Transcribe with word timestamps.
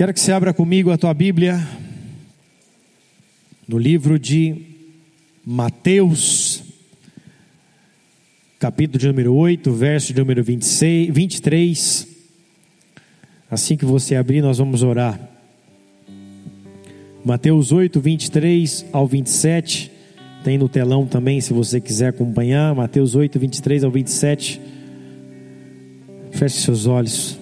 Quero 0.00 0.14
que 0.14 0.20
você 0.20 0.32
abra 0.32 0.54
comigo 0.54 0.90
a 0.90 0.96
tua 0.96 1.12
Bíblia 1.12 1.60
no 3.68 3.76
livro 3.76 4.18
de 4.18 4.56
Mateus, 5.44 6.62
capítulo 8.58 8.98
de 8.98 9.06
número 9.08 9.34
8, 9.34 9.70
verso 9.70 10.14
de 10.14 10.18
número 10.18 10.42
26, 10.42 11.14
23. 11.14 12.08
Assim 13.50 13.76
que 13.76 13.84
você 13.84 14.16
abrir, 14.16 14.40
nós 14.40 14.56
vamos 14.56 14.82
orar. 14.82 15.20
Mateus 17.22 17.70
8, 17.70 18.00
23 18.00 18.86
ao 18.94 19.06
27. 19.06 19.92
Tem 20.42 20.56
no 20.56 20.66
telão 20.66 21.06
também, 21.06 21.42
se 21.42 21.52
você 21.52 21.78
quiser 21.78 22.08
acompanhar. 22.08 22.74
Mateus 22.74 23.14
8, 23.14 23.38
23 23.38 23.84
ao 23.84 23.90
27. 23.90 24.62
Feche 26.32 26.60
seus 26.60 26.86
olhos. 26.86 27.39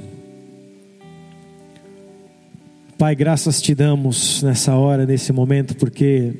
Pai, 2.98 3.14
graças 3.14 3.62
te 3.62 3.76
damos 3.76 4.42
nessa 4.42 4.74
hora, 4.74 5.06
nesse 5.06 5.32
momento, 5.32 5.76
porque 5.76 6.34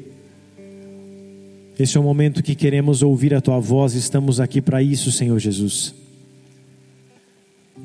esse 1.79 1.97
é 1.97 2.01
o 2.01 2.03
momento 2.03 2.43
que 2.43 2.57
queremos 2.57 3.01
ouvir 3.01 3.33
a 3.33 3.41
tua 3.41 3.61
voz, 3.61 3.95
estamos 3.95 4.41
aqui 4.41 4.61
para 4.61 4.83
isso, 4.83 5.13
Senhor 5.13 5.39
Jesus. 5.39 5.95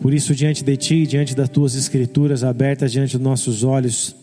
Por 0.02 0.12
isso, 0.12 0.34
diante 0.34 0.64
de 0.64 0.76
ti, 0.76 1.06
diante 1.06 1.36
das 1.36 1.50
tuas 1.50 1.76
escrituras 1.76 2.44
abertas 2.44 2.92
diante 2.92 3.16
dos 3.16 3.24
nossos 3.24 3.64
olhos, 3.64 4.16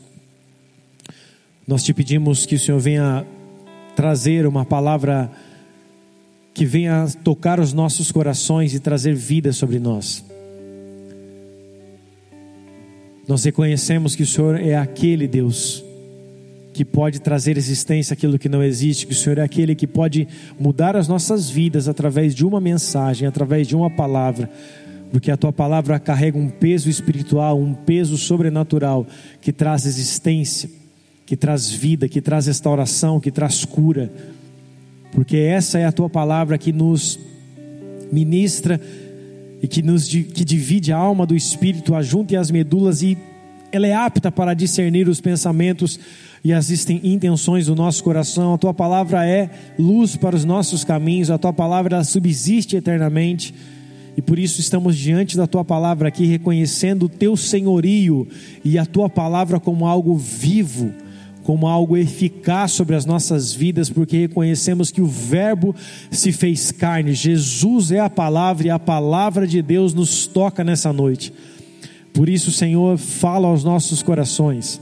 nós 1.65 1.85
te 1.85 1.95
pedimos 1.95 2.45
que 2.45 2.57
o 2.57 2.59
Senhor 2.59 2.81
venha 2.81 3.25
trazer 3.95 4.49
uma 4.49 4.65
palavra 4.65 5.31
que 6.53 6.67
venha 6.67 7.07
tocar 7.23 7.61
os 7.61 7.73
nossos 7.73 8.11
corações 8.11 8.75
e 8.75 8.81
trazer 8.81 9.15
vida 9.15 9.53
sobre 9.53 9.79
nós. 9.79 10.29
Nós 13.29 13.45
reconhecemos 13.45 14.17
que 14.17 14.23
o 14.23 14.27
Senhor 14.27 14.61
é 14.61 14.77
aquele 14.77 15.29
Deus 15.29 15.85
que 16.73 16.85
pode 16.85 17.21
trazer 17.21 17.57
existência 17.57 18.15
aquilo 18.15 18.39
que 18.39 18.49
não 18.49 18.63
existe, 18.63 19.07
que 19.07 19.13
o 19.13 19.17
Senhor 19.17 19.39
é 19.39 19.43
aquele 19.43 19.75
que 19.75 19.87
pode 19.87 20.27
mudar 20.59 20.97
as 20.97 21.09
nossas 21.09 21.51
vidas 21.51 21.89
através 21.89 22.35
de 22.35 22.45
uma 22.45 22.61
mensagem, 22.61 23.27
através 23.27 23.67
de 23.67 23.77
uma 23.77 23.91
palavra, 23.91 24.51
porque 25.11 25.31
a 25.31 25.37
tua 25.37 25.53
palavra 25.53 25.99
carrega 25.99 26.39
um 26.39 26.49
peso 26.49 26.89
espiritual, 26.89 27.59
um 27.59 27.75
peso 27.75 28.17
sobrenatural 28.17 29.07
que 29.41 29.53
traz 29.53 29.85
existência, 29.85 30.71
que 31.27 31.37
traz 31.37 31.71
vida, 31.71 32.09
que 32.09 32.21
traz 32.21 32.47
restauração, 32.47 33.21
que 33.21 33.31
traz 33.31 33.65
cura, 33.65 34.11
porque 35.13 35.37
essa 35.37 35.79
é 35.79 35.85
a 35.85 35.93
tua 35.93 36.09
palavra 36.09 36.57
que 36.57 36.73
nos 36.73 37.19
ministra 38.13 38.81
e 39.63 39.69
que 39.69 39.83
nos 39.83 40.09
que 40.09 40.45
divide 40.45 40.93
a 40.93 40.97
alma 40.97 41.27
do 41.27 41.37
espírito, 41.37 41.95
ajunta 41.95 42.39
as 42.39 42.51
medulas 42.51 43.03
e 43.03 43.17
ela 43.73 43.87
é 43.87 43.95
apta 43.95 44.33
para 44.33 44.55
discernir 44.55 45.09
os 45.09 45.21
pensamentos 45.21 46.01
e 46.43 46.53
as 46.53 46.71
intenções 46.91 47.67
do 47.67 47.77
nosso 47.77 48.03
coração. 48.03 48.55
A 48.55 48.59
tua 48.59 48.75
palavra 48.75 49.27
é 49.27 49.51
luz 49.79 50.17
para 50.17 50.35
os 50.35 50.45
nossos 50.45 50.83
caminhos, 50.83 51.31
a 51.31 51.39
tua 51.39 51.53
palavra 51.53 52.03
subsiste 52.03 52.77
eternamente. 52.77 53.55
E 54.17 54.23
por 54.23 54.39
isso 54.39 54.61
estamos 54.61 54.97
diante 54.97 55.37
da 55.37 55.47
tua 55.47 55.65
palavra 55.65 56.09
aqui, 56.09 56.27
reconhecendo 56.27 57.05
o 57.05 57.09
teu 57.09 57.37
senhorio 57.37 58.27
e 58.65 58.77
a 58.77 58.85
tua 58.85 59.09
palavra 59.09 59.61
como 59.61 59.87
algo 59.87 60.17
vivo 60.17 60.93
como 61.45 61.67
algo 61.67 61.97
eficaz 61.97 62.73
sobre 62.73 62.95
as 62.95 63.07
nossas 63.07 63.53
vidas, 63.53 63.89
porque 63.89 64.19
reconhecemos 64.19 64.91
que 64.91 65.01
o 65.01 65.07
Verbo 65.07 65.75
se 66.11 66.33
fez 66.33 66.71
carne, 66.71 67.15
Jesus 67.15 67.91
é 67.91 68.01
a 68.01 68.11
palavra 68.11 68.67
e 68.67 68.71
a 68.71 68.79
palavra 68.79 69.47
de 69.47 69.63
Deus 69.63 69.95
nos 69.95 70.27
toca 70.27 70.63
nessa 70.63 70.93
noite. 70.93 71.33
Por 72.13 72.29
isso, 72.29 72.51
Senhor, 72.51 72.99
fala 72.99 73.49
aos 73.49 73.65
nossos 73.65 74.03
corações, 74.03 74.81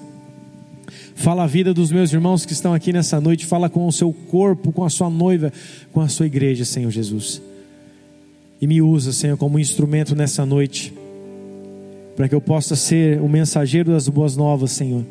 fala 1.14 1.44
a 1.44 1.46
vida 1.46 1.72
dos 1.72 1.92
meus 1.92 2.12
irmãos 2.12 2.44
que 2.44 2.52
estão 2.52 2.74
aqui 2.74 2.92
nessa 2.92 3.20
noite, 3.20 3.46
fala 3.46 3.68
com 3.68 3.86
o 3.86 3.92
seu 3.92 4.12
corpo, 4.12 4.72
com 4.72 4.84
a 4.84 4.90
sua 4.90 5.10
noiva, 5.10 5.52
com 5.92 6.00
a 6.00 6.08
sua 6.08 6.26
igreja, 6.26 6.64
Senhor 6.64 6.90
Jesus. 6.90 7.40
E 8.60 8.66
me 8.66 8.82
usa, 8.82 9.12
Senhor, 9.12 9.36
como 9.36 9.58
instrumento 9.58 10.16
nessa 10.16 10.44
noite, 10.44 10.92
para 12.16 12.28
que 12.28 12.34
eu 12.34 12.40
possa 12.40 12.74
ser 12.74 13.20
o 13.20 13.28
mensageiro 13.28 13.92
das 13.92 14.08
boas 14.08 14.36
novas, 14.36 14.72
Senhor 14.72 15.04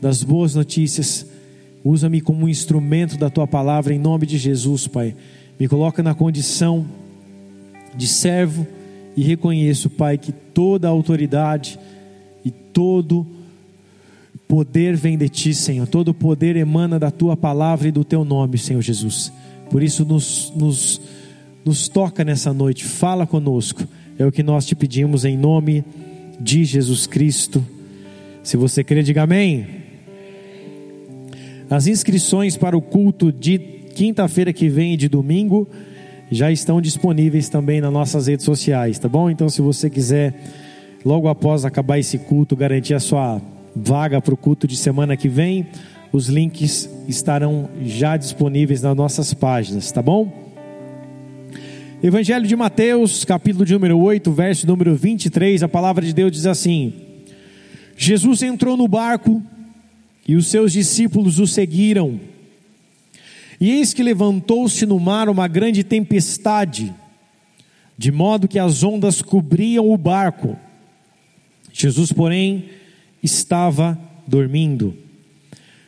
das 0.00 0.22
boas 0.22 0.54
notícias. 0.54 1.26
Usa-me 1.84 2.20
como 2.20 2.44
um 2.44 2.48
instrumento 2.48 3.16
da 3.16 3.30
tua 3.30 3.46
palavra 3.46 3.94
em 3.94 3.98
nome 3.98 4.26
de 4.26 4.38
Jesus, 4.38 4.86
Pai. 4.86 5.14
Me 5.58 5.68
coloca 5.68 6.02
na 6.02 6.14
condição 6.14 6.86
de 7.96 8.06
servo 8.06 8.66
e 9.16 9.22
reconheço, 9.22 9.90
Pai, 9.90 10.18
que 10.18 10.32
toda 10.32 10.86
a 10.86 10.90
autoridade 10.90 11.78
e 12.44 12.50
todo 12.50 13.26
poder 14.46 14.96
vem 14.96 15.18
de 15.18 15.28
ti, 15.28 15.52
Senhor. 15.52 15.86
Todo 15.86 16.14
poder 16.14 16.56
emana 16.56 16.98
da 16.98 17.10
tua 17.10 17.36
palavra 17.36 17.88
e 17.88 17.92
do 17.92 18.04
teu 18.04 18.24
nome, 18.24 18.56
Senhor 18.58 18.80
Jesus. 18.80 19.32
Por 19.70 19.82
isso, 19.82 20.04
nos, 20.04 20.52
nos, 20.56 21.00
nos 21.64 21.88
toca 21.88 22.24
nessa 22.24 22.52
noite, 22.52 22.84
fala 22.84 23.26
conosco. 23.26 23.86
É 24.18 24.24
o 24.24 24.32
que 24.32 24.42
nós 24.42 24.66
te 24.66 24.74
pedimos 24.74 25.24
em 25.24 25.36
nome 25.36 25.84
de 26.40 26.64
Jesus 26.64 27.06
Cristo. 27.06 27.64
Se 28.42 28.56
você 28.56 28.82
crê, 28.82 29.02
diga 29.02 29.22
amém. 29.22 29.77
As 31.70 31.86
inscrições 31.86 32.56
para 32.56 32.76
o 32.76 32.80
culto 32.80 33.30
de 33.30 33.58
quinta-feira 33.58 34.54
que 34.54 34.70
vem 34.70 34.94
e 34.94 34.96
de 34.96 35.06
domingo 35.06 35.68
já 36.30 36.50
estão 36.50 36.80
disponíveis 36.80 37.50
também 37.50 37.80
nas 37.80 37.92
nossas 37.92 38.26
redes 38.26 38.46
sociais, 38.46 38.98
tá 38.98 39.06
bom? 39.06 39.28
Então, 39.28 39.50
se 39.50 39.60
você 39.60 39.90
quiser, 39.90 40.34
logo 41.04 41.28
após 41.28 41.66
acabar 41.66 41.98
esse 41.98 42.16
culto, 42.16 42.56
garantir 42.56 42.94
a 42.94 43.00
sua 43.00 43.40
vaga 43.76 44.20
para 44.20 44.32
o 44.32 44.36
culto 44.36 44.66
de 44.66 44.76
semana 44.76 45.14
que 45.14 45.28
vem, 45.28 45.66
os 46.10 46.28
links 46.28 46.88
estarão 47.06 47.68
já 47.82 48.16
disponíveis 48.16 48.80
nas 48.80 48.96
nossas 48.96 49.34
páginas, 49.34 49.92
tá 49.92 50.00
bom? 50.00 50.32
Evangelho 52.02 52.46
de 52.46 52.56
Mateus, 52.56 53.26
capítulo 53.26 53.66
de 53.66 53.74
número 53.74 53.98
8, 53.98 54.32
verso 54.32 54.66
número 54.66 54.94
23, 54.94 55.62
a 55.62 55.68
palavra 55.68 56.04
de 56.04 56.14
Deus 56.14 56.32
diz 56.32 56.46
assim: 56.46 56.94
Jesus 57.94 58.42
entrou 58.42 58.74
no 58.76 58.88
barco 58.88 59.42
e 60.28 60.36
os 60.36 60.46
seus 60.48 60.74
discípulos 60.74 61.38
o 61.38 61.46
seguiram. 61.46 62.20
E 63.58 63.70
eis 63.70 63.94
que 63.94 64.02
levantou-se 64.02 64.84
no 64.84 65.00
mar 65.00 65.30
uma 65.30 65.48
grande 65.48 65.82
tempestade, 65.82 66.94
de 67.96 68.12
modo 68.12 68.46
que 68.46 68.58
as 68.58 68.84
ondas 68.84 69.22
cobriam 69.22 69.90
o 69.90 69.96
barco. 69.96 70.56
Jesus, 71.72 72.12
porém, 72.12 72.66
estava 73.22 73.98
dormindo. 74.26 74.94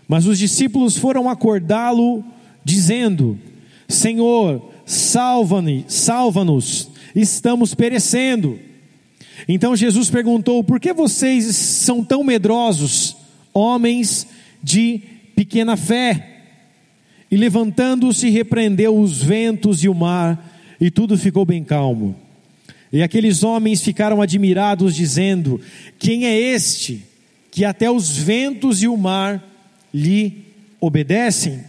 Mas 0.09 0.27
os 0.27 0.39
discípulos 0.39 0.97
foram 0.97 1.29
acordá-lo, 1.29 2.25
dizendo: 2.65 3.39
Senhor, 3.87 4.73
salva-nos, 4.87 5.84
salva-nos, 5.87 6.91
estamos 7.15 7.75
perecendo. 7.75 8.59
Então 9.47 9.77
Jesus 9.77 10.11
perguntou: 10.11 10.65
Por 10.65 10.81
que 10.81 10.93
vocês 10.93 11.55
são 11.55 12.03
tão 12.03 12.25
medrosos? 12.25 13.19
Homens 13.53 14.27
de 14.62 15.00
pequena 15.34 15.77
fé. 15.77 16.27
E 17.31 17.37
levantando-se, 17.37 18.28
repreendeu 18.28 18.99
os 18.99 19.22
ventos 19.22 19.84
e 19.84 19.88
o 19.88 19.94
mar, 19.94 20.53
e 20.81 20.91
tudo 20.91 21.16
ficou 21.16 21.44
bem 21.44 21.62
calmo. 21.62 22.16
E 22.93 23.03
aqueles 23.03 23.44
homens 23.44 23.83
ficaram 23.83 24.21
admirados, 24.21 24.94
dizendo: 24.94 25.61
Quem 25.99 26.27
é 26.27 26.37
este 26.37 27.05
que 27.50 27.65
até 27.65 27.91
os 27.91 28.16
ventos 28.16 28.83
e 28.83 28.88
o 28.88 28.97
mar 28.97 29.43
lhe 29.94 30.44
obedecem? 30.81 31.61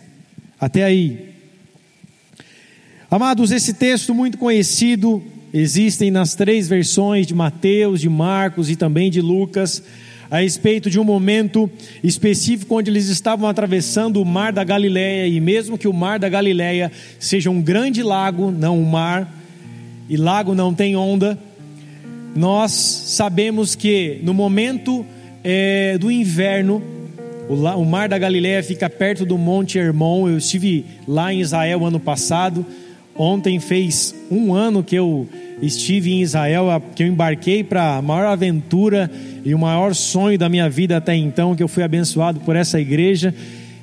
Até 0.60 0.84
aí. 0.84 1.30
Amados, 3.10 3.52
esse 3.52 3.74
texto 3.74 4.16
muito 4.16 4.38
conhecido, 4.38 5.22
existem 5.54 6.10
nas 6.10 6.34
três 6.34 6.68
versões 6.68 7.28
de 7.28 7.36
Mateus, 7.36 8.02
de 8.02 8.10
Marcos 8.10 8.70
e 8.70 8.76
também 8.76 9.12
de 9.12 9.22
Lucas 9.22 9.84
a 10.32 10.40
respeito 10.40 10.90
de 10.90 10.98
um 10.98 11.04
momento 11.04 11.70
específico 12.02 12.78
onde 12.78 12.90
eles 12.90 13.10
estavam 13.10 13.50
atravessando 13.50 14.22
o 14.22 14.26
mar 14.26 14.54
da 14.54 14.64
Galileia 14.64 15.28
e 15.28 15.42
mesmo 15.42 15.78
que 15.78 15.90
o 15.90 15.94
mar 15.94 16.18
da 16.18 16.30
Galileia 16.30 16.90
seja 17.20 17.50
um 17.52 17.62
grande 17.62 18.02
lago, 18.02 18.50
não 18.50 18.80
um 18.80 18.86
mar, 18.86 19.30
e 20.08 20.16
lago 20.16 20.56
não 20.56 20.74
tem 20.74 20.96
onda, 20.96 21.38
nós 22.34 22.72
sabemos 22.72 23.76
que 23.76 24.22
no 24.24 24.34
momento 24.34 25.06
é, 25.44 25.98
do 25.98 26.10
inverno 26.10 26.82
o, 27.50 27.84
mar 27.84 28.08
da 28.08 28.18
Galileia 28.18 28.64
fica 28.64 28.90
perto 28.90 29.26
do 29.26 29.38
Monte 29.38 29.78
Hermon. 29.78 30.30
Eu 30.30 30.38
estive 30.38 30.86
lá 31.06 31.34
em 31.34 31.42
Israel 31.42 31.86
ano 31.86 32.00
passado. 32.00 32.66
Ontem 33.14 33.60
fez 33.60 34.16
um 34.32 34.54
ano 34.54 34.82
que 34.82 34.96
eu 34.96 35.28
estive 35.62 36.12
em 36.12 36.22
Israel, 36.22 36.82
que 36.96 37.04
eu 37.04 37.08
embarquei 37.08 37.64
para 37.64 37.98
a 37.98 38.02
maior 38.02 38.26
aventura 38.26 39.10
e 39.46 39.54
o 39.54 39.60
maior 39.60 39.94
sonho 39.94 40.38
da 40.38 40.50
minha 40.50 40.70
vida 40.70 40.98
até 40.98 41.16
então, 41.16 41.56
que 41.56 41.62
eu 41.62 41.68
fui 41.68 41.84
abençoado 41.84 42.40
por 42.40 42.56
essa 42.56 42.80
igreja. 42.80 43.34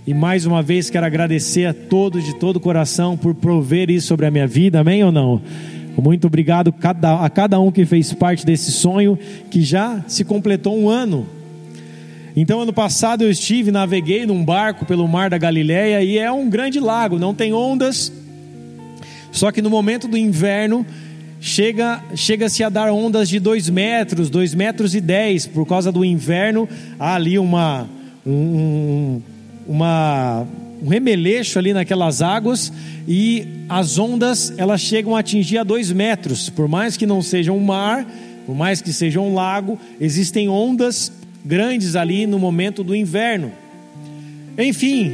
E 0.07 0.15
mais 0.15 0.47
uma 0.47 0.63
vez 0.63 0.91
quero 0.91 1.07
agradecer 1.07 1.67
a 1.67 1.75
todos 1.75 2.25
de 2.25 2.35
todo 2.35 2.57
o 2.57 2.61
coração 2.61 3.17
por 3.17 3.35
prover 3.35 3.91
isso 3.91 4.07
sobre 4.07 4.27
a 4.27 4.31
minha 4.31 4.47
vida, 4.47 4.81
amém 4.81 5.05
ou 5.05 5.13
não? 5.13 5.41
Muito 6.01 6.27
obrigado 6.29 6.73
a 7.21 7.29
cada 7.29 7.61
um 7.61 7.73
que 7.73 7.85
fez 7.85 8.13
parte 8.13 8.47
desse 8.47 8.71
sonho, 8.71 9.19
que 9.51 9.63
já 9.63 10.03
se 10.07 10.25
completou 10.25 10.79
um 10.79 10.89
ano. 10.89 11.27
Então, 12.37 12.61
ano 12.61 12.73
passado 12.73 13.23
eu 13.23 13.31
estive, 13.31 13.73
naveguei 13.73 14.25
num 14.25 14.45
barco 14.45 14.87
pelo 14.87 15.09
mar 15.09 15.29
da 15.29 15.37
Galileia 15.37 16.03
e 16.03 16.17
é 16.17 16.31
um 16.31 16.49
grande 16.49 16.79
lago, 16.79 17.19
não 17.19 17.35
tem 17.35 17.53
ondas. 17.53 18.13
Só 19.33 19.51
que 19.51 19.61
no 19.61 19.69
momento 19.69 20.07
do 20.07 20.17
inverno 20.17 20.87
chega 21.41 22.03
chega-se 22.15 22.63
a 22.65 22.69
dar 22.69 22.93
ondas 22.93 23.29
de 23.29 23.39
2 23.39 23.71
metros, 23.71 24.31
2 24.31 24.55
metros 24.55 24.95
e 24.95 25.01
10, 25.01 25.47
por 25.49 25.67
causa 25.67 25.93
do 25.93 26.05
inverno, 26.05 26.69
há 26.99 27.15
ali 27.15 27.39
uma 27.39 27.89
um, 28.27 29.21
uma 29.67 30.47
um 30.83 30.89
remeleixo 30.89 31.59
ali 31.59 31.73
naquelas 31.73 32.23
águas 32.23 32.73
e 33.07 33.47
as 33.69 33.99
ondas 33.99 34.53
elas 34.57 34.81
chegam 34.81 35.17
a 35.17 35.21
atingir 35.21 35.59
a 35.59 35.65
dois 35.65 35.91
metros. 35.91 36.49
Por 36.49 36.69
mais 36.69 36.97
que 36.97 37.07
não 37.07 37.21
seja 37.21 37.53
um 37.53 37.61
mar, 37.61 38.07
por 38.47 38.55
mais 38.55 38.81
que 38.81 38.93
seja 38.93 39.21
um 39.21 39.35
lago, 39.35 39.79
existem 40.01 40.49
ondas 40.49 41.13
grandes 41.45 41.97
ali 41.97 42.27
no 42.27 42.39
momento 42.39 42.85
do 42.85 42.95
inverno. 42.95 43.53
Enfim, 44.57 45.13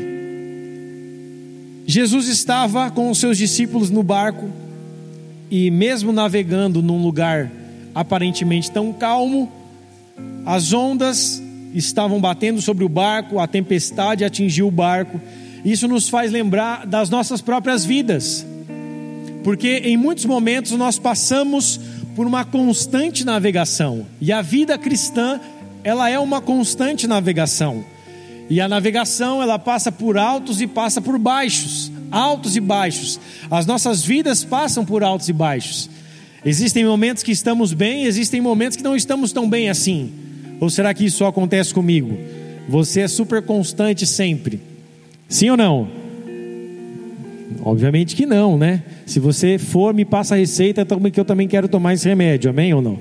Jesus 1.87 2.29
estava 2.29 2.91
com 2.91 3.11
os 3.11 3.19
seus 3.19 3.39
discípulos 3.39 3.91
no 3.91 4.03
barco 4.03 4.49
e, 5.51 5.71
mesmo 5.71 6.13
navegando 6.13 6.83
num 6.83 7.03
lugar 7.03 7.51
aparentemente 7.95 8.71
tão 8.71 8.93
calmo, 8.93 9.51
as 10.45 10.73
ondas 10.73 11.43
estavam 11.75 12.21
batendo 12.21 12.61
sobre 12.61 12.85
o 12.85 12.89
barco, 12.89 13.39
a 13.39 13.47
tempestade 13.47 14.25
atingiu 14.25 14.69
o 14.69 14.71
barco. 14.71 15.21
Isso 15.65 15.89
nos 15.89 16.09
faz 16.09 16.31
lembrar 16.31 16.87
das 16.87 17.09
nossas 17.11 17.41
próprias 17.41 17.85
vidas, 17.85 18.47
porque 19.43 19.83
em 19.85 19.97
muitos 19.97 20.25
momentos 20.25 20.73
nós 20.73 20.99
passamos 20.99 21.81
por 22.15 22.27
uma 22.27 22.45
constante 22.45 23.25
navegação, 23.25 24.07
e 24.21 24.31
a 24.31 24.41
vida 24.41 24.79
cristã, 24.79 25.41
ela 25.83 26.09
é 26.09 26.19
uma 26.19 26.41
constante 26.41 27.07
navegação. 27.07 27.85
E 28.49 28.61
a 28.61 28.69
navegação, 28.69 29.43
ela 29.43 29.59
passa 29.59 29.91
por 29.91 30.17
altos 30.17 30.61
e 30.61 30.67
passa 30.67 31.01
por 31.01 31.19
baixos, 31.19 31.91
altos 32.15 32.57
e 32.57 32.61
baixos. 32.61 33.19
As 33.51 33.67
nossas 33.67 34.05
vidas 34.05 34.45
passam 34.45 34.85
por 34.85 35.03
altos 35.03 35.29
e 35.29 35.33
baixos. 35.33 35.91
Existem 36.45 36.85
momentos 36.85 37.23
que 37.23 37.33
estamos 37.33 37.73
bem, 37.73 38.05
existem 38.05 38.41
momentos 38.41 38.77
que 38.77 38.83
não 38.83 38.95
estamos 38.95 39.33
tão 39.33 39.49
bem 39.49 39.69
assim. 39.69 40.13
Ou 40.61 40.71
será 40.71 40.95
que 40.95 41.05
isso 41.05 41.19
só 41.19 41.27
acontece 41.27 41.75
comigo? 41.75 42.17
Você 42.69 43.01
é 43.01 43.09
super 43.09 43.43
constante 43.43 44.07
sempre. 44.07 44.61
Sim 45.29 45.51
ou 45.51 45.57
não? 45.57 45.89
Obviamente 47.63 48.15
que 48.15 48.27
não, 48.27 48.59
né? 48.59 48.83
Se 49.07 49.19
você 49.19 49.59
for, 49.59 49.95
me 49.95 50.05
passa 50.05 50.35
a 50.35 50.39
receita 50.39 50.87
que 51.13 51.21
eu 51.21 51.25
também 51.25 51.49
quero 51.49 51.67
tomar 51.67 51.95
esse 51.95 52.09
remédio, 52.09 52.51
amém 52.51 52.73
ou 52.75 52.83
não? 52.83 52.99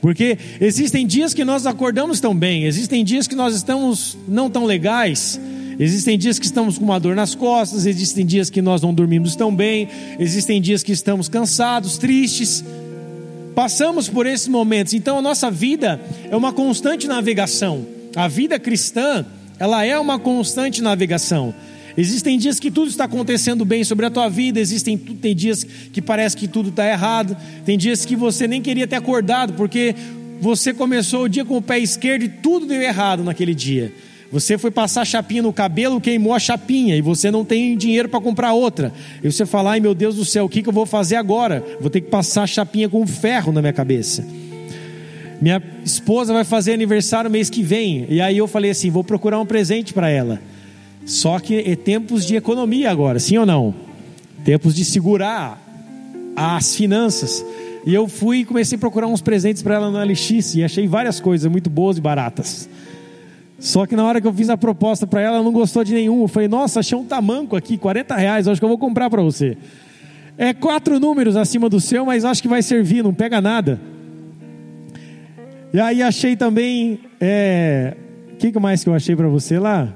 Porque 0.00 0.36
existem 0.60 1.06
dias 1.06 1.32
que 1.32 1.44
nós 1.44 1.64
acordamos 1.66 2.20
tão 2.20 2.34
bem, 2.34 2.64
existem 2.64 3.04
dias 3.04 3.26
que 3.26 3.34
nós 3.34 3.54
estamos 3.54 4.18
não 4.26 4.50
tão 4.50 4.64
legais, 4.64 5.40
existem 5.78 6.18
dias 6.18 6.38
que 6.38 6.46
estamos 6.46 6.78
com 6.78 6.84
uma 6.84 6.98
dor 6.98 7.14
nas 7.14 7.34
costas, 7.34 7.86
existem 7.86 8.24
dias 8.24 8.50
que 8.50 8.62
nós 8.62 8.82
não 8.82 8.92
dormimos 8.92 9.36
tão 9.36 9.54
bem, 9.54 9.88
existem 10.18 10.60
dias 10.60 10.82
que 10.82 10.92
estamos 10.92 11.28
cansados, 11.28 11.98
tristes. 11.98 12.64
Passamos 13.54 14.08
por 14.08 14.26
esses 14.26 14.48
momentos, 14.48 14.94
então 14.94 15.18
a 15.18 15.22
nossa 15.22 15.50
vida 15.50 16.00
é 16.30 16.36
uma 16.36 16.52
constante 16.52 17.06
navegação. 17.06 17.86
A 18.16 18.28
vida 18.28 18.58
cristã, 18.58 19.24
ela 19.58 19.84
é 19.84 19.98
uma 19.98 20.18
constante 20.18 20.82
navegação. 20.82 21.54
Existem 21.96 22.38
dias 22.38 22.58
que 22.58 22.70
tudo 22.70 22.88
está 22.88 23.04
acontecendo 23.04 23.64
bem 23.64 23.84
sobre 23.84 24.06
a 24.06 24.10
tua 24.10 24.28
vida, 24.28 24.58
existem 24.58 24.96
tem 24.96 25.34
dias 25.34 25.64
que 25.64 26.00
parece 26.00 26.36
que 26.36 26.48
tudo 26.48 26.70
está 26.70 26.88
errado, 26.88 27.36
tem 27.64 27.76
dias 27.76 28.04
que 28.04 28.16
você 28.16 28.48
nem 28.48 28.62
queria 28.62 28.86
ter 28.86 28.96
acordado, 28.96 29.52
porque 29.52 29.94
você 30.40 30.72
começou 30.72 31.24
o 31.24 31.28
dia 31.28 31.44
com 31.44 31.56
o 31.56 31.62
pé 31.62 31.78
esquerdo 31.78 32.24
e 32.24 32.28
tudo 32.28 32.66
deu 32.66 32.80
errado 32.80 33.22
naquele 33.22 33.54
dia. 33.54 33.92
Você 34.32 34.56
foi 34.56 34.70
passar 34.70 35.04
chapinha 35.04 35.42
no 35.42 35.52
cabelo, 35.52 36.00
queimou 36.00 36.32
a 36.32 36.38
chapinha 36.38 36.96
e 36.96 37.02
você 37.02 37.30
não 37.30 37.44
tem 37.44 37.76
dinheiro 37.76 38.08
para 38.08 38.18
comprar 38.18 38.54
outra. 38.54 38.90
E 39.22 39.30
você 39.30 39.44
fala: 39.44 39.72
ai 39.72 39.80
meu 39.80 39.94
Deus 39.94 40.16
do 40.16 40.24
céu, 40.24 40.46
o 40.46 40.48
que, 40.48 40.62
que 40.62 40.68
eu 40.70 40.72
vou 40.72 40.86
fazer 40.86 41.16
agora? 41.16 41.62
Vou 41.78 41.90
ter 41.90 42.00
que 42.00 42.08
passar 42.08 42.44
a 42.44 42.46
chapinha 42.46 42.88
com 42.88 43.06
ferro 43.06 43.52
na 43.52 43.60
minha 43.60 43.74
cabeça. 43.74 44.26
Minha 45.38 45.62
esposa 45.84 46.32
vai 46.32 46.44
fazer 46.44 46.72
aniversário 46.72 47.30
mês 47.30 47.50
que 47.50 47.62
vem. 47.62 48.06
E 48.08 48.22
aí 48.22 48.38
eu 48.38 48.48
falei 48.48 48.70
assim: 48.70 48.88
vou 48.88 49.04
procurar 49.04 49.38
um 49.38 49.44
presente 49.44 49.92
para 49.92 50.08
ela. 50.08 50.40
Só 51.04 51.38
que 51.38 51.58
é 51.58 51.76
tempos 51.76 52.24
de 52.24 52.34
economia 52.34 52.90
agora, 52.90 53.18
sim 53.18 53.36
ou 53.36 53.44
não? 53.44 53.74
Tempos 54.44 54.74
de 54.74 54.84
segurar 54.84 55.60
as 56.34 56.74
finanças. 56.74 57.44
E 57.84 57.92
eu 57.92 58.08
fui 58.08 58.38
e 58.38 58.44
comecei 58.46 58.76
a 58.76 58.78
procurar 58.78 59.08
uns 59.08 59.20
presentes 59.20 59.62
para 59.62 59.74
ela 59.74 59.90
no 59.90 60.02
LX 60.02 60.54
e 60.54 60.64
achei 60.64 60.86
várias 60.86 61.20
coisas 61.20 61.50
muito 61.50 61.68
boas 61.68 61.98
e 61.98 62.00
baratas. 62.00 62.68
Só 63.62 63.86
que 63.86 63.94
na 63.94 64.04
hora 64.04 64.20
que 64.20 64.26
eu 64.26 64.32
fiz 64.32 64.50
a 64.50 64.56
proposta 64.56 65.06
para 65.06 65.20
ela, 65.20 65.36
ela 65.36 65.44
não 65.44 65.52
gostou 65.52 65.84
de 65.84 65.94
nenhum. 65.94 66.22
Eu 66.22 66.26
falei, 66.26 66.48
nossa, 66.48 66.80
achei 66.80 66.98
um 66.98 67.04
tamanco 67.04 67.54
aqui, 67.54 67.78
40 67.78 68.16
reais, 68.16 68.48
acho 68.48 68.60
que 68.60 68.64
eu 68.64 68.68
vou 68.68 68.76
comprar 68.76 69.08
para 69.08 69.22
você. 69.22 69.56
É 70.36 70.52
quatro 70.52 70.98
números 70.98 71.36
acima 71.36 71.68
do 71.68 71.80
seu, 71.80 72.04
mas 72.04 72.24
acho 72.24 72.42
que 72.42 72.48
vai 72.48 72.60
servir, 72.60 73.04
não 73.04 73.14
pega 73.14 73.40
nada. 73.40 73.80
E 75.72 75.78
aí 75.78 76.02
achei 76.02 76.34
também. 76.34 76.98
É... 77.20 77.96
O 78.32 78.36
que 78.36 78.58
mais 78.58 78.82
que 78.82 78.90
eu 78.90 78.94
achei 78.94 79.14
para 79.14 79.28
você 79.28 79.60
lá? 79.60 79.94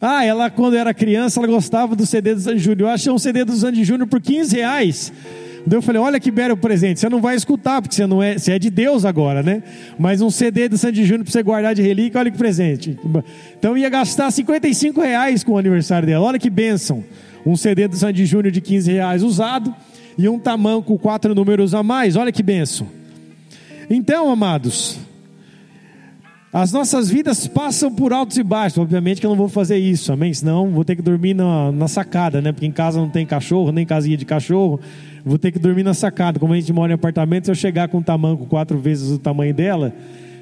Ah, 0.00 0.24
ela 0.24 0.48
quando 0.48 0.74
era 0.74 0.94
criança, 0.94 1.40
ela 1.40 1.46
gostava 1.46 1.94
do 1.94 2.06
CD 2.06 2.34
do 2.34 2.40
Sandy 2.40 2.58
Júnior. 2.58 2.88
Eu 2.88 2.94
achei 2.94 3.12
um 3.12 3.18
CD 3.18 3.44
do 3.44 3.52
Sandy 3.52 3.84
Júnior 3.84 4.08
por 4.08 4.18
15 4.18 4.56
reais. 4.56 5.12
Daí 5.66 5.78
eu 5.78 5.82
falei, 5.82 6.00
olha 6.00 6.18
que 6.18 6.30
belo 6.30 6.56
presente. 6.56 6.98
Você 7.00 7.08
não 7.08 7.20
vai 7.20 7.36
escutar, 7.36 7.80
porque 7.80 7.94
você, 7.94 8.06
não 8.06 8.22
é, 8.22 8.36
você 8.36 8.52
é 8.52 8.58
de 8.58 8.68
Deus 8.68 9.04
agora, 9.04 9.42
né? 9.42 9.62
Mas 9.98 10.20
um 10.20 10.30
CD 10.30 10.68
do 10.68 10.76
Sandy 10.76 11.04
Júnior 11.04 11.24
para 11.24 11.32
você 11.32 11.42
guardar 11.42 11.74
de 11.74 11.82
relíquia, 11.82 12.20
olha 12.20 12.30
que 12.30 12.38
presente. 12.38 12.98
Então 13.58 13.76
ia 13.76 13.88
gastar 13.88 14.30
55 14.30 15.00
reais 15.00 15.44
com 15.44 15.52
o 15.52 15.58
aniversário 15.58 16.06
dela. 16.06 16.26
Olha 16.26 16.38
que 16.38 16.50
bênção. 16.50 17.04
Um 17.46 17.56
CD 17.56 17.88
do 17.88 17.96
Sandy 17.96 18.26
Júnior 18.26 18.52
de 18.52 18.60
15 18.60 18.92
reais 18.92 19.22
usado 19.22 19.74
e 20.18 20.28
um 20.28 20.38
tamanho 20.38 20.82
com 20.82 20.98
quatro 20.98 21.34
números 21.34 21.74
a 21.74 21.82
mais. 21.82 22.16
Olha 22.16 22.32
que 22.32 22.42
bênção. 22.42 22.86
Então, 23.88 24.30
amados, 24.30 24.98
as 26.52 26.70
nossas 26.70 27.08
vidas 27.08 27.46
passam 27.46 27.90
por 27.90 28.12
altos 28.12 28.36
e 28.36 28.42
baixos. 28.42 28.76
Obviamente 28.76 29.20
que 29.20 29.26
eu 29.26 29.30
não 29.30 29.36
vou 29.36 29.48
fazer 29.48 29.78
isso, 29.78 30.12
amém? 30.12 30.34
Senão 30.34 30.70
vou 30.70 30.84
ter 30.84 30.96
que 30.96 31.00
dormir 31.00 31.32
na, 31.32 31.72
na 31.72 31.88
sacada, 31.88 32.42
né? 32.42 32.52
Porque 32.52 32.66
em 32.66 32.72
casa 32.72 33.00
não 33.00 33.08
tem 33.08 33.24
cachorro, 33.24 33.72
nem 33.72 33.86
casinha 33.86 34.18
de 34.18 34.26
cachorro. 34.26 34.78
Vou 35.24 35.38
ter 35.38 35.50
que 35.50 35.58
dormir 35.58 35.82
na 35.82 35.94
sacada. 35.94 36.38
Como 36.38 36.52
a 36.52 36.56
gente 36.56 36.70
mora 36.70 36.92
em 36.92 36.94
apartamento, 36.94 37.46
se 37.46 37.50
eu 37.50 37.54
chegar 37.54 37.88
com 37.88 37.98
um 37.98 38.02
tamanco 38.02 38.44
quatro 38.44 38.78
vezes 38.78 39.10
o 39.10 39.18
tamanho 39.18 39.54
dela, 39.54 39.94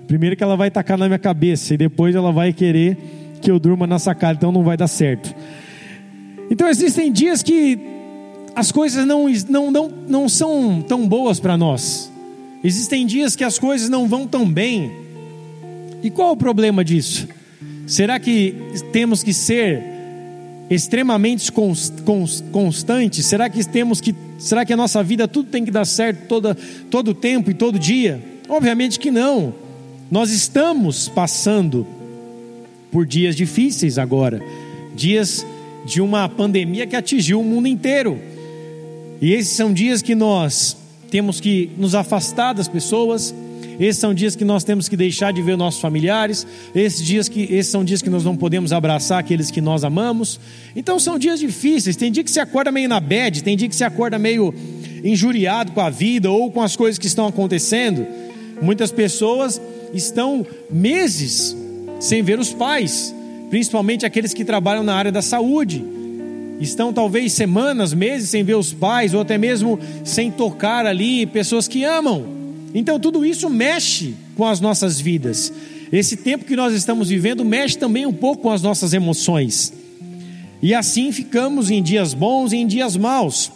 primeiro 0.09 0.35
que 0.35 0.43
ela 0.43 0.57
vai 0.57 0.69
tacar 0.69 0.99
na 0.99 1.07
minha 1.07 1.19
cabeça 1.19 1.75
e 1.75 1.77
depois 1.77 2.13
ela 2.17 2.33
vai 2.33 2.53
querer 2.53 2.99
que 3.41 3.49
eu 3.49 3.61
durma 3.61 3.87
na 3.87 4.01
sacada. 4.01 4.35
Então 4.35 4.51
não 4.51 4.65
vai 4.65 4.77
dar 4.77 4.89
certo. 4.89 5.33
Então 6.51 6.69
existem 6.69 7.13
dias 7.13 7.41
que 7.41 7.79
as 8.57 8.73
coisas 8.73 9.07
não, 9.07 9.27
não, 9.49 9.71
não, 9.71 9.89
não 10.09 10.29
são 10.29 10.83
tão 10.83 11.07
boas 11.07 11.39
para 11.39 11.57
nós. 11.57 12.11
Existem 12.65 13.07
dias 13.07 13.37
que 13.37 13.45
as 13.45 13.61
coisas 13.61 13.89
não 13.89 14.09
vão 14.09 14.27
tão 14.27 14.51
bem. 14.51 15.09
E 16.03 16.11
qual 16.11 16.33
o 16.33 16.37
problema 16.37 16.85
disso? 16.85 17.29
Será 17.87 18.19
que 18.21 18.55
temos 18.93 19.23
que 19.23 19.33
ser 19.33 19.83
extremamente 20.71 21.51
constantes? 22.53 23.27
Será 23.27 23.51
que 23.51 23.65
temos 23.65 24.01
que, 24.01 24.15
será 24.39 24.65
que 24.65 24.73
a 24.73 24.77
nossa 24.77 25.03
vida 25.03 25.27
tudo 25.27 25.51
tem 25.51 25.65
que 25.65 25.71
dar 25.71 25.85
certo 25.85 26.27
toda, 26.29 26.57
todo 26.91 27.13
tempo 27.13 27.51
e 27.51 27.55
todo 27.55 27.79
dia? 27.79 28.23
Obviamente 28.49 28.99
que 28.99 29.11
não. 29.11 29.53
Nós 30.11 30.31
estamos 30.31 31.09
passando 31.09 31.87
por 32.91 33.07
dias 33.07 33.37
difíceis 33.37 33.99
agora, 33.99 34.43
dias 34.95 35.47
de 35.85 36.01
uma 36.01 36.29
pandemia 36.29 36.87
que 36.87 36.97
atingiu 36.97 37.41
o 37.41 37.45
mundo 37.45 37.69
inteiro. 37.69 38.19
E 39.21 39.33
esses 39.33 39.55
são 39.55 39.73
dias 39.73 40.03
que 40.03 40.15
nós 40.15 40.77
temos 41.11 41.41
que 41.41 41.71
nos 41.77 41.95
afastar 41.95 42.53
das 42.53 42.69
pessoas, 42.69 43.35
esses 43.81 43.99
são 43.99 44.13
dias 44.13 44.37
que 44.37 44.45
nós 44.45 44.63
temos 44.63 44.91
que 44.91 44.97
deixar 44.97 45.33
de 45.33 45.41
ver 45.41 45.57
nossos 45.57 45.81
familiares. 45.81 46.47
Esses, 46.75 47.03
dias 47.03 47.31
que, 47.31 47.45
esses 47.45 47.73
são 47.73 47.83
dias 47.83 48.03
que 48.03 48.11
nós 48.11 48.23
não 48.23 48.37
podemos 48.37 48.75
abraçar 48.75 49.19
aqueles 49.19 49.51
que 49.51 49.63
nós 49.63 49.85
amamos. 49.85 50.39
Então 50.77 50.99
são 50.99 51.19
dias 51.19 51.41
difíceis. 51.41 51.97
Tem 51.97 52.13
dia 52.13 52.23
que 52.23 52.31
se 52.31 52.39
acorda 52.39 52.71
meio 52.71 52.91
na 52.91 53.01
bed, 53.01 53.43
tem 53.43 53.57
dia 53.57 53.67
que 53.67 53.75
se 53.75 53.83
acorda 53.83 54.19
meio 54.19 54.55
injuriado 55.03 55.73
com 55.73 55.81
a 55.81 55.89
vida 55.89 56.31
ou 56.31 56.53
com 56.53 56.61
as 56.61 56.77
coisas 56.77 56.99
que 56.99 57.07
estão 57.07 57.27
acontecendo. 57.27 58.07
Muitas 58.61 58.93
pessoas 58.93 59.59
estão 59.95 60.47
meses 60.71 61.57
sem 61.99 62.23
ver 62.23 62.39
os 62.39 62.53
pais, 62.53 63.15
principalmente 63.49 64.05
aqueles 64.05 64.35
que 64.35 64.45
trabalham 64.45 64.83
na 64.83 64.95
área 64.95 65.11
da 65.11 65.23
saúde. 65.23 65.83
Estão 66.61 66.93
talvez 66.93 67.33
semanas, 67.33 67.95
meses 67.95 68.29
sem 68.29 68.45
ver 68.45 68.57
os 68.57 68.75
pais, 68.75 69.15
ou 69.15 69.23
até 69.23 69.39
mesmo 69.39 69.79
sem 70.05 70.31
tocar 70.31 70.85
ali 70.85 71.25
pessoas 71.25 71.67
que 71.67 71.83
amam. 71.83 72.40
Então 72.75 72.99
tudo 72.99 73.25
isso 73.25 73.49
mexe 73.51 74.15
com 74.37 74.45
as 74.45 74.61
nossas 74.61 75.01
vidas. 75.01 75.53
Esse 75.93 76.17
tempo 76.17 76.45
que 76.45 76.55
nós 76.55 76.73
estamos 76.73 77.09
vivendo 77.09 77.45
mexe 77.45 77.77
também 77.77 78.07
um 78.07 78.13
pouco 78.13 78.43
com 78.43 78.51
as 78.51 78.63
nossas 78.63 78.93
emoções. 78.93 79.73
E 80.63 80.75
assim 80.75 81.11
ficamos 81.11 81.71
em 81.71 81.83
dias 81.83 82.15
bons 82.15 82.53
e 82.53 82.57
em 82.57 82.67
dias 82.67 82.97
maus. 82.97 83.51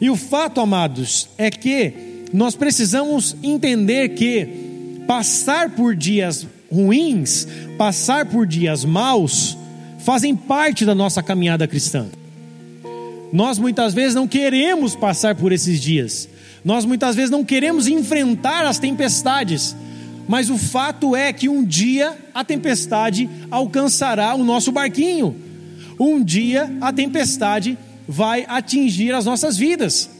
E 0.00 0.10
o 0.10 0.16
fato, 0.16 0.60
amados, 0.60 1.28
é 1.38 1.50
que 1.50 1.92
nós 2.32 2.54
precisamos 2.54 3.36
entender 3.42 4.10
que 4.10 5.02
passar 5.06 5.70
por 5.70 5.94
dias 5.96 6.46
ruins, 6.70 7.46
passar 7.78 8.26
por 8.26 8.46
dias 8.46 8.84
maus, 8.84 9.56
fazem 10.00 10.34
parte 10.34 10.84
da 10.84 10.94
nossa 10.94 11.22
caminhada 11.22 11.66
cristã. 11.66 12.06
Nós 13.32 13.58
muitas 13.58 13.94
vezes 13.94 14.14
não 14.14 14.28
queremos 14.28 14.94
passar 14.94 15.34
por 15.34 15.52
esses 15.52 15.80
dias, 15.80 16.28
nós 16.64 16.84
muitas 16.84 17.14
vezes 17.14 17.30
não 17.30 17.44
queremos 17.44 17.86
enfrentar 17.86 18.64
as 18.64 18.78
tempestades, 18.78 19.76
mas 20.26 20.48
o 20.48 20.56
fato 20.56 21.14
é 21.14 21.32
que 21.32 21.48
um 21.48 21.62
dia 21.62 22.16
a 22.32 22.42
tempestade 22.42 23.28
alcançará 23.50 24.34
o 24.34 24.42
nosso 24.42 24.72
barquinho, 24.72 25.36
um 26.00 26.22
dia 26.22 26.74
a 26.80 26.92
tempestade 26.92 27.76
vai 28.08 28.44
atingir 28.48 29.12
as 29.12 29.26
nossas 29.26 29.56
vidas. 29.56 30.10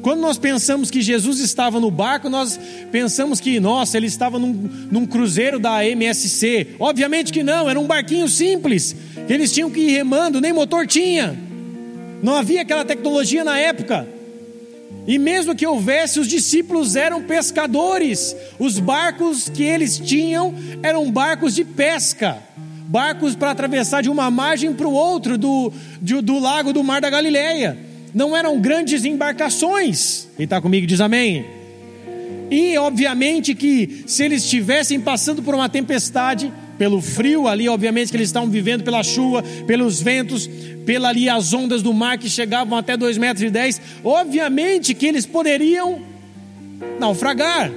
Quando 0.00 0.20
nós 0.20 0.38
pensamos 0.38 0.90
que 0.90 1.02
Jesus 1.02 1.40
estava 1.40 1.80
no 1.80 1.90
barco, 1.90 2.30
nós 2.30 2.58
pensamos 2.92 3.40
que, 3.40 3.58
nossa, 3.58 3.96
ele 3.96 4.06
estava 4.06 4.38
num, 4.38 4.52
num, 4.90 5.04
cruzeiro 5.04 5.58
da 5.58 5.84
MSC. 5.84 6.68
Obviamente 6.78 7.32
que 7.32 7.42
não, 7.42 7.68
era 7.68 7.78
um 7.78 7.86
barquinho 7.86 8.28
simples. 8.28 8.94
Eles 9.28 9.52
tinham 9.52 9.70
que 9.70 9.80
ir 9.80 9.90
remando, 9.90 10.40
nem 10.40 10.52
motor 10.52 10.86
tinha. 10.86 11.36
Não 12.22 12.36
havia 12.36 12.62
aquela 12.62 12.84
tecnologia 12.84 13.42
na 13.42 13.58
época. 13.58 14.08
E 15.06 15.18
mesmo 15.18 15.54
que 15.54 15.66
houvesse, 15.66 16.20
os 16.20 16.28
discípulos 16.28 16.96
eram 16.96 17.22
pescadores. 17.22 18.36
Os 18.58 18.78
barcos 18.78 19.48
que 19.48 19.62
eles 19.62 19.98
tinham 19.98 20.54
eram 20.82 21.10
barcos 21.10 21.54
de 21.54 21.64
pesca 21.64 22.42
barcos 22.88 23.36
para 23.36 23.50
atravessar 23.50 24.02
de 24.02 24.08
uma 24.08 24.30
margem 24.30 24.72
para 24.72 24.88
o 24.88 24.92
outro 24.92 25.36
do, 25.36 25.70
do, 26.00 26.22
do 26.22 26.38
lago 26.38 26.72
do 26.72 26.82
Mar 26.82 27.02
da 27.02 27.10
Galileia 27.10 27.76
não 28.14 28.34
eram 28.34 28.58
grandes 28.58 29.04
embarcações. 29.04 30.26
Quem 30.36 30.44
está 30.44 30.60
comigo 30.60 30.86
diz 30.86 31.00
amém. 31.00 31.44
E 32.50 32.78
obviamente 32.78 33.54
que 33.54 34.04
se 34.06 34.24
eles 34.24 34.42
estivessem 34.42 34.98
passando 34.98 35.42
por 35.42 35.54
uma 35.54 35.68
tempestade, 35.68 36.50
pelo 36.78 37.02
frio 37.02 37.48
ali, 37.48 37.68
obviamente 37.68 38.10
que 38.10 38.16
eles 38.16 38.28
estavam 38.28 38.48
vivendo 38.48 38.84
pela 38.84 39.02
chuva, 39.02 39.42
pelos 39.66 40.00
ventos, 40.00 40.48
pela 40.86 41.08
ali 41.08 41.28
as 41.28 41.52
ondas 41.52 41.82
do 41.82 41.92
mar 41.92 42.16
que 42.16 42.30
chegavam 42.30 42.78
até 42.78 42.96
2 42.96 43.18
metros 43.18 43.44
e 43.44 43.50
10, 43.50 43.80
obviamente 44.04 44.94
que 44.94 45.06
eles 45.06 45.26
poderiam 45.26 46.00
naufragar. 46.98 47.70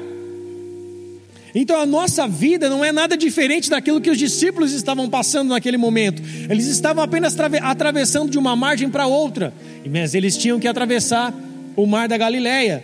Então 1.54 1.80
a 1.80 1.86
nossa 1.86 2.28
vida 2.28 2.70
não 2.70 2.86
é 2.86 2.92
nada 2.92 3.18
diferente 3.18 3.70
daquilo 3.70 4.00
que 4.00 4.10
os 4.10 4.18
discípulos 4.18 4.72
estavam 4.72 5.10
passando 5.10 5.50
naquele 5.50 5.78
momento. 5.78 6.22
Eles 6.50 6.68
estavam 6.68 7.04
apenas 7.04 7.36
atravessando 7.62 8.30
de 8.30 8.38
uma 8.38 8.56
margem 8.56 8.90
para 8.90 9.08
outra, 9.08 9.54
mas 9.90 10.16
eles 10.16 10.38
tinham 10.38 10.60
que 10.60 10.68
atravessar 10.68 11.34
o 11.76 11.86
mar 11.86 12.08
da 12.08 12.18
Galileia. 12.18 12.84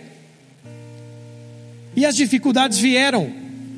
E 1.96 2.04
as 2.04 2.14
dificuldades 2.14 2.78
vieram. 2.78 3.32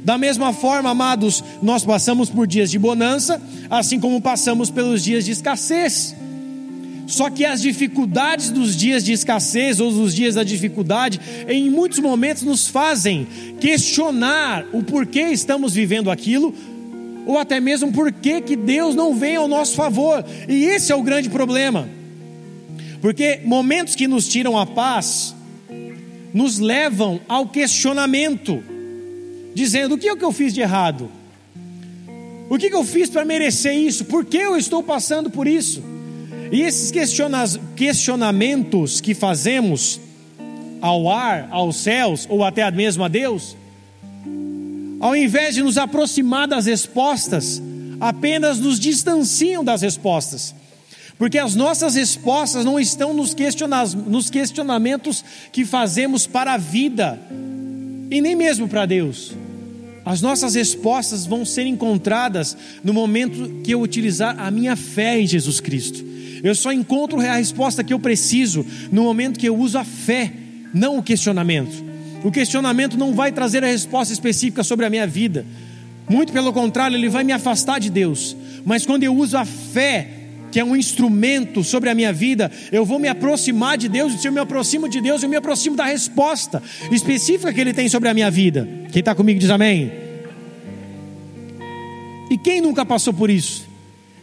Da 0.04 0.16
mesma 0.16 0.52
forma, 0.52 0.90
amados, 0.90 1.44
nós 1.62 1.84
passamos 1.84 2.30
por 2.30 2.46
dias 2.46 2.70
de 2.70 2.78
bonança, 2.78 3.40
assim 3.68 4.00
como 4.00 4.20
passamos 4.20 4.70
pelos 4.70 5.04
dias 5.04 5.24
de 5.24 5.32
escassez. 5.32 6.14
Só 7.06 7.28
que 7.28 7.44
as 7.44 7.60
dificuldades 7.60 8.50
dos 8.50 8.76
dias 8.76 9.04
de 9.04 9.12
escassez 9.12 9.80
ou 9.80 9.90
dos 9.90 10.14
dias 10.14 10.36
da 10.36 10.44
dificuldade, 10.44 11.20
em 11.48 11.68
muitos 11.68 11.98
momentos 11.98 12.44
nos 12.44 12.68
fazem 12.68 13.26
questionar 13.60 14.64
o 14.72 14.82
porquê 14.82 15.22
estamos 15.22 15.74
vivendo 15.74 16.10
aquilo, 16.10 16.54
ou 17.26 17.36
até 17.36 17.58
mesmo 17.58 17.92
porquê 17.92 18.40
que 18.40 18.54
Deus 18.54 18.94
não 18.94 19.14
vem 19.14 19.36
ao 19.36 19.48
nosso 19.48 19.74
favor. 19.74 20.24
E 20.48 20.64
esse 20.64 20.92
é 20.92 20.94
o 20.94 21.02
grande 21.02 21.28
problema. 21.28 21.88
Porque 23.00 23.40
momentos 23.44 23.96
que 23.96 24.06
nos 24.06 24.28
tiram 24.28 24.56
a 24.56 24.64
paz 24.64 25.34
nos 26.32 26.58
levam 26.58 27.20
ao 27.28 27.48
questionamento, 27.48 28.62
dizendo: 29.54 29.94
o 29.94 29.98
que 29.98 30.08
é 30.08 30.16
que 30.16 30.24
eu 30.24 30.32
fiz 30.32 30.52
de 30.52 30.60
errado? 30.60 31.10
O 32.48 32.58
que, 32.58 32.68
que 32.68 32.74
eu 32.74 32.84
fiz 32.84 33.08
para 33.08 33.24
merecer 33.24 33.74
isso? 33.74 34.04
Por 34.04 34.24
que 34.24 34.38
eu 34.38 34.56
estou 34.56 34.82
passando 34.82 35.30
por 35.30 35.46
isso? 35.46 35.82
E 36.50 36.62
esses 36.62 36.92
questionamentos 37.76 39.00
que 39.00 39.14
fazemos 39.14 40.00
ao 40.80 41.08
ar, 41.08 41.46
aos 41.52 41.76
céus 41.76 42.26
ou 42.28 42.42
até 42.42 42.68
mesmo 42.72 43.04
a 43.04 43.08
Deus, 43.08 43.56
ao 44.98 45.14
invés 45.14 45.54
de 45.54 45.62
nos 45.62 45.78
aproximar 45.78 46.48
das 46.48 46.66
respostas, 46.66 47.62
apenas 48.00 48.58
nos 48.58 48.80
distanciam 48.80 49.62
das 49.62 49.82
respostas. 49.82 50.52
Porque 51.16 51.38
as 51.38 51.54
nossas 51.54 51.94
respostas 51.94 52.64
não 52.64 52.80
estão 52.80 53.14
nos, 53.14 53.34
nos 53.94 54.30
questionamentos 54.30 55.24
que 55.52 55.64
fazemos 55.64 56.26
para 56.26 56.54
a 56.54 56.56
vida, 56.56 57.20
e 58.10 58.20
nem 58.20 58.34
mesmo 58.34 58.68
para 58.68 58.86
Deus. 58.86 59.32
As 60.04 60.20
nossas 60.20 60.54
respostas 60.54 61.26
vão 61.26 61.44
ser 61.44 61.66
encontradas 61.66 62.56
no 62.82 62.92
momento 62.92 63.60
que 63.62 63.72
eu 63.72 63.80
utilizar 63.80 64.34
a 64.38 64.50
minha 64.50 64.74
fé 64.74 65.20
em 65.20 65.26
Jesus 65.26 65.60
Cristo. 65.60 66.04
Eu 66.42 66.54
só 66.54 66.72
encontro 66.72 67.20
a 67.20 67.36
resposta 67.36 67.84
que 67.84 67.92
eu 67.92 68.00
preciso 68.00 68.64
no 68.90 69.04
momento 69.04 69.38
que 69.38 69.48
eu 69.48 69.56
uso 69.56 69.78
a 69.78 69.84
fé, 69.84 70.32
não 70.72 70.98
o 70.98 71.02
questionamento. 71.02 71.84
O 72.24 72.30
questionamento 72.30 72.98
não 72.98 73.14
vai 73.14 73.30
trazer 73.30 73.62
a 73.62 73.66
resposta 73.66 74.12
específica 74.12 74.64
sobre 74.64 74.86
a 74.86 74.90
minha 74.90 75.06
vida. 75.06 75.44
Muito 76.08 76.32
pelo 76.32 76.52
contrário, 76.52 76.96
ele 76.96 77.08
vai 77.08 77.22
me 77.22 77.32
afastar 77.32 77.78
de 77.78 77.90
Deus. 77.90 78.36
Mas 78.64 78.84
quando 78.84 79.04
eu 79.04 79.14
uso 79.14 79.36
a 79.36 79.44
fé, 79.44 80.19
que 80.50 80.58
é 80.58 80.64
um 80.64 80.74
instrumento 80.74 81.62
sobre 81.62 81.90
a 81.90 81.94
minha 81.94 82.12
vida, 82.12 82.50
eu 82.72 82.84
vou 82.84 82.98
me 82.98 83.08
aproximar 83.08 83.78
de 83.78 83.88
Deus, 83.88 84.14
e 84.14 84.18
se 84.18 84.28
eu 84.28 84.32
me 84.32 84.40
aproximo 84.40 84.88
de 84.88 85.00
Deus, 85.00 85.22
eu 85.22 85.28
me 85.28 85.36
aproximo 85.36 85.76
da 85.76 85.84
resposta 85.84 86.62
específica 86.90 87.52
que 87.52 87.60
Ele 87.60 87.72
tem 87.72 87.88
sobre 87.88 88.08
a 88.08 88.14
minha 88.14 88.30
vida. 88.30 88.68
Quem 88.90 89.00
está 89.00 89.14
comigo 89.14 89.38
diz 89.38 89.50
amém. 89.50 89.92
E 92.30 92.38
quem 92.38 92.60
nunca 92.60 92.84
passou 92.84 93.12
por 93.12 93.30
isso? 93.30 93.68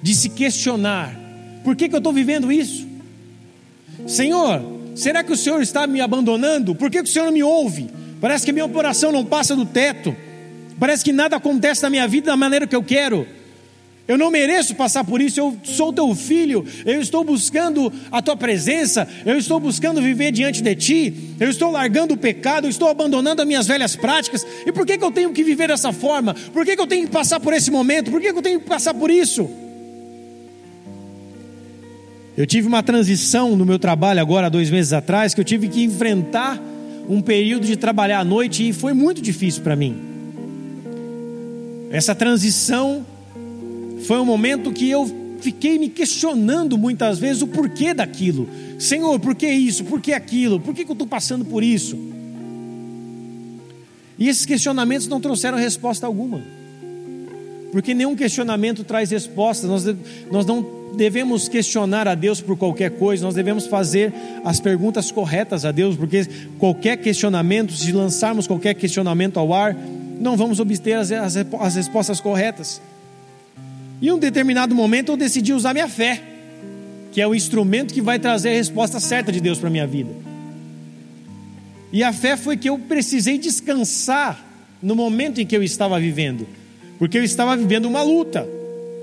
De 0.01 0.13
se 0.13 0.29
questionar 0.29 1.27
por 1.67 1.75
que, 1.75 1.89
que 1.89 1.96
eu 1.96 1.98
estou 1.98 2.13
vivendo 2.13 2.50
isso? 2.50 2.88
Senhor, 4.07 4.62
será 4.96 5.22
que 5.22 5.34
o 5.34 5.36
Senhor 5.36 5.62
está 5.62 5.86
me 5.86 6.00
abandonando? 6.00 6.74
Por 6.74 6.89
que, 6.89 7.03
que 7.03 7.10
o 7.10 7.12
Senhor 7.12 7.25
não 7.25 7.34
me 7.34 7.43
ouve? 7.43 7.89
Parece 8.22 8.46
que 8.46 8.53
minha 8.53 8.65
oração 8.65 9.12
não 9.12 9.25
passa 9.25 9.53
do 9.53 9.65
teto. 9.65 10.15
Parece 10.79 11.03
que 11.03 11.12
nada 11.12 11.36
acontece 11.36 11.84
na 11.84 11.89
minha 11.89 12.07
vida 12.07 12.27
da 12.27 12.38
maneira 12.38 12.65
que 12.65 12.74
eu 12.74 12.81
quero. 12.81 13.27
Eu 14.08 14.18
não 14.18 14.32
mereço 14.32 14.74
passar 14.74 15.04
por 15.04 15.20
isso. 15.22 15.40
Eu 15.40 15.58
sou 15.64 15.92
teu 15.92 16.16
filho. 16.16 16.66
Eu 16.86 17.02
estou 17.02 17.24
buscando 17.24 17.92
a 18.10 18.22
tua 18.22 18.38
presença. 18.38 19.08
Eu 19.26 19.38
estou 19.38 19.60
buscando 19.60 20.02
viver 20.02 20.32
diante 20.32 20.62
de 20.62 20.76
ti. 20.76 21.14
Eu 21.40 21.50
estou 21.50 21.70
largando 21.70 22.14
o 22.14 22.18
pecado. 22.18 22.66
Eu 22.66 22.70
estou 22.70 22.88
abandonando 22.88 23.42
as 23.42 23.48
minhas 23.48 23.68
velhas 23.68 23.96
práticas. 23.96 24.48
E 24.66 24.72
por 24.72 24.86
que, 24.86 24.98
que 24.98 25.04
eu 25.04 25.12
tenho 25.12 25.34
que 25.34 25.44
viver 25.44 25.68
dessa 25.68 25.92
forma? 25.92 26.34
Por 26.54 26.66
que, 26.66 26.76
que 26.76 26.82
eu 26.82 26.88
tenho 26.88 27.06
que 27.06 27.12
passar 27.12 27.40
por 27.40 27.52
esse 27.52 27.70
momento? 27.70 28.10
Por 28.10 28.22
que, 28.22 28.32
que 28.32 28.38
eu 28.40 28.44
tenho 28.44 28.60
que 28.62 28.68
passar 28.68 28.94
por 28.94 29.12
isso? 29.12 29.50
Eu 32.38 32.46
tive 32.46 32.68
uma 32.68 32.84
transição 32.84 33.56
no 33.56 33.66
meu 33.66 33.80
trabalho 33.80 34.22
agora, 34.22 34.48
dois 34.48 34.70
meses 34.70 34.94
atrás, 34.94 35.34
que 35.34 35.42
eu 35.42 35.46
tive 35.46 35.68
que 35.68 35.84
enfrentar 35.84 36.62
um 37.10 37.20
período 37.20 37.66
de 37.66 37.76
trabalhar 37.76 38.20
à 38.20 38.24
noite 38.24 38.70
e 38.70 38.72
foi 38.72 38.94
muito 38.94 39.22
difícil 39.22 39.64
para 39.64 39.76
mim. 39.76 39.98
Essa 41.90 42.14
transição 42.14 43.04
foi 44.08 44.18
um 44.20 44.26
momento 44.26 44.72
que 44.72 44.90
eu 44.90 45.06
fiquei 45.42 45.78
me 45.78 45.90
questionando 45.90 46.78
muitas 46.78 47.20
vezes 47.20 47.42
o 47.42 47.48
porquê 47.48 47.94
daquilo. 47.94 48.48
Senhor, 48.80 49.20
por 49.20 49.36
que 49.36 49.46
isso? 49.46 49.84
Por 49.84 50.00
que 50.00 50.14
aquilo? 50.14 50.62
Por 50.62 50.74
que, 50.74 50.86
que 50.86 50.90
eu 50.90 50.94
estou 50.94 51.06
passando 51.06 51.44
por 51.44 51.62
isso? 51.62 51.98
E 54.18 54.30
esses 54.30 54.46
questionamentos 54.46 55.10
não 55.10 55.20
trouxeram 55.20 55.58
resposta 55.58 56.08
alguma. 56.08 56.42
Porque 57.70 57.94
nenhum 57.94 58.16
questionamento 58.16 58.86
traz 58.86 59.12
resposta. 59.12 59.68
Nós, 59.68 59.84
nós 60.32 60.46
não 60.46 60.66
devemos 60.96 61.50
questionar 61.50 62.08
a 62.08 62.16
Deus 62.16 62.40
por 62.40 62.56
qualquer 62.56 62.92
coisa, 62.92 63.26
nós 63.26 63.36
devemos 63.36 63.68
fazer 63.68 64.14
as 64.46 64.62
perguntas 64.62 65.12
corretas 65.12 65.66
a 65.66 65.72
Deus, 65.74 65.98
porque 65.98 66.26
qualquer 66.58 66.96
questionamento, 66.96 67.74
se 67.74 67.92
lançarmos 67.92 68.48
qualquer 68.48 68.74
questionamento 68.74 69.38
ao 69.38 69.54
ar, 69.54 69.76
não 70.18 70.38
vamos 70.38 70.62
obter 70.62 70.94
as, 70.94 71.12
as, 71.12 71.36
as 71.36 71.76
respostas 71.76 72.22
corretas. 72.22 72.82
E 74.01 74.08
em 74.08 74.12
um 74.12 74.20
determinado 74.20 74.75
momento 74.75 75.12
eu 75.12 75.18
decidi 75.18 75.54
usar 75.54 75.74
minha 75.74 75.88
fé, 75.88 76.22
que 77.12 77.22
é 77.22 77.27
o 77.27 77.34
instrumento 77.34 77.94
que 77.94 78.01
vai 78.01 78.20
trazer 78.20 78.50
a 78.50 78.54
resposta 78.54 79.00
certa 79.00 79.32
de 79.32 79.42
Deus 79.42 79.58
para 79.58 79.70
minha 79.70 79.88
vida. 79.88 80.12
E 81.92 82.04
a 82.04 82.13
fé 82.13 82.38
foi 82.38 82.58
que 82.58 82.70
eu 82.70 82.77
precisei 82.77 83.38
descansar 83.38 84.46
no 84.82 84.96
momento 84.96 85.42
em 85.42 85.46
que 85.46 85.56
eu 85.56 85.63
estava 85.63 86.00
vivendo, 86.00 86.48
porque 87.00 87.18
eu 87.18 87.24
estava 87.24 87.56
vivendo 87.58 87.86
uma 87.86 88.04
luta 88.04 88.48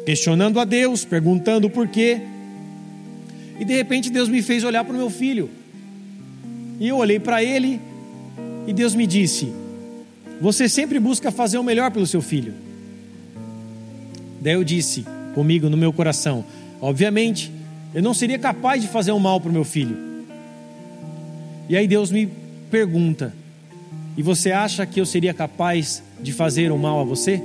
questionando 0.05 0.61
a 0.61 0.65
Deus, 0.65 1.05
perguntando 1.05 1.67
o 1.67 1.71
porquê. 1.71 2.21
E 3.59 3.65
de 3.65 3.75
repente 3.75 4.11
Deus 4.11 4.29
me 4.29 4.43
fez 4.43 4.63
olhar 4.65 4.85
para 4.85 4.95
o 4.95 4.97
meu 4.97 5.11
filho. 5.11 5.51
E 6.79 6.89
eu 6.89 6.97
olhei 6.97 7.19
para 7.19 7.43
ele 7.43 7.81
e 8.67 8.73
Deus 8.73 8.95
me 8.95 9.07
disse: 9.07 9.53
Você 10.41 10.69
sempre 10.69 10.99
busca 10.99 11.31
fazer 11.31 11.59
o 11.59 11.65
melhor 11.65 11.91
pelo 11.91 12.07
seu 12.07 12.21
filho. 12.21 12.64
Daí 14.45 14.53
eu 14.53 14.63
disse 14.63 15.07
comigo 15.35 15.71
no 15.71 15.77
meu 15.77 15.91
coração: 15.91 16.45
Obviamente, 16.79 17.51
eu 17.95 18.03
não 18.03 18.13
seria 18.13 18.39
capaz 18.39 18.83
de 18.83 18.89
fazer 18.89 19.11
um 19.11 19.19
mal 19.19 19.41
para 19.41 19.49
o 19.49 19.53
meu 19.53 19.65
filho. 19.65 19.97
E 21.67 21.75
aí 21.75 21.89
Deus 21.89 22.11
me 22.11 22.29
pergunta: 22.71 23.35
E 24.19 24.23
você 24.23 24.53
acha 24.53 24.85
que 24.85 25.01
eu 25.01 25.07
seria 25.07 25.33
capaz 25.33 26.03
de 26.21 26.31
fazer 26.31 26.71
um 26.71 26.77
mal 26.77 27.01
a 27.01 27.05
você? 27.05 27.43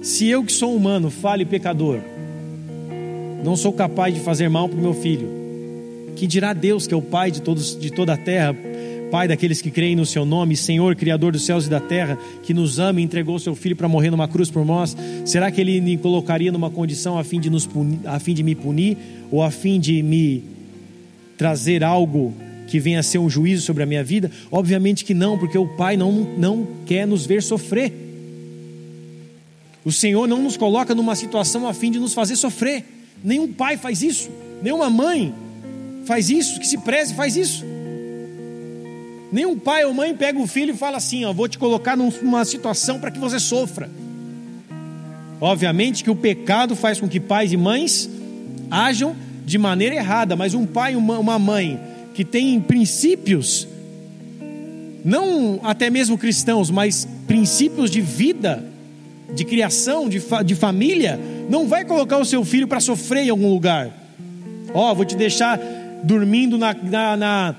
Se 0.00 0.28
eu 0.28 0.44
que 0.44 0.52
sou 0.52 0.76
humano, 0.76 1.10
fale 1.10 1.44
pecador, 1.44 1.98
não 3.42 3.56
sou 3.56 3.72
capaz 3.72 4.14
de 4.14 4.20
fazer 4.20 4.48
mal 4.48 4.68
para 4.68 4.78
o 4.78 4.80
meu 4.80 4.94
filho, 4.94 5.28
que 6.14 6.24
dirá 6.24 6.52
Deus 6.52 6.86
que 6.86 6.94
é 6.94 6.96
o 6.96 7.02
Pai 7.02 7.32
de, 7.32 7.42
todos, 7.42 7.76
de 7.76 7.90
toda 7.90 8.14
a 8.14 8.16
terra, 8.16 8.54
Pai 9.10 9.26
daqueles 9.26 9.62
que 9.62 9.70
creem 9.70 9.96
no 9.96 10.04
Seu 10.04 10.24
nome, 10.24 10.56
Senhor, 10.56 10.94
Criador 10.94 11.32
dos 11.32 11.44
céus 11.44 11.66
e 11.66 11.70
da 11.70 11.80
terra, 11.80 12.18
que 12.42 12.52
nos 12.52 12.78
ama 12.78 13.00
e 13.00 13.04
entregou 13.04 13.38
Seu 13.38 13.54
Filho 13.54 13.74
para 13.74 13.88
morrer 13.88 14.10
numa 14.10 14.28
cruz 14.28 14.50
por 14.50 14.64
nós, 14.64 14.96
será 15.24 15.50
que 15.50 15.60
Ele 15.60 15.80
me 15.80 15.96
colocaria 15.96 16.52
numa 16.52 16.70
condição 16.70 17.18
a 17.18 17.24
fim 17.24 17.40
de, 17.40 17.48
nos 17.48 17.66
punir, 17.66 18.00
a 18.04 18.18
fim 18.18 18.34
de 18.34 18.42
me 18.42 18.54
punir 18.54 18.96
ou 19.30 19.42
a 19.42 19.50
fim 19.50 19.80
de 19.80 20.02
me 20.02 20.44
trazer 21.36 21.82
algo 21.82 22.34
que 22.66 22.78
venha 22.78 23.00
a 23.00 23.02
ser 23.02 23.18
um 23.18 23.30
juízo 23.30 23.62
sobre 23.62 23.82
a 23.82 23.86
minha 23.86 24.04
vida? 24.04 24.30
Obviamente 24.50 25.04
que 25.04 25.14
não, 25.14 25.38
porque 25.38 25.56
o 25.56 25.66
Pai 25.66 25.96
não, 25.96 26.12
não 26.36 26.66
quer 26.84 27.06
nos 27.06 27.24
ver 27.24 27.42
sofrer. 27.42 27.92
O 29.84 29.90
Senhor 29.90 30.28
não 30.28 30.42
nos 30.42 30.56
coloca 30.56 30.94
numa 30.94 31.14
situação 31.14 31.66
a 31.66 31.72
fim 31.72 31.90
de 31.90 31.98
nos 31.98 32.12
fazer 32.12 32.36
sofrer. 32.36 32.84
Nenhum 33.24 33.50
pai 33.52 33.76
faz 33.76 34.02
isso, 34.02 34.30
nenhuma 34.62 34.90
mãe 34.90 35.34
faz 36.04 36.30
isso, 36.30 36.60
que 36.60 36.66
se 36.66 36.78
preze 36.78 37.14
faz 37.14 37.36
isso. 37.36 37.64
Nenhum 39.30 39.58
pai 39.58 39.84
ou 39.84 39.92
mãe 39.92 40.14
pega 40.14 40.38
o 40.38 40.46
filho 40.46 40.74
e 40.74 40.76
fala 40.76 40.96
assim: 40.96 41.24
ó, 41.24 41.32
vou 41.32 41.48
te 41.48 41.58
colocar 41.58 41.96
numa 41.96 42.44
situação 42.44 42.98
para 42.98 43.10
que 43.10 43.18
você 43.18 43.38
sofra. 43.38 43.90
Obviamente 45.40 46.02
que 46.02 46.10
o 46.10 46.16
pecado 46.16 46.74
faz 46.74 46.98
com 46.98 47.08
que 47.08 47.20
pais 47.20 47.52
e 47.52 47.56
mães 47.56 48.08
ajam 48.70 49.14
de 49.44 49.56
maneira 49.56 49.94
errada, 49.94 50.34
mas 50.34 50.54
um 50.54 50.66
pai 50.66 50.94
e 50.94 50.96
uma 50.96 51.38
mãe 51.38 51.80
que 52.12 52.24
tem 52.24 52.60
princípios, 52.60 53.68
não 55.04 55.60
até 55.62 55.88
mesmo 55.88 56.18
cristãos, 56.18 56.70
mas 56.70 57.06
princípios 57.26 57.90
de 57.90 58.00
vida, 58.00 58.64
de 59.34 59.44
criação, 59.44 60.08
de, 60.08 60.18
fa 60.18 60.42
de 60.42 60.54
família, 60.54 61.18
não 61.48 61.68
vai 61.68 61.84
colocar 61.84 62.18
o 62.18 62.24
seu 62.24 62.44
filho 62.44 62.66
para 62.66 62.80
sofrer 62.80 63.26
em 63.26 63.30
algum 63.30 63.48
lugar. 63.48 63.90
Ó, 64.74 64.90
oh, 64.90 64.94
vou 64.94 65.04
te 65.04 65.14
deixar 65.14 65.60
dormindo 66.02 66.58
na, 66.58 66.74
na, 66.74 67.16
na 67.16 67.56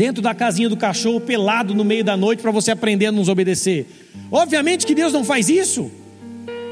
dentro 0.00 0.22
da 0.22 0.34
casinha 0.34 0.66
do 0.66 0.78
cachorro, 0.78 1.20
pelado 1.20 1.74
no 1.74 1.84
meio 1.84 2.02
da 2.02 2.16
noite, 2.16 2.40
para 2.40 2.50
você 2.50 2.70
aprender 2.70 3.04
a 3.04 3.12
nos 3.12 3.28
obedecer. 3.28 3.86
Obviamente 4.32 4.86
que 4.86 4.94
Deus 4.94 5.12
não 5.12 5.22
faz 5.22 5.50
isso. 5.50 5.90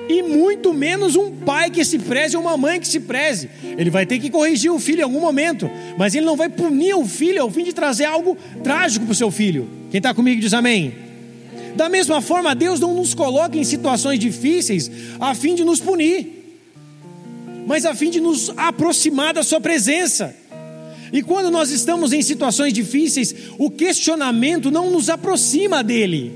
E 0.09 0.23
muito 0.23 0.73
menos 0.73 1.15
um 1.15 1.31
pai 1.33 1.71
que 1.71 1.85
se 1.85 1.99
preze 1.99 2.39
ou 2.39 2.43
uma 2.43 2.57
mãe 2.57 2.81
que 2.81 2.89
se 2.89 3.01
preze. 3.01 3.51
Ele 3.77 3.91
vai 3.91 4.07
ter 4.07 4.19
que 4.19 4.31
corrigir 4.31 4.73
o 4.73 4.79
filho 4.79 5.01
em 5.01 5.03
algum 5.03 5.21
momento, 5.21 5.71
mas 5.99 6.15
ele 6.15 6.25
não 6.25 6.37
vai 6.37 6.49
punir 6.49 6.95
o 6.95 7.05
filho 7.05 7.43
ao 7.43 7.51
fim 7.51 7.65
de 7.65 7.75
trazer 7.75 8.07
algo 8.07 8.35
trágico 8.65 9.05
para 9.05 9.13
o 9.13 9.15
seu 9.15 9.31
filho. 9.31 9.69
Quem 9.91 9.99
está 9.99 10.15
comigo 10.15 10.41
diz 10.41 10.55
amém. 10.55 10.95
Da 11.77 11.91
mesma 11.91 12.23
forma, 12.23 12.55
Deus 12.55 12.81
não 12.81 12.95
nos 12.95 13.13
coloca 13.13 13.59
em 13.59 13.65
situações 13.65 14.19
difíceis 14.19 14.91
a 15.21 15.35
fim 15.35 15.55
de 15.55 15.65
nos 15.65 15.81
punir, 15.81 16.57
mas 17.67 17.85
a 17.85 17.95
fim 17.95 18.09
de 18.09 18.23
nos 18.23 18.51
aproximar 18.57 19.35
da 19.35 19.43
Sua 19.43 19.61
presença. 19.61 20.35
E 21.13 21.23
quando 21.23 21.51
nós 21.51 21.71
estamos 21.71 22.13
em 22.13 22.23
situações 22.23 22.73
difíceis, 22.73 23.35
o 23.59 23.71
questionamento 23.71 24.71
não 24.71 24.91
nos 24.91 25.09
aproxima 25.09 25.83
dele, 25.83 26.33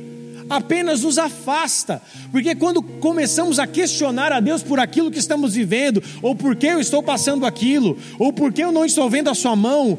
apenas 0.48 1.02
nos 1.02 1.18
afasta. 1.18 2.00
Porque 2.30 2.54
quando 2.54 2.82
começamos 2.82 3.58
a 3.58 3.66
questionar 3.66 4.32
a 4.32 4.40
Deus 4.40 4.62
por 4.62 4.78
aquilo 4.78 5.10
que 5.10 5.18
estamos 5.18 5.54
vivendo, 5.54 6.02
ou 6.22 6.34
por 6.34 6.56
que 6.56 6.66
eu 6.66 6.80
estou 6.80 7.02
passando 7.02 7.44
aquilo, 7.44 7.98
ou 8.18 8.32
por 8.32 8.52
que 8.52 8.62
eu 8.62 8.72
não 8.72 8.84
estou 8.84 9.08
vendo 9.10 9.28
a 9.28 9.34
sua 9.34 9.54
mão, 9.54 9.98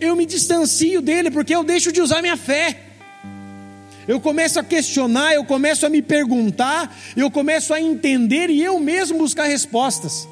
eu 0.00 0.14
me 0.14 0.26
distancio 0.26 1.00
dele, 1.00 1.30
porque 1.30 1.54
eu 1.54 1.64
deixo 1.64 1.90
de 1.90 2.00
usar 2.00 2.22
minha 2.22 2.36
fé. 2.36 2.78
Eu 4.06 4.20
começo 4.20 4.58
a 4.58 4.64
questionar, 4.64 5.34
eu 5.34 5.44
começo 5.44 5.84
a 5.84 5.90
me 5.90 6.00
perguntar, 6.00 6.96
eu 7.14 7.30
começo 7.30 7.74
a 7.74 7.80
entender 7.80 8.48
e 8.48 8.62
eu 8.62 8.80
mesmo 8.80 9.18
buscar 9.18 9.44
respostas 9.44 10.26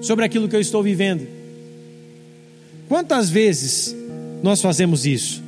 sobre 0.00 0.24
aquilo 0.24 0.48
que 0.48 0.56
eu 0.56 0.60
estou 0.60 0.82
vivendo. 0.82 1.41
Quantas 2.92 3.30
vezes 3.30 3.96
nós 4.42 4.60
fazemos 4.60 5.06
isso? 5.06 5.42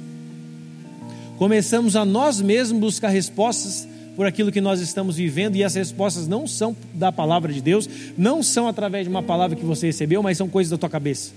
Começamos 1.37 1.95
a 1.95 2.03
nós 2.03 2.41
mesmos 2.41 2.81
buscar 2.81 3.09
respostas 3.09 3.87
por 4.17 4.25
aquilo 4.25 4.51
que 4.51 4.63
nós 4.63 4.81
estamos 4.81 5.17
vivendo 5.17 5.55
e 5.55 5.63
as 5.63 5.75
respostas 5.75 6.27
não 6.27 6.47
são 6.47 6.75
da 6.95 7.13
palavra 7.13 7.53
de 7.53 7.61
Deus, 7.61 7.87
não 8.17 8.43
são 8.43 8.67
através 8.67 9.05
de 9.05 9.11
uma 9.11 9.23
palavra 9.23 9.55
que 9.55 9.65
você 9.67 9.89
recebeu, 9.89 10.23
mas 10.23 10.39
são 10.39 10.49
coisas 10.49 10.71
da 10.71 10.79
tua 10.79 10.89
cabeça. 10.89 11.33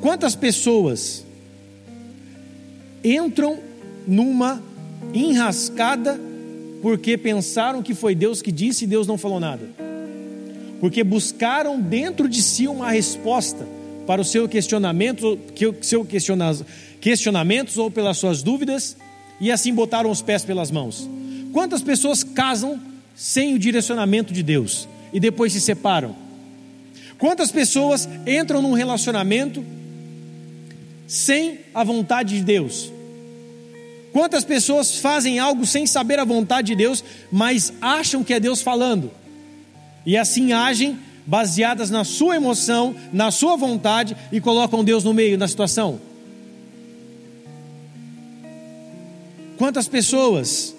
Quantas 0.00 0.34
pessoas 0.34 1.24
entram 3.04 3.60
numa 4.08 4.60
enrascada 5.14 6.18
porque 6.82 7.16
pensaram 7.16 7.80
que 7.80 7.94
foi 7.94 8.12
Deus 8.16 8.42
que 8.42 8.50
disse 8.50 8.82
e 8.82 8.88
Deus 8.88 9.06
não 9.06 9.16
falou 9.16 9.38
nada? 9.38 9.70
Porque 10.80 11.04
buscaram 11.04 11.80
dentro 11.80 12.28
de 12.28 12.42
si 12.42 12.66
uma 12.66 12.90
resposta 12.90 13.80
para 14.06 14.20
o 14.20 14.24
seu 14.24 14.48
questionamento, 14.48 15.38
seu 15.80 16.04
questiona, 16.04 16.56
questionamentos 17.00 17.78
ou 17.78 17.90
pelas 17.90 18.18
suas 18.18 18.42
dúvidas 18.42 18.96
e 19.40 19.50
assim 19.50 19.74
botaram 19.74 20.10
os 20.10 20.22
pés 20.22 20.44
pelas 20.44 20.70
mãos. 20.70 21.08
Quantas 21.52 21.82
pessoas 21.82 22.22
casam 22.22 22.80
sem 23.14 23.54
o 23.54 23.58
direcionamento 23.58 24.32
de 24.32 24.42
Deus 24.42 24.88
e 25.12 25.20
depois 25.20 25.52
se 25.52 25.60
separam? 25.60 26.14
Quantas 27.18 27.52
pessoas 27.52 28.08
entram 28.26 28.62
num 28.62 28.72
relacionamento 28.72 29.64
sem 31.06 31.60
a 31.74 31.84
vontade 31.84 32.36
de 32.36 32.44
Deus? 32.44 32.92
Quantas 34.12 34.44
pessoas 34.44 34.96
fazem 34.98 35.38
algo 35.38 35.64
sem 35.64 35.86
saber 35.86 36.18
a 36.18 36.24
vontade 36.24 36.68
de 36.68 36.76
Deus, 36.76 37.02
mas 37.30 37.72
acham 37.80 38.22
que 38.22 38.34
é 38.34 38.40
Deus 38.40 38.60
falando? 38.60 39.10
E 40.04 40.16
assim 40.16 40.52
agem 40.52 40.98
baseadas 41.26 41.90
na 41.90 42.04
sua 42.04 42.36
emoção, 42.36 42.94
na 43.12 43.30
sua 43.30 43.56
vontade 43.56 44.16
e 44.30 44.40
colocam 44.40 44.84
Deus 44.84 45.04
no 45.04 45.14
meio 45.14 45.38
da 45.38 45.46
situação? 45.46 46.00
Quantas 49.56 49.86
pessoas 49.86 50.74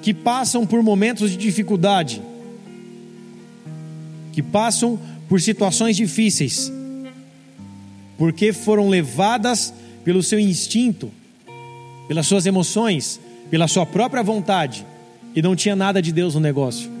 que 0.00 0.14
passam 0.14 0.66
por 0.66 0.82
momentos 0.82 1.30
de 1.30 1.36
dificuldade, 1.36 2.22
que 4.32 4.42
passam 4.42 4.98
por 5.28 5.40
situações 5.40 5.96
difíceis, 5.96 6.72
porque 8.16 8.52
foram 8.52 8.88
levadas 8.88 9.74
pelo 10.04 10.22
seu 10.22 10.38
instinto, 10.38 11.10
pelas 12.08 12.26
suas 12.26 12.46
emoções, 12.46 13.20
pela 13.50 13.68
sua 13.68 13.84
própria 13.84 14.22
vontade, 14.22 14.86
e 15.34 15.42
não 15.42 15.54
tinha 15.54 15.76
nada 15.76 16.00
de 16.00 16.12
Deus 16.12 16.34
no 16.34 16.40
negócio. 16.40 16.95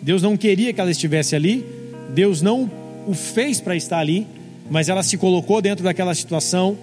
Deus 0.00 0.22
não 0.22 0.36
queria 0.36 0.72
que 0.72 0.80
ela 0.80 0.90
estivesse 0.90 1.34
ali, 1.34 1.64
Deus 2.14 2.40
não 2.40 2.70
o 3.06 3.14
fez 3.14 3.60
para 3.60 3.76
estar 3.76 3.98
ali, 3.98 4.26
mas 4.70 4.88
ela 4.88 5.02
se 5.02 5.16
colocou 5.16 5.60
dentro 5.60 5.84
daquela 5.84 6.14
situação, 6.14 6.76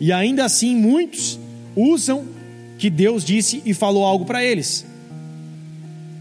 e 0.00 0.12
ainda 0.12 0.44
assim 0.44 0.74
muitos 0.76 1.38
usam 1.74 2.24
que 2.78 2.90
Deus 2.90 3.24
disse 3.24 3.62
e 3.64 3.74
falou 3.74 4.04
algo 4.04 4.24
para 4.24 4.44
eles. 4.44 4.86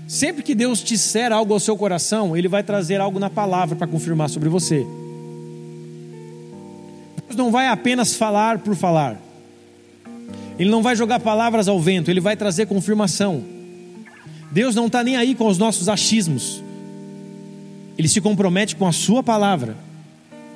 Sempre 0.08 0.42
que 0.42 0.56
Deus 0.56 0.84
disser 0.84 1.32
algo 1.32 1.54
ao 1.54 1.60
seu 1.60 1.76
coração, 1.76 2.36
Ele 2.36 2.48
vai 2.48 2.64
trazer 2.64 3.02
algo 3.02 3.20
na 3.20 3.30
palavra 3.30 3.76
para 3.76 3.88
confirmar 3.88 4.30
sobre 4.30 4.48
você. 4.48 4.86
Deus 7.28 7.36
não 7.36 7.52
vai 7.52 7.68
apenas 7.68 8.16
falar 8.16 8.60
por 8.60 8.76
falar, 8.76 9.20
Ele 10.58 10.70
não 10.70 10.82
vai 10.82 10.96
jogar 10.96 11.20
palavras 11.20 11.68
ao 11.68 11.80
vento, 11.80 12.10
Ele 12.10 12.22
vai 12.22 12.38
trazer 12.38 12.68
confirmação. 12.68 13.57
Deus 14.52 14.76
não 14.76 14.88
está 14.88 15.04
nem 15.04 15.16
aí 15.16 15.36
com 15.36 15.48
os 15.48 15.58
nossos 15.58 15.90
achismos. 15.90 16.64
Ele 17.98 18.08
se 18.08 18.22
compromete 18.22 18.76
com 18.76 18.88
a 18.88 18.92
Sua 18.92 19.22
palavra 19.24 19.76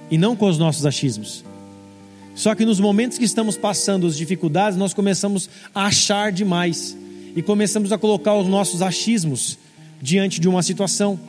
e 0.10 0.18
não 0.18 0.36
com 0.36 0.48
os 0.48 0.58
nossos 0.58 0.86
achismos. 0.86 1.44
Só 2.36 2.56
que 2.56 2.66
nos 2.66 2.80
momentos 2.80 3.18
que 3.18 3.26
estamos 3.26 3.58
passando 3.58 4.08
as 4.08 4.16
dificuldades, 4.16 4.78
nós 4.78 4.94
começamos 4.94 5.50
a 5.76 5.86
achar 5.86 6.32
demais 6.32 6.96
e 7.36 7.42
começamos 7.42 7.92
a 7.92 7.98
colocar 7.98 8.36
os 8.36 8.48
nossos 8.48 8.82
achismos 8.82 9.58
diante 10.02 10.40
de 10.40 10.48
uma 10.48 10.64
situação. 10.64 11.20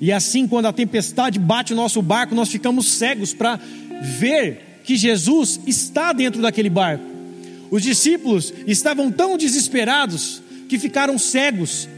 E 0.00 0.10
assim, 0.10 0.46
quando 0.46 0.66
a 0.66 0.72
tempestade 0.72 1.38
bate 1.38 1.72
o 1.72 1.76
nosso 1.76 2.00
barco, 2.00 2.34
nós 2.34 2.48
ficamos 2.48 2.86
cegos 2.86 3.34
para 3.34 3.60
ver 4.02 4.80
que 4.84 4.96
Jesus 4.96 5.60
está 5.66 6.12
dentro 6.12 6.40
daquele 6.40 6.70
barco. 6.70 7.04
Os 7.70 7.82
discípulos 7.82 8.52
estavam 8.66 9.12
tão 9.12 9.36
desesperados 9.36 10.42
que 10.70 10.78
ficaram 10.78 11.18
cegos, 11.18 11.88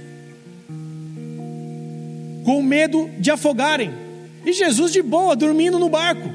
com 2.42 2.62
medo 2.62 3.11
de 3.18 3.30
afogarem, 3.30 3.92
e 4.46 4.52
Jesus 4.54 4.90
de 4.90 5.02
boa, 5.02 5.37
dormindo 5.37 5.78
no 5.78 5.90
barco. 5.90 6.26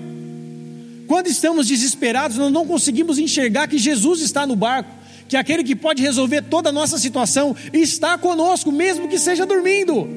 Quando 1.08 1.26
estamos 1.26 1.68
desesperados, 1.68 2.38
nós 2.38 2.54
não 2.54 2.68
conseguimos 2.68 3.18
enxergar 3.18 3.68
que 3.68 3.80
Jesus 3.80 4.22
está 4.22 4.46
no 4.46 4.56
barco, 4.56 4.92
que 5.28 5.36
aquele 5.36 5.64
que 5.64 5.76
pode 5.76 6.04
resolver 6.04 6.44
toda 6.44 6.70
a 6.70 6.72
nossa 6.72 7.00
situação 7.00 7.56
está 7.74 8.20
conosco, 8.20 8.72
mesmo 8.72 9.08
que 9.08 9.18
seja 9.18 9.44
dormindo. 9.44 10.08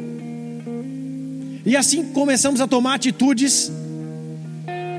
E 1.64 1.74
assim 1.74 2.12
começamos 2.12 2.61
a 2.61 2.66
tomar 2.66 2.96
atitudes 2.96 3.72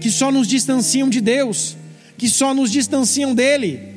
que 0.02 0.10
só 0.10 0.32
nos 0.32 0.48
distanciam 0.48 1.08
de 1.08 1.22
Deus, 1.22 1.78
que 2.18 2.28
só 2.28 2.52
nos 2.52 2.72
distanciam 2.72 3.36
dele. 3.36 3.91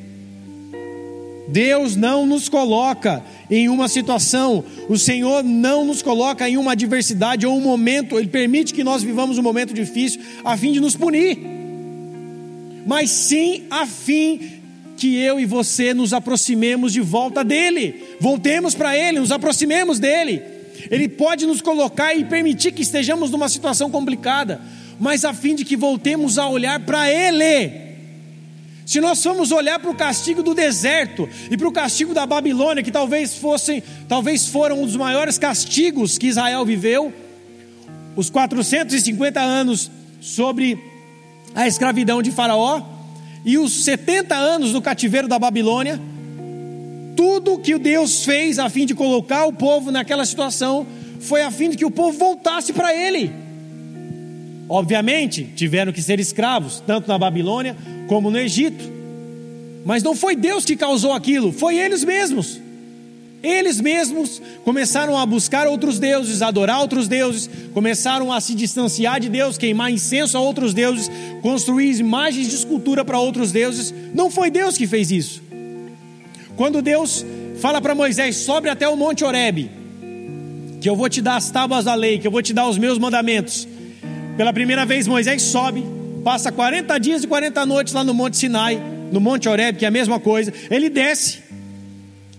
Deus 1.48 1.94
não 1.94 2.26
nos 2.26 2.48
coloca 2.48 3.22
em 3.50 3.68
uma 3.68 3.88
situação, 3.88 4.64
o 4.88 4.96
Senhor 4.96 5.42
não 5.42 5.84
nos 5.84 6.02
coloca 6.02 6.48
em 6.48 6.56
uma 6.56 6.72
adversidade 6.72 7.46
ou 7.46 7.56
um 7.56 7.60
momento, 7.60 8.18
Ele 8.18 8.28
permite 8.28 8.72
que 8.72 8.82
nós 8.82 9.02
vivamos 9.02 9.36
um 9.36 9.42
momento 9.42 9.74
difícil 9.74 10.20
a 10.44 10.56
fim 10.56 10.72
de 10.72 10.80
nos 10.80 10.96
punir, 10.96 11.38
mas 12.86 13.10
sim 13.10 13.64
a 13.70 13.86
fim 13.86 14.40
que 14.96 15.16
eu 15.16 15.38
e 15.38 15.44
você 15.44 15.92
nos 15.92 16.12
aproximemos 16.12 16.92
de 16.92 17.00
volta 17.00 17.44
dEle, 17.44 18.02
voltemos 18.20 18.74
para 18.74 18.96
Ele, 18.96 19.20
nos 19.20 19.32
aproximemos 19.32 19.98
dEle. 19.98 20.42
Ele 20.90 21.08
pode 21.08 21.46
nos 21.46 21.60
colocar 21.60 22.14
e 22.14 22.24
permitir 22.24 22.72
que 22.72 22.82
estejamos 22.82 23.30
numa 23.30 23.48
situação 23.48 23.90
complicada, 23.90 24.60
mas 24.98 25.24
a 25.24 25.32
fim 25.32 25.54
de 25.54 25.64
que 25.64 25.76
voltemos 25.76 26.38
a 26.38 26.48
olhar 26.48 26.80
para 26.80 27.10
Ele. 27.10 27.93
Se 28.86 29.00
nós 29.00 29.22
formos 29.22 29.50
olhar 29.50 29.78
para 29.78 29.90
o 29.90 29.94
castigo 29.94 30.42
do 30.42 30.54
deserto 30.54 31.28
e 31.50 31.56
para 31.56 31.68
o 31.68 31.72
castigo 31.72 32.12
da 32.12 32.26
Babilônia, 32.26 32.82
que 32.82 32.90
talvez 32.90 33.36
fossem, 33.36 33.82
talvez 34.08 34.46
foram 34.48 34.82
um 34.82 34.86
dos 34.86 34.96
maiores 34.96 35.38
castigos 35.38 36.18
que 36.18 36.26
Israel 36.26 36.64
viveu, 36.64 37.12
os 38.14 38.28
450 38.28 39.40
anos 39.40 39.90
sobre 40.20 40.78
a 41.54 41.66
escravidão 41.66 42.22
de 42.22 42.30
Faraó 42.30 42.82
e 43.44 43.58
os 43.58 43.84
70 43.84 44.34
anos 44.34 44.72
do 44.72 44.82
cativeiro 44.82 45.28
da 45.28 45.38
Babilônia, 45.38 46.00
tudo 47.16 47.58
que 47.58 47.78
Deus 47.78 48.24
fez 48.24 48.58
a 48.58 48.68
fim 48.68 48.86
de 48.86 48.94
colocar 48.94 49.46
o 49.46 49.52
povo 49.52 49.90
naquela 49.90 50.24
situação 50.24 50.86
foi 51.20 51.42
a 51.42 51.50
fim 51.50 51.70
de 51.70 51.76
que 51.76 51.84
o 51.84 51.90
povo 51.90 52.18
voltasse 52.18 52.72
para 52.72 52.94
Ele. 52.94 53.43
Obviamente, 54.68 55.44
tiveram 55.54 55.92
que 55.92 56.02
ser 56.02 56.18
escravos, 56.18 56.82
tanto 56.86 57.08
na 57.08 57.18
Babilônia 57.18 57.76
como 58.08 58.30
no 58.30 58.38
Egito. 58.38 58.92
Mas 59.84 60.02
não 60.02 60.16
foi 60.16 60.34
Deus 60.34 60.64
que 60.64 60.76
causou 60.76 61.12
aquilo, 61.12 61.52
foi 61.52 61.76
eles 61.76 62.02
mesmos. 62.02 62.60
Eles 63.42 63.78
mesmos 63.78 64.40
começaram 64.64 65.18
a 65.18 65.26
buscar 65.26 65.66
outros 65.66 65.98
deuses, 65.98 66.40
adorar 66.40 66.80
outros 66.80 67.06
deuses, 67.06 67.50
começaram 67.74 68.32
a 68.32 68.40
se 68.40 68.54
distanciar 68.54 69.20
de 69.20 69.28
Deus, 69.28 69.58
queimar 69.58 69.92
incenso 69.92 70.38
a 70.38 70.40
outros 70.40 70.72
deuses, 70.72 71.10
construir 71.42 71.94
imagens 71.98 72.48
de 72.48 72.54
escultura 72.54 73.04
para 73.04 73.18
outros 73.18 73.52
deuses. 73.52 73.92
Não 74.14 74.30
foi 74.30 74.50
Deus 74.50 74.78
que 74.78 74.86
fez 74.86 75.10
isso. 75.10 75.42
Quando 76.56 76.80
Deus 76.80 77.24
fala 77.60 77.82
para 77.82 77.94
Moisés: 77.94 78.36
sobe 78.36 78.70
até 78.70 78.88
o 78.88 78.96
Monte 78.96 79.24
Horebe, 79.24 79.70
que 80.80 80.88
eu 80.88 80.96
vou 80.96 81.10
te 81.10 81.20
dar 81.20 81.36
as 81.36 81.50
tábuas 81.50 81.84
da 81.84 81.94
lei, 81.94 82.18
que 82.18 82.26
eu 82.26 82.30
vou 82.30 82.40
te 82.40 82.54
dar 82.54 82.66
os 82.66 82.78
meus 82.78 82.98
mandamentos. 82.98 83.68
Pela 84.36 84.52
primeira 84.52 84.84
vez, 84.84 85.06
Moisés 85.06 85.42
sobe, 85.42 85.84
passa 86.24 86.50
40 86.50 86.98
dias 86.98 87.22
e 87.22 87.26
40 87.26 87.64
noites 87.66 87.94
lá 87.94 88.02
no 88.02 88.12
Monte 88.12 88.36
Sinai, 88.36 88.80
no 89.12 89.20
Monte 89.20 89.48
Horeb, 89.48 89.78
que 89.78 89.84
é 89.84 89.88
a 89.88 89.92
mesma 89.92 90.18
coisa. 90.18 90.52
Ele 90.70 90.88
desce. 90.88 91.42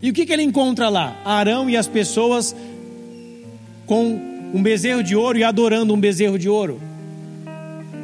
E 0.02 0.10
o 0.10 0.14
que, 0.14 0.26
que 0.26 0.34
ele 0.34 0.44
encontra 0.44 0.90
lá? 0.90 1.16
Arão 1.24 1.70
e 1.70 1.78
as 1.78 1.88
pessoas 1.88 2.56
com 3.86 4.20
um 4.54 4.62
bezerro 4.62 5.02
de 5.02 5.16
ouro 5.16 5.38
e 5.38 5.44
adorando 5.44 5.94
um 5.94 6.00
bezerro 6.00 6.38
de 6.38 6.50
ouro. 6.50 6.82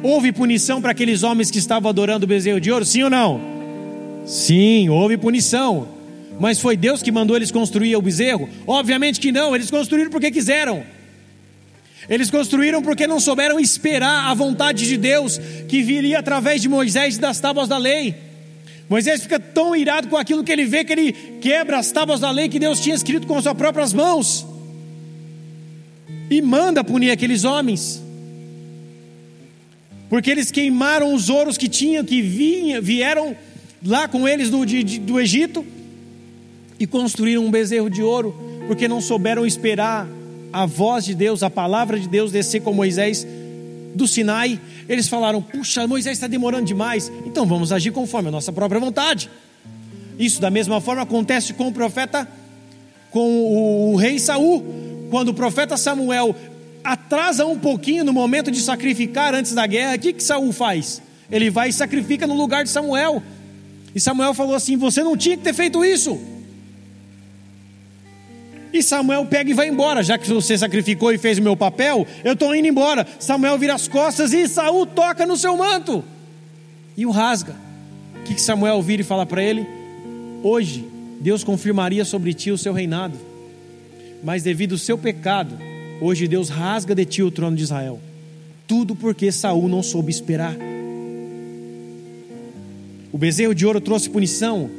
Houve 0.02 0.32
punição 0.32 0.80
para 0.80 0.90
aqueles 0.90 1.22
homens 1.22 1.50
que 1.50 1.58
estavam 1.58 1.88
adorando 1.88 2.24
o 2.24 2.28
bezerro 2.28 2.60
de 2.60 2.72
ouro? 2.72 2.84
Sim 2.84 3.04
ou 3.04 3.10
não? 3.10 3.40
Sim, 4.24 4.88
houve 4.88 5.16
punição. 5.16 5.86
Mas 6.40 6.60
foi 6.60 6.76
Deus 6.76 7.02
que 7.02 7.12
mandou 7.12 7.36
eles 7.36 7.50
construir 7.50 7.94
o 7.94 8.02
bezerro? 8.02 8.48
Obviamente 8.66 9.20
que 9.20 9.30
não, 9.30 9.54
eles 9.54 9.70
construíram 9.70 10.10
porque 10.10 10.30
quiseram. 10.30 10.82
Eles 12.08 12.30
construíram 12.30 12.82
porque 12.82 13.06
não 13.06 13.20
souberam 13.20 13.60
esperar 13.60 14.30
a 14.30 14.34
vontade 14.34 14.86
de 14.86 14.96
Deus 14.96 15.38
que 15.68 15.82
viria 15.82 16.18
através 16.18 16.60
de 16.60 16.68
Moisés 16.68 17.16
e 17.16 17.20
das 17.20 17.38
tábuas 17.38 17.68
da 17.68 17.78
lei. 17.78 18.14
Moisés 18.88 19.22
fica 19.22 19.38
tão 19.38 19.74
irado 19.74 20.08
com 20.08 20.16
aquilo 20.16 20.44
que 20.44 20.52
ele 20.52 20.64
vê 20.64 20.84
que 20.84 20.92
ele 20.92 21.12
quebra 21.40 21.78
as 21.78 21.90
tábuas 21.92 22.20
da 22.20 22.30
lei 22.30 22.48
que 22.48 22.58
Deus 22.58 22.80
tinha 22.80 22.94
escrito 22.94 23.26
com 23.26 23.40
suas 23.40 23.56
próprias 23.56 23.92
mãos 23.92 24.46
e 26.28 26.42
manda 26.42 26.82
punir 26.82 27.10
aqueles 27.10 27.44
homens. 27.44 28.02
Porque 30.08 30.30
eles 30.30 30.50
queimaram 30.50 31.14
os 31.14 31.30
ouros 31.30 31.56
que 31.56 31.68
tinham, 31.68 32.04
que 32.04 32.20
vinha, 32.20 32.80
vieram 32.80 33.36
lá 33.84 34.06
com 34.06 34.28
eles 34.28 34.50
do, 34.50 34.66
de, 34.66 34.98
do 34.98 35.18
Egito 35.18 35.64
e 36.78 36.86
construíram 36.86 37.44
um 37.44 37.50
bezerro 37.50 37.88
de 37.88 38.02
ouro, 38.02 38.36
porque 38.66 38.88
não 38.88 39.00
souberam 39.00 39.46
esperar 39.46 40.06
a 40.52 40.66
voz 40.66 41.04
de 41.04 41.14
Deus, 41.14 41.42
a 41.42 41.50
palavra 41.50 41.98
de 41.98 42.08
Deus 42.08 42.30
descer 42.30 42.60
com 42.60 42.72
Moisés 42.72 43.26
do 43.94 44.06
Sinai, 44.06 44.60
eles 44.88 45.08
falaram: 45.08 45.40
Puxa, 45.40 45.86
Moisés 45.86 46.16
está 46.16 46.26
demorando 46.26 46.66
demais, 46.66 47.10
então 47.24 47.46
vamos 47.46 47.72
agir 47.72 47.90
conforme 47.90 48.28
a 48.28 48.32
nossa 48.32 48.52
própria 48.52 48.80
vontade. 48.80 49.30
Isso 50.18 50.40
da 50.40 50.50
mesma 50.50 50.80
forma 50.80 51.02
acontece 51.02 51.54
com 51.54 51.68
o 51.68 51.72
profeta, 51.72 52.28
com 53.10 53.92
o, 53.92 53.96
rei 53.96 54.18
Saul, 54.18 54.64
quando 55.10 55.28
o 55.28 55.34
profeta 55.34 55.76
Samuel 55.76 56.34
atrasa 56.84 57.46
um 57.46 57.58
pouquinho 57.58 58.04
no 58.04 58.12
momento 58.12 58.50
de 58.50 58.60
sacrificar 58.60 59.34
antes 59.34 59.54
da 59.54 59.66
guerra, 59.66 59.96
o 59.96 59.98
que, 59.98 60.12
que 60.12 60.22
Saul 60.22 60.52
faz? 60.52 61.02
Ele 61.30 61.48
vai 61.48 61.70
e 61.70 61.72
sacrifica 61.72 62.26
no 62.26 62.34
lugar 62.34 62.64
de 62.64 62.70
Samuel. 62.70 63.22
E 63.94 64.00
Samuel 64.00 64.34
falou 64.34 64.54
assim: 64.54 64.76
Você 64.76 65.02
não 65.02 65.16
tinha 65.16 65.36
que 65.36 65.42
ter 65.42 65.54
feito 65.54 65.84
isso. 65.84 66.18
E 68.72 68.82
Samuel 68.82 69.26
pega 69.26 69.50
e 69.50 69.54
vai 69.54 69.68
embora, 69.68 70.02
já 70.02 70.16
que 70.16 70.26
você 70.28 70.56
sacrificou 70.56 71.12
e 71.12 71.18
fez 71.18 71.38
o 71.38 71.42
meu 71.42 71.56
papel, 71.56 72.06
eu 72.24 72.32
estou 72.32 72.54
indo 72.54 72.66
embora. 72.66 73.06
Samuel 73.18 73.58
vira 73.58 73.74
as 73.74 73.86
costas 73.86 74.32
e 74.32 74.48
Saul 74.48 74.86
toca 74.86 75.26
no 75.26 75.36
seu 75.36 75.56
manto 75.56 76.02
e 76.96 77.04
o 77.04 77.10
rasga. 77.10 77.54
O 78.20 78.22
que 78.24 78.40
Samuel 78.40 78.80
vira 78.82 79.02
e 79.02 79.04
fala 79.04 79.26
para 79.26 79.42
ele? 79.42 79.66
Hoje 80.42 80.86
Deus 81.20 81.44
confirmaria 81.44 82.04
sobre 82.04 82.32
ti 82.32 82.50
o 82.50 82.58
seu 82.58 82.72
reinado, 82.72 83.18
mas 84.24 84.42
devido 84.42 84.72
ao 84.72 84.78
seu 84.78 84.96
pecado, 84.96 85.56
hoje 86.00 86.26
Deus 86.26 86.48
rasga 86.48 86.94
de 86.94 87.04
ti 87.04 87.22
o 87.22 87.30
trono 87.30 87.56
de 87.56 87.62
Israel. 87.62 88.00
Tudo 88.66 88.94
porque 88.94 89.30
Saul 89.30 89.68
não 89.68 89.82
soube 89.82 90.10
esperar. 90.10 90.56
O 93.12 93.18
bezerro 93.18 93.54
de 93.54 93.66
ouro 93.66 93.80
trouxe 93.80 94.08
punição, 94.08 94.70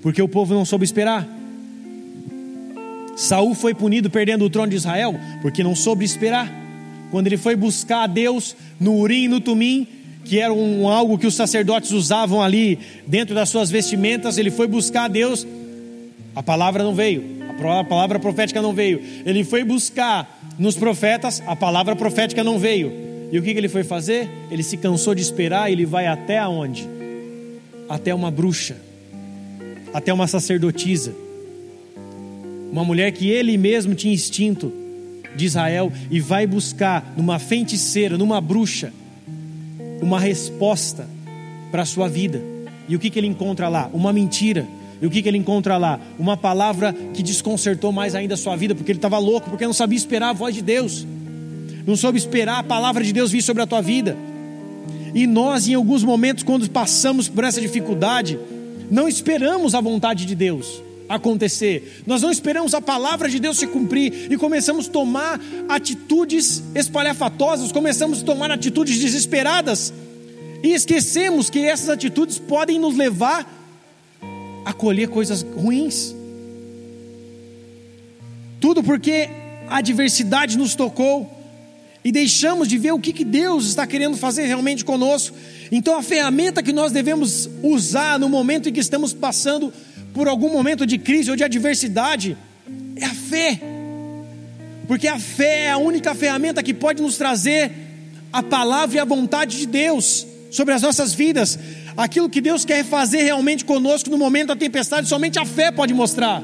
porque 0.00 0.22
o 0.22 0.28
povo 0.28 0.54
não 0.54 0.64
soube 0.64 0.84
esperar. 0.84 1.28
Saul 3.16 3.54
foi 3.54 3.74
punido 3.74 4.08
perdendo 4.08 4.44
o 4.44 4.50
trono 4.50 4.70
de 4.70 4.76
Israel 4.76 5.14
porque 5.40 5.62
não 5.62 5.74
soube 5.74 6.04
esperar. 6.04 6.50
Quando 7.10 7.26
ele 7.26 7.36
foi 7.36 7.54
buscar 7.54 8.04
a 8.04 8.06
Deus 8.06 8.56
no 8.80 8.96
Urim 8.96 9.24
e 9.24 9.28
no 9.28 9.40
Tumim, 9.40 9.86
que 10.24 10.38
era 10.38 10.52
um, 10.52 10.88
algo 10.88 11.18
que 11.18 11.26
os 11.26 11.34
sacerdotes 11.34 11.90
usavam 11.90 12.40
ali 12.40 12.78
dentro 13.06 13.34
das 13.34 13.48
suas 13.48 13.70
vestimentas, 13.70 14.38
ele 14.38 14.50
foi 14.50 14.66
buscar 14.66 15.04
a 15.04 15.08
Deus, 15.08 15.46
a 16.34 16.42
palavra 16.42 16.82
não 16.82 16.94
veio, 16.94 17.22
a 17.78 17.84
palavra 17.84 18.18
profética 18.18 18.62
não 18.62 18.72
veio. 18.72 19.02
Ele 19.26 19.44
foi 19.44 19.62
buscar 19.62 20.40
nos 20.58 20.74
profetas, 20.74 21.42
a 21.46 21.54
palavra 21.54 21.94
profética 21.94 22.42
não 22.42 22.58
veio. 22.58 22.92
E 23.30 23.38
o 23.38 23.42
que, 23.42 23.52
que 23.52 23.58
ele 23.58 23.68
foi 23.68 23.84
fazer? 23.84 24.28
Ele 24.50 24.62
se 24.62 24.76
cansou 24.76 25.14
de 25.14 25.22
esperar, 25.22 25.70
ele 25.70 25.84
vai 25.84 26.06
até 26.06 26.38
aonde? 26.38 26.88
Até 27.88 28.14
uma 28.14 28.30
bruxa, 28.30 28.76
até 29.92 30.12
uma 30.12 30.26
sacerdotisa 30.26 31.14
uma 32.72 32.82
mulher 32.82 33.12
que 33.12 33.28
ele 33.28 33.58
mesmo 33.58 33.94
tinha 33.94 34.14
instinto 34.14 34.72
de 35.36 35.44
Israel 35.44 35.92
e 36.10 36.18
vai 36.18 36.46
buscar 36.46 37.12
numa 37.16 37.38
feiticeira, 37.38 38.16
numa 38.16 38.40
bruxa, 38.40 38.90
uma 40.00 40.18
resposta 40.18 41.06
para 41.70 41.82
a 41.82 41.86
sua 41.86 42.08
vida. 42.08 42.42
E 42.88 42.96
o 42.96 42.98
que, 42.98 43.10
que 43.10 43.18
ele 43.18 43.26
encontra 43.26 43.68
lá? 43.68 43.90
Uma 43.92 44.10
mentira. 44.10 44.66
E 45.02 45.06
o 45.06 45.10
que, 45.10 45.20
que 45.20 45.28
ele 45.28 45.36
encontra 45.36 45.76
lá? 45.76 46.00
Uma 46.18 46.36
palavra 46.36 46.94
que 47.12 47.22
desconcertou 47.22 47.92
mais 47.92 48.14
ainda 48.14 48.34
a 48.34 48.36
sua 48.38 48.56
vida, 48.56 48.74
porque 48.74 48.90
ele 48.90 48.98
estava 48.98 49.18
louco, 49.18 49.50
porque 49.50 49.66
não 49.66 49.72
sabia 49.74 49.96
esperar 49.96 50.30
a 50.30 50.32
voz 50.32 50.54
de 50.54 50.62
Deus, 50.62 51.06
não 51.86 51.96
soube 51.96 52.16
esperar 52.16 52.58
a 52.58 52.62
palavra 52.62 53.04
de 53.04 53.12
Deus 53.12 53.30
vir 53.30 53.42
sobre 53.42 53.62
a 53.62 53.66
tua 53.66 53.82
vida. 53.82 54.16
E 55.14 55.26
nós, 55.26 55.68
em 55.68 55.74
alguns 55.74 56.02
momentos, 56.02 56.42
quando 56.42 56.68
passamos 56.70 57.28
por 57.28 57.44
essa 57.44 57.60
dificuldade, 57.60 58.38
não 58.90 59.06
esperamos 59.06 59.74
a 59.74 59.80
vontade 59.80 60.24
de 60.24 60.34
Deus 60.34 60.80
acontecer. 61.12 62.02
Nós 62.06 62.22
não 62.22 62.30
esperamos 62.30 62.72
a 62.72 62.80
palavra 62.80 63.28
de 63.28 63.38
Deus 63.38 63.58
se 63.58 63.66
cumprir 63.66 64.32
e 64.32 64.36
começamos 64.38 64.88
a 64.88 64.90
tomar 64.90 65.38
atitudes 65.68 66.62
espalhafatosas, 66.74 67.70
começamos 67.70 68.22
a 68.22 68.24
tomar 68.24 68.50
atitudes 68.50 68.98
desesperadas 68.98 69.92
e 70.62 70.72
esquecemos 70.72 71.50
que 71.50 71.58
essas 71.58 71.90
atitudes 71.90 72.38
podem 72.38 72.78
nos 72.78 72.96
levar 72.96 73.46
a 74.64 74.72
colher 74.72 75.08
coisas 75.08 75.42
ruins. 75.42 76.14
Tudo 78.58 78.82
porque 78.82 79.28
a 79.68 79.78
adversidade 79.78 80.56
nos 80.56 80.74
tocou 80.74 81.30
e 82.02 82.10
deixamos 82.10 82.68
de 82.68 82.78
ver 82.78 82.92
o 82.92 82.98
que, 82.98 83.12
que 83.12 83.24
Deus 83.24 83.66
está 83.66 83.86
querendo 83.86 84.16
fazer 84.16 84.46
realmente 84.46 84.82
conosco. 84.82 85.36
Então, 85.70 85.98
a 85.98 86.02
ferramenta 86.02 86.62
que 86.62 86.72
nós 86.72 86.90
devemos 86.90 87.50
usar 87.62 88.18
no 88.18 88.28
momento 88.28 88.68
em 88.68 88.72
que 88.72 88.80
estamos 88.80 89.12
passando 89.12 89.72
por 90.12 90.28
algum 90.28 90.50
momento 90.50 90.86
de 90.86 90.98
crise 90.98 91.30
ou 91.30 91.36
de 91.36 91.44
adversidade, 91.44 92.36
é 92.96 93.04
a 93.04 93.14
fé. 93.14 93.60
Porque 94.86 95.08
a 95.08 95.18
fé 95.18 95.64
é 95.64 95.70
a 95.70 95.78
única 95.78 96.14
ferramenta 96.14 96.62
que 96.62 96.74
pode 96.74 97.00
nos 97.00 97.16
trazer 97.16 97.70
a 98.32 98.42
palavra 98.42 98.96
e 98.96 99.00
a 99.00 99.04
vontade 99.04 99.58
de 99.58 99.66
Deus 99.66 100.26
sobre 100.50 100.74
as 100.74 100.82
nossas 100.82 101.14
vidas. 101.14 101.58
Aquilo 101.96 102.28
que 102.28 102.40
Deus 102.40 102.64
quer 102.64 102.84
fazer 102.84 103.22
realmente 103.22 103.64
conosco 103.64 104.10
no 104.10 104.18
momento 104.18 104.48
da 104.48 104.56
tempestade, 104.56 105.08
somente 105.08 105.38
a 105.38 105.44
fé 105.44 105.70
pode 105.70 105.94
mostrar. 105.94 106.42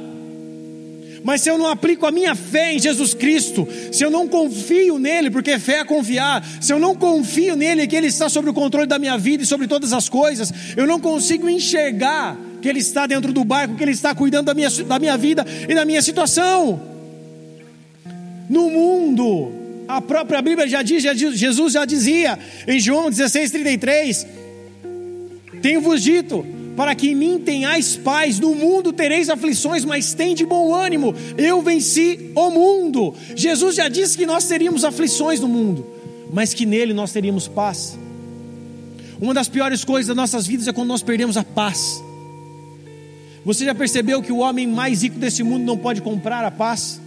Mas 1.25 1.43
se 1.43 1.51
eu 1.51 1.59
não 1.59 1.67
aplico 1.67 2.07
a 2.07 2.11
minha 2.11 2.35
fé 2.35 2.75
em 2.75 2.79
Jesus 2.79 3.13
Cristo, 3.13 3.67
se 3.93 4.05
eu 4.05 4.11
não 4.11 4.29
confio 4.29 4.99
nele, 4.99 5.31
porque 5.31 5.59
fé 5.59 5.81
é 5.81 5.85
confiar, 5.85 6.47
se 6.61 6.73
eu 6.73 6.79
não 6.79 6.95
confio 6.95 7.57
nele 7.57 7.87
que 7.87 7.97
ele 7.97 8.07
está 8.07 8.29
sobre 8.29 8.51
o 8.51 8.55
controle 8.55 8.87
da 8.87 8.99
minha 8.99 9.19
vida 9.19 9.43
e 9.43 9.47
sobre 9.47 9.67
todas 9.67 9.93
as 9.93 10.09
coisas, 10.09 10.53
eu 10.77 10.87
não 10.87 11.01
consigo 11.01 11.49
enxergar 11.49 12.37
que 12.69 12.73
ele 12.73 12.81
está 12.81 13.07
dentro 13.07 13.33
do 13.33 13.45
barco, 13.45 13.77
que 13.77 13.83
ele 13.83 13.93
está 13.93 14.15
cuidando 14.15 14.45
da 14.45 14.55
minha, 14.55 14.69
da 14.69 14.99
minha 14.99 15.17
vida 15.17 15.43
e 15.67 15.75
da 15.75 15.87
minha 15.87 16.03
situação. 16.03 16.79
No 18.47 18.69
mundo, 18.69 19.51
a 19.89 20.03
própria 20.03 20.43
Bíblia 20.43 20.69
já 20.69 20.83
diz, 20.83 21.03
Jesus 21.03 21.73
já 21.73 21.87
dizia 21.87 22.39
em 22.67 22.79
João 22.79 23.09
16:33, 23.09 24.27
tenho-vos 25.63 26.03
dito, 26.03 26.45
para 26.77 26.95
que 26.95 27.09
em 27.09 27.15
mim 27.15 27.39
tenhais 27.39 27.97
paz, 27.97 28.39
no 28.39 28.55
mundo 28.55 28.93
tereis 28.93 29.31
aflições, 29.31 29.83
mas 29.83 30.13
tem 30.13 30.35
de 30.35 30.45
bom 30.45 30.75
ânimo, 30.75 31.15
eu 31.39 31.63
venci 31.63 32.33
o 32.35 32.51
mundo. 32.51 33.15
Jesus 33.35 33.77
já 33.77 33.89
disse 33.89 34.15
que 34.15 34.27
nós 34.27 34.45
teríamos 34.45 34.85
aflições 34.85 35.41
no 35.41 35.49
mundo, 35.49 35.87
mas 36.31 36.53
que 36.53 36.67
nele 36.67 36.93
nós 36.93 37.13
teríamos 37.13 37.49
paz. 37.49 37.99
Uma 39.19 39.33
das 39.33 39.49
piores 39.49 39.85
coisas 39.85 40.09
das 40.09 40.17
nossas 40.17 40.47
vidas 40.47 40.69
é 40.69 40.73
quando 40.75 40.89
nós 40.89 41.03
perdemos 41.03 41.39
a 41.39 41.43
paz. 41.43 42.07
Você 43.49 43.65
já 43.65 43.75
percebeu 43.75 44.21
que 44.21 44.31
o 44.31 44.41
homem 44.41 44.67
mais 44.67 45.03
rico 45.03 45.19
desse 45.19 45.43
mundo 45.43 45.65
não 45.65 45.79
pode 45.79 46.03
comprar 46.03 46.45
a 46.45 46.51
paz? 46.51 47.01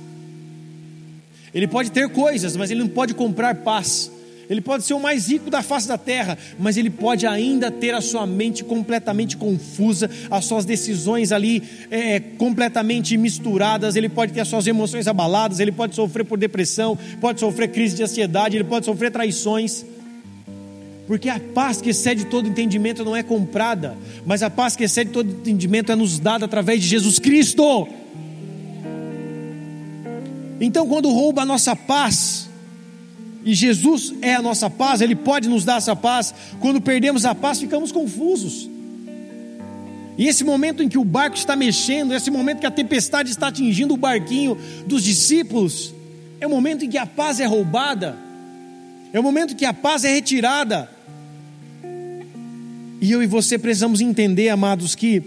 Ele 1.54 1.67
pode 1.67 1.91
ter 1.91 2.10
coisas, 2.10 2.58
mas 2.58 2.71
ele 2.71 2.80
não 2.80 2.88
pode 2.88 3.13
comprar 3.13 3.54
paz. 3.58 4.12
Ele 4.49 4.60
pode 4.60 4.84
ser 4.84 4.95
o 4.95 4.99
mais 4.99 5.30
rico 5.30 5.51
da 5.51 5.62
face 5.62 5.88
da 5.88 5.99
terra, 5.99 6.36
mas 6.58 6.77
ele 6.77 6.89
pode 6.89 7.27
ainda 7.27 7.69
ter 7.69 7.93
a 7.93 8.01
sua 8.01 8.25
mente 8.25 8.63
completamente 8.63 9.38
confusa, 9.38 10.10
as 10.32 10.45
suas 10.45 10.65
decisões 10.65 11.32
ali 11.32 11.62
é, 11.91 12.19
completamente 12.19 13.15
misturadas. 13.17 13.95
Ele 13.95 14.10
pode 14.10 14.34
ter 14.34 14.39
as 14.39 14.47
suas 14.47 14.65
emoções 14.65 15.08
abaladas, 15.08 15.60
ele 15.60 15.71
pode 15.71 15.93
sofrer 15.93 16.23
por 16.23 16.39
depressão, 16.39 16.97
pode 17.19 17.39
sofrer 17.39 17.67
crise 17.67 17.97
de 17.97 18.01
ansiedade, 18.01 18.58
ele 18.58 18.63
pode 18.63 18.88
sofrer 18.88 19.12
traições. 19.12 19.86
Porque 21.12 21.28
a 21.28 21.41
paz 21.41 21.82
que 21.82 21.89
excede 21.89 22.24
todo 22.28 22.47
entendimento 22.47 23.04
não 23.04 23.13
é 23.13 23.21
comprada, 23.21 23.97
mas 24.26 24.41
a 24.41 24.50
paz 24.50 24.78
que 24.78 24.86
excede 24.86 25.10
todo 25.10 25.30
entendimento 25.30 25.91
é 25.91 25.95
nos 25.95 26.17
dada 26.17 26.45
através 26.45 26.82
de 26.82 26.88
Jesus 26.88 27.19
Cristo. 27.19 27.86
Então, 30.62 30.88
quando 30.88 31.10
rouba 31.12 31.41
a 31.41 31.45
nossa 31.45 31.76
paz, 31.76 32.47
e 33.43 33.54
Jesus 33.54 34.13
é 34.21 34.36
a 34.36 34.41
nossa 34.41 34.69
paz, 34.69 35.02
Ele 35.02 35.13
pode 35.13 35.50
nos 35.50 35.65
dar 35.65 35.80
essa 35.80 35.93
paz. 35.97 36.34
Quando 36.62 36.80
perdemos 36.80 37.26
a 37.26 37.36
paz, 37.36 37.60
ficamos 37.60 37.91
confusos. 37.91 38.69
E 40.17 40.30
esse 40.30 40.45
momento 40.45 40.82
em 40.82 40.88
que 40.88 40.97
o 40.97 41.04
barco 41.04 41.36
está 41.36 41.58
mexendo, 41.58 42.13
esse 42.13 42.32
momento 42.32 42.62
que 42.62 42.67
a 42.67 42.71
tempestade 42.71 43.32
está 43.32 43.50
atingindo 43.50 43.95
o 43.95 43.97
barquinho 43.97 44.58
dos 44.88 45.04
discípulos, 45.04 45.93
é 46.39 46.47
o 46.47 46.50
momento 46.50 46.86
em 46.86 46.89
que 46.89 46.97
a 46.97 47.06
paz 47.06 47.41
é 47.41 47.45
roubada, 47.45 48.17
é 49.12 49.19
o 49.19 49.24
momento 49.24 49.58
que 49.58 49.65
a 49.65 49.74
paz 49.74 50.06
é 50.06 50.10
retirada. 50.10 51.01
E 53.02 53.12
eu 53.12 53.24
e 53.24 53.26
você 53.26 53.58
precisamos 53.58 54.00
entender, 54.00 54.50
amados, 54.50 54.94
que 54.94 55.24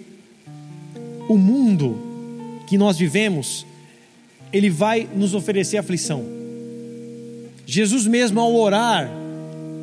o 1.29 1.37
mundo 1.37 1.99
que 2.69 2.79
nós 2.79 2.97
vivemos, 2.97 3.67
ele 4.53 4.71
vai 4.71 5.09
nos 5.13 5.35
oferecer 5.35 5.77
aflição. 5.77 6.25
Jesus 7.67 8.07
mesmo, 8.07 8.39
ao 8.39 8.55
orar, 8.55 9.11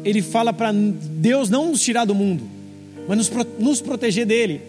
ele 0.05 0.21
fala 0.21 0.53
para 0.53 0.71
Deus 0.71 1.49
não 1.49 1.71
nos 1.71 1.81
tirar 1.81 2.05
do 2.05 2.15
mundo, 2.15 2.43
mas 3.09 3.17
nos, 3.17 3.31
nos 3.59 3.81
proteger 3.81 4.25
dele. 4.25 4.61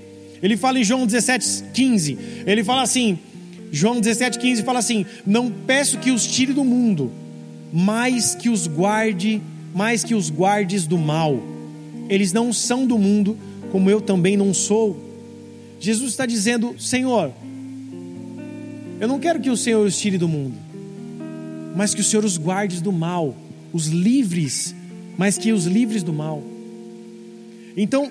Ele 0.43 0.57
fala 0.57 0.81
em 0.81 0.85
João 0.85 1.07
17, 1.07 1.65
15. 1.73 2.19
Ele 2.45 2.65
fala 2.65 2.83
assim: 2.83 3.17
João 3.71 4.01
17, 4.01 4.39
15 4.39 4.63
fala 4.65 4.81
assim: 4.81 5.07
Não 5.25 5.49
peço 5.49 5.99
que 5.99 6.11
os 6.11 6.27
tire 6.27 6.53
do 6.53 6.65
mundo, 6.65 7.13
mas 7.73 8.35
que 8.35 8.49
os 8.49 8.67
guarde, 8.67 9.41
mais 9.73 10.03
que 10.03 10.15
os 10.15 10.29
guardes 10.29 10.87
do 10.87 10.99
mal. 10.99 11.41
Eles 12.09 12.33
não 12.33 12.53
são 12.53 12.87
do 12.87 12.99
mundo, 12.99 13.37
como 13.71 13.91
eu 13.91 14.01
também 14.01 14.37
não 14.37 14.53
sou. 14.53 14.97
Jesus 15.81 16.11
está 16.11 16.27
dizendo: 16.27 16.75
Senhor, 16.79 17.33
eu 19.01 19.09
não 19.09 19.19
quero 19.19 19.41
que 19.41 19.51
o 19.51 19.57
Senhor 19.57 19.85
os 19.87 19.99
tire 19.99 20.19
do 20.19 20.29
mundo, 20.29 20.55
mas 21.75 21.95
que 21.95 22.01
o 22.01 22.05
Senhor 22.05 22.25
os 22.25 22.37
guarde 22.37 22.81
do 22.81 22.93
mal, 22.93 23.35
os 23.73 23.87
livres, 23.87 24.75
mas 25.19 25.37
que 25.37 25.53
os 25.53 25.67
livres 25.67 26.03
do 26.03 26.13
mal. 26.13 26.43
Então, 27.77 28.11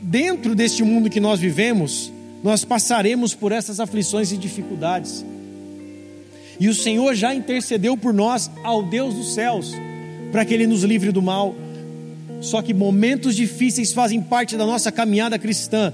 dentro 0.00 0.54
deste 0.54 0.82
mundo 0.82 1.10
que 1.10 1.20
nós 1.20 1.40
vivemos, 1.40 2.12
nós 2.42 2.64
passaremos 2.64 3.34
por 3.34 3.52
essas 3.52 3.80
aflições 3.80 4.32
e 4.32 4.36
dificuldades. 4.36 5.24
E 6.58 6.68
o 6.68 6.74
Senhor 6.74 7.14
já 7.14 7.34
intercedeu 7.34 7.96
por 7.96 8.12
nós 8.12 8.50
ao 8.62 8.82
Deus 8.82 9.14
dos 9.14 9.34
céus, 9.34 9.72
para 10.30 10.44
que 10.44 10.54
Ele 10.54 10.66
nos 10.66 10.84
livre 10.84 11.10
do 11.10 11.22
mal. 11.22 11.54
Só 12.40 12.62
que 12.62 12.72
momentos 12.72 13.36
difíceis 13.36 13.92
fazem 13.92 14.20
parte 14.22 14.56
da 14.56 14.64
nossa 14.64 14.90
caminhada 14.90 15.38
cristã, 15.38 15.92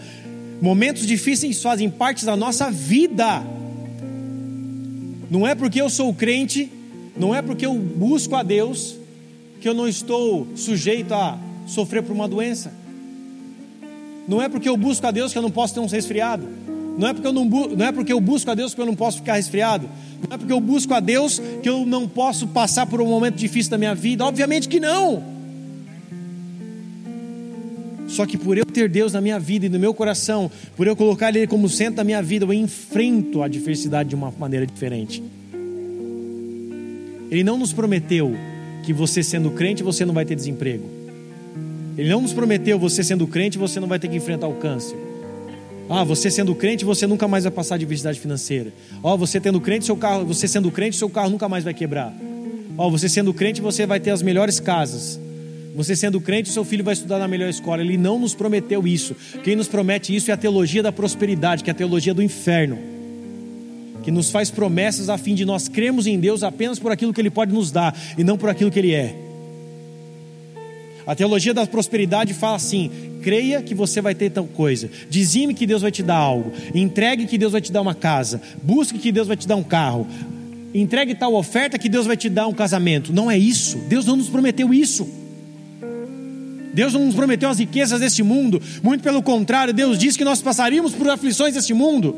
momentos 0.60 1.06
difíceis 1.06 1.62
fazem 1.62 1.90
parte 1.90 2.24
da 2.24 2.36
nossa 2.36 2.70
vida. 2.70 3.42
Não 5.30 5.46
é 5.46 5.54
porque 5.54 5.80
eu 5.80 5.90
sou 5.90 6.14
crente 6.14 6.70
não 7.16 7.34
é 7.34 7.40
porque 7.40 7.64
eu 7.64 7.74
busco 7.74 8.34
a 8.36 8.42
Deus 8.42 8.96
que 9.60 9.68
eu 9.68 9.74
não 9.74 9.88
estou 9.88 10.46
sujeito 10.54 11.14
a 11.14 11.38
sofrer 11.66 12.02
por 12.02 12.12
uma 12.12 12.28
doença. 12.28 12.72
Não 14.28 14.42
é 14.42 14.48
porque 14.48 14.68
eu 14.68 14.76
busco 14.76 15.06
a 15.06 15.10
Deus 15.10 15.32
que 15.32 15.38
eu 15.38 15.42
não 15.42 15.50
posso 15.50 15.72
ter 15.72 15.80
um 15.80 15.86
resfriado. 15.86 16.46
Não 16.98 17.08
é 17.08 17.14
porque 17.14 17.26
eu 17.26 17.32
não, 17.32 17.44
não 17.44 17.86
é 17.86 17.92
porque 17.92 18.12
eu 18.12 18.20
busco 18.20 18.50
a 18.50 18.54
Deus 18.54 18.74
que 18.74 18.80
eu 18.80 18.86
não 18.86 18.94
posso 18.94 19.18
ficar 19.18 19.34
resfriado. 19.34 19.88
Não 20.28 20.34
é 20.34 20.38
porque 20.38 20.52
eu 20.52 20.60
busco 20.60 20.92
a 20.92 21.00
Deus 21.00 21.40
que 21.62 21.68
eu 21.68 21.86
não 21.86 22.06
posso 22.06 22.46
passar 22.48 22.86
por 22.86 23.00
um 23.00 23.06
momento 23.06 23.36
difícil 23.36 23.70
da 23.70 23.78
minha 23.78 23.94
vida. 23.94 24.24
Obviamente 24.24 24.68
que 24.68 24.78
não. 24.78 25.35
Só 28.16 28.24
que 28.24 28.38
por 28.38 28.56
eu 28.56 28.64
ter 28.64 28.88
Deus 28.88 29.12
na 29.12 29.20
minha 29.20 29.38
vida 29.38 29.66
e 29.66 29.68
no 29.68 29.78
meu 29.78 29.92
coração, 29.92 30.50
por 30.74 30.86
eu 30.86 30.96
colocar 30.96 31.28
Ele 31.36 31.46
como 31.46 31.68
centro 31.68 31.96
da 31.96 32.04
minha 32.04 32.22
vida, 32.22 32.46
eu 32.46 32.52
enfrento 32.52 33.42
a 33.42 33.44
adversidade 33.44 34.08
de 34.08 34.14
uma 34.14 34.32
maneira 34.38 34.66
diferente. 34.66 35.22
Ele 37.30 37.44
não 37.44 37.58
nos 37.58 37.74
prometeu 37.74 38.34
que 38.84 38.90
você 38.90 39.22
sendo 39.22 39.50
crente 39.50 39.82
você 39.82 40.06
não 40.06 40.14
vai 40.14 40.24
ter 40.24 40.34
desemprego. 40.34 40.88
Ele 41.98 42.08
não 42.08 42.22
nos 42.22 42.32
prometeu 42.32 42.78
você 42.78 43.04
sendo 43.04 43.26
crente 43.26 43.58
você 43.58 43.78
não 43.78 43.86
vai 43.86 43.98
ter 43.98 44.08
que 44.08 44.16
enfrentar 44.16 44.48
o 44.48 44.54
câncer. 44.54 44.96
Ah, 45.86 46.02
você 46.02 46.30
sendo 46.30 46.54
crente 46.54 46.86
você 46.86 47.06
nunca 47.06 47.28
mais 47.28 47.44
vai 47.44 47.52
passar 47.52 47.76
diversidade 47.76 48.18
financeira. 48.18 48.72
Ó, 49.02 49.12
oh, 49.12 49.18
você 49.18 49.38
tendo 49.38 49.60
crente 49.60 49.84
seu 49.84 49.96
carro, 49.96 50.24
você 50.24 50.48
sendo 50.48 50.70
crente 50.70 50.96
seu 50.96 51.10
carro 51.10 51.28
nunca 51.28 51.50
mais 51.50 51.64
vai 51.64 51.74
quebrar. 51.74 52.14
Ó, 52.78 52.86
oh, 52.86 52.90
você 52.90 53.10
sendo 53.10 53.34
crente 53.34 53.60
você 53.60 53.84
vai 53.84 54.00
ter 54.00 54.10
as 54.10 54.22
melhores 54.22 54.58
casas. 54.58 55.20
Você 55.76 55.94
sendo 55.94 56.20
crente, 56.20 56.48
seu 56.48 56.64
filho 56.64 56.82
vai 56.82 56.94
estudar 56.94 57.18
na 57.18 57.28
melhor 57.28 57.48
escola. 57.48 57.82
Ele 57.82 57.98
não 57.98 58.18
nos 58.18 58.34
prometeu 58.34 58.86
isso. 58.86 59.14
Quem 59.44 59.54
nos 59.54 59.68
promete 59.68 60.16
isso 60.16 60.30
é 60.30 60.34
a 60.34 60.36
teologia 60.36 60.82
da 60.82 60.90
prosperidade, 60.90 61.62
que 61.62 61.70
é 61.70 61.72
a 61.72 61.76
teologia 61.76 62.14
do 62.14 62.22
inferno 62.22 62.96
que 64.06 64.10
nos 64.12 64.30
faz 64.30 64.52
promessas 64.52 65.08
a 65.08 65.18
fim 65.18 65.34
de 65.34 65.44
nós 65.44 65.66
cremos 65.66 66.06
em 66.06 66.16
Deus 66.16 66.44
apenas 66.44 66.78
por 66.78 66.92
aquilo 66.92 67.12
que 67.12 67.20
Ele 67.20 67.28
pode 67.28 67.52
nos 67.52 67.72
dar 67.72 67.92
e 68.16 68.22
não 68.22 68.38
por 68.38 68.48
aquilo 68.48 68.70
que 68.70 68.78
Ele 68.78 68.92
é. 68.92 69.16
A 71.04 71.12
teologia 71.12 71.52
da 71.52 71.66
prosperidade 71.66 72.32
fala 72.32 72.54
assim: 72.54 72.88
creia 73.20 73.60
que 73.60 73.74
você 73.74 74.00
vai 74.00 74.14
ter 74.14 74.30
tal 74.30 74.44
coisa, 74.44 74.88
dizime 75.10 75.54
que 75.54 75.66
Deus 75.66 75.82
vai 75.82 75.90
te 75.90 76.04
dar 76.04 76.18
algo, 76.18 76.52
entregue 76.72 77.26
que 77.26 77.36
Deus 77.36 77.50
vai 77.50 77.60
te 77.60 77.72
dar 77.72 77.80
uma 77.80 77.96
casa, 77.96 78.40
busque 78.62 78.96
que 78.96 79.10
Deus 79.10 79.26
vai 79.26 79.36
te 79.36 79.48
dar 79.48 79.56
um 79.56 79.64
carro, 79.64 80.06
entregue 80.72 81.12
tal 81.12 81.34
oferta 81.34 81.76
que 81.76 81.88
Deus 81.88 82.06
vai 82.06 82.16
te 82.16 82.28
dar 82.28 82.46
um 82.46 82.54
casamento. 82.54 83.12
Não 83.12 83.28
é 83.28 83.36
isso, 83.36 83.76
Deus 83.88 84.06
não 84.06 84.14
nos 84.14 84.28
prometeu 84.28 84.72
isso. 84.72 85.25
Deus 86.76 86.92
não 86.92 87.06
nos 87.06 87.14
prometeu 87.14 87.48
as 87.48 87.58
riquezas 87.58 88.00
deste 88.00 88.22
mundo, 88.22 88.60
muito 88.82 89.00
pelo 89.02 89.22
contrário, 89.22 89.72
Deus 89.72 89.98
disse 89.98 90.18
que 90.18 90.24
nós 90.24 90.42
passaríamos 90.42 90.92
por 90.92 91.08
aflições 91.08 91.54
deste 91.54 91.72
mundo. 91.72 92.14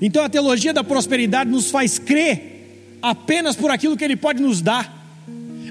Então 0.00 0.22
a 0.22 0.28
teologia 0.28 0.72
da 0.72 0.84
prosperidade 0.84 1.50
nos 1.50 1.68
faz 1.68 1.98
crer 1.98 2.98
apenas 3.02 3.56
por 3.56 3.72
aquilo 3.72 3.96
que 3.96 4.04
Ele 4.04 4.14
pode 4.14 4.40
nos 4.40 4.62
dar. 4.62 4.86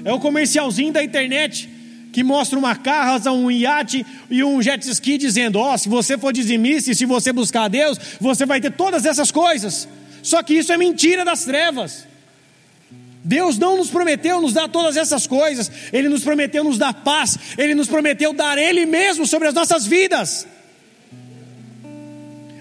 É 0.04 0.12
o 0.12 0.20
comercialzinho 0.20 0.92
da 0.92 1.02
internet 1.02 1.70
que 2.12 2.22
mostra 2.22 2.58
uma 2.58 2.76
casa, 2.76 3.32
um 3.32 3.50
iate 3.50 4.04
e 4.28 4.44
um 4.44 4.60
jet 4.60 4.86
ski 4.90 5.16
dizendo: 5.16 5.58
Ó, 5.58 5.72
oh, 5.72 5.78
se 5.78 5.88
você 5.88 6.18
for 6.18 6.34
dizimista 6.34 6.90
e 6.90 6.94
se 6.94 7.06
você 7.06 7.32
buscar 7.32 7.62
a 7.62 7.68
Deus, 7.68 7.98
você 8.20 8.44
vai 8.44 8.60
ter 8.60 8.72
todas 8.72 9.06
essas 9.06 9.30
coisas. 9.30 9.88
Só 10.22 10.42
que 10.42 10.52
isso 10.52 10.70
é 10.70 10.76
mentira 10.76 11.24
das 11.24 11.46
trevas. 11.46 12.07
Deus 13.28 13.58
não 13.58 13.76
nos 13.76 13.90
prometeu 13.90 14.40
nos 14.40 14.54
dar 14.54 14.70
todas 14.70 14.96
essas 14.96 15.26
coisas, 15.26 15.70
Ele 15.92 16.08
nos 16.08 16.24
prometeu 16.24 16.64
nos 16.64 16.78
dar 16.78 16.94
paz, 16.94 17.38
Ele 17.58 17.74
nos 17.74 17.86
prometeu 17.86 18.32
dar 18.32 18.56
Ele 18.56 18.86
mesmo 18.86 19.26
sobre 19.26 19.48
as 19.48 19.52
nossas 19.52 19.86
vidas. 19.86 20.46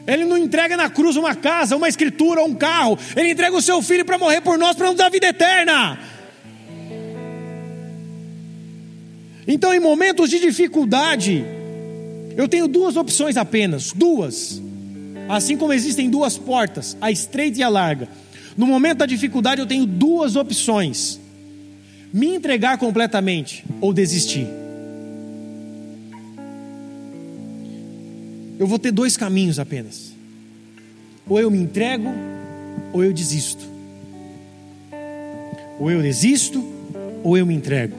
Ele 0.06 0.26
não 0.26 0.38
entrega 0.38 0.76
na 0.76 0.90
cruz 0.90 1.16
uma 1.16 1.34
casa, 1.34 1.78
uma 1.78 1.88
escritura, 1.88 2.44
um 2.44 2.54
carro. 2.54 3.00
Ele 3.16 3.32
entrega 3.32 3.56
o 3.56 3.62
seu 3.62 3.82
filho 3.82 4.04
para 4.04 4.18
morrer 4.18 4.42
por 4.42 4.58
nós, 4.58 4.76
para 4.76 4.88
nos 4.88 4.98
dar 4.98 5.10
vida 5.10 5.28
eterna. 5.28 5.98
Então, 9.48 9.74
em 9.74 9.80
momentos 9.80 10.30
de 10.30 10.40
dificuldade, 10.40 11.46
eu 12.36 12.48
tenho 12.48 12.68
duas 12.68 12.98
opções 12.98 13.38
apenas, 13.38 13.94
duas. 13.94 14.62
Assim 15.30 15.56
como 15.56 15.72
existem 15.72 16.10
duas 16.10 16.38
portas, 16.38 16.98
a 17.00 17.10
estreita 17.10 17.60
e 17.60 17.64
a 17.64 17.70
larga. 17.70 18.10
No 18.58 18.66
momento 18.66 18.98
da 18.98 19.06
dificuldade, 19.06 19.62
eu 19.62 19.68
tenho 19.68 19.86
duas 19.86 20.36
opções: 20.36 21.20
me 22.12 22.36
entregar 22.36 22.80
completamente 22.80 23.64
ou 23.80 23.94
desistir. 23.94 24.48
Eu 28.60 28.66
vou 28.66 28.80
ter 28.80 28.92
dois 28.92 29.16
caminhos 29.16 29.60
apenas: 29.60 30.12
ou 31.30 31.40
eu 31.40 31.52
me 31.52 31.60
entrego, 31.60 32.12
ou 32.92 33.04
eu 33.04 33.14
desisto. 33.14 33.64
Ou 35.80 35.92
eu 35.92 36.02
desisto, 36.02 36.66
ou 37.24 37.38
eu 37.38 37.46
me 37.46 37.54
entrego. 37.54 37.96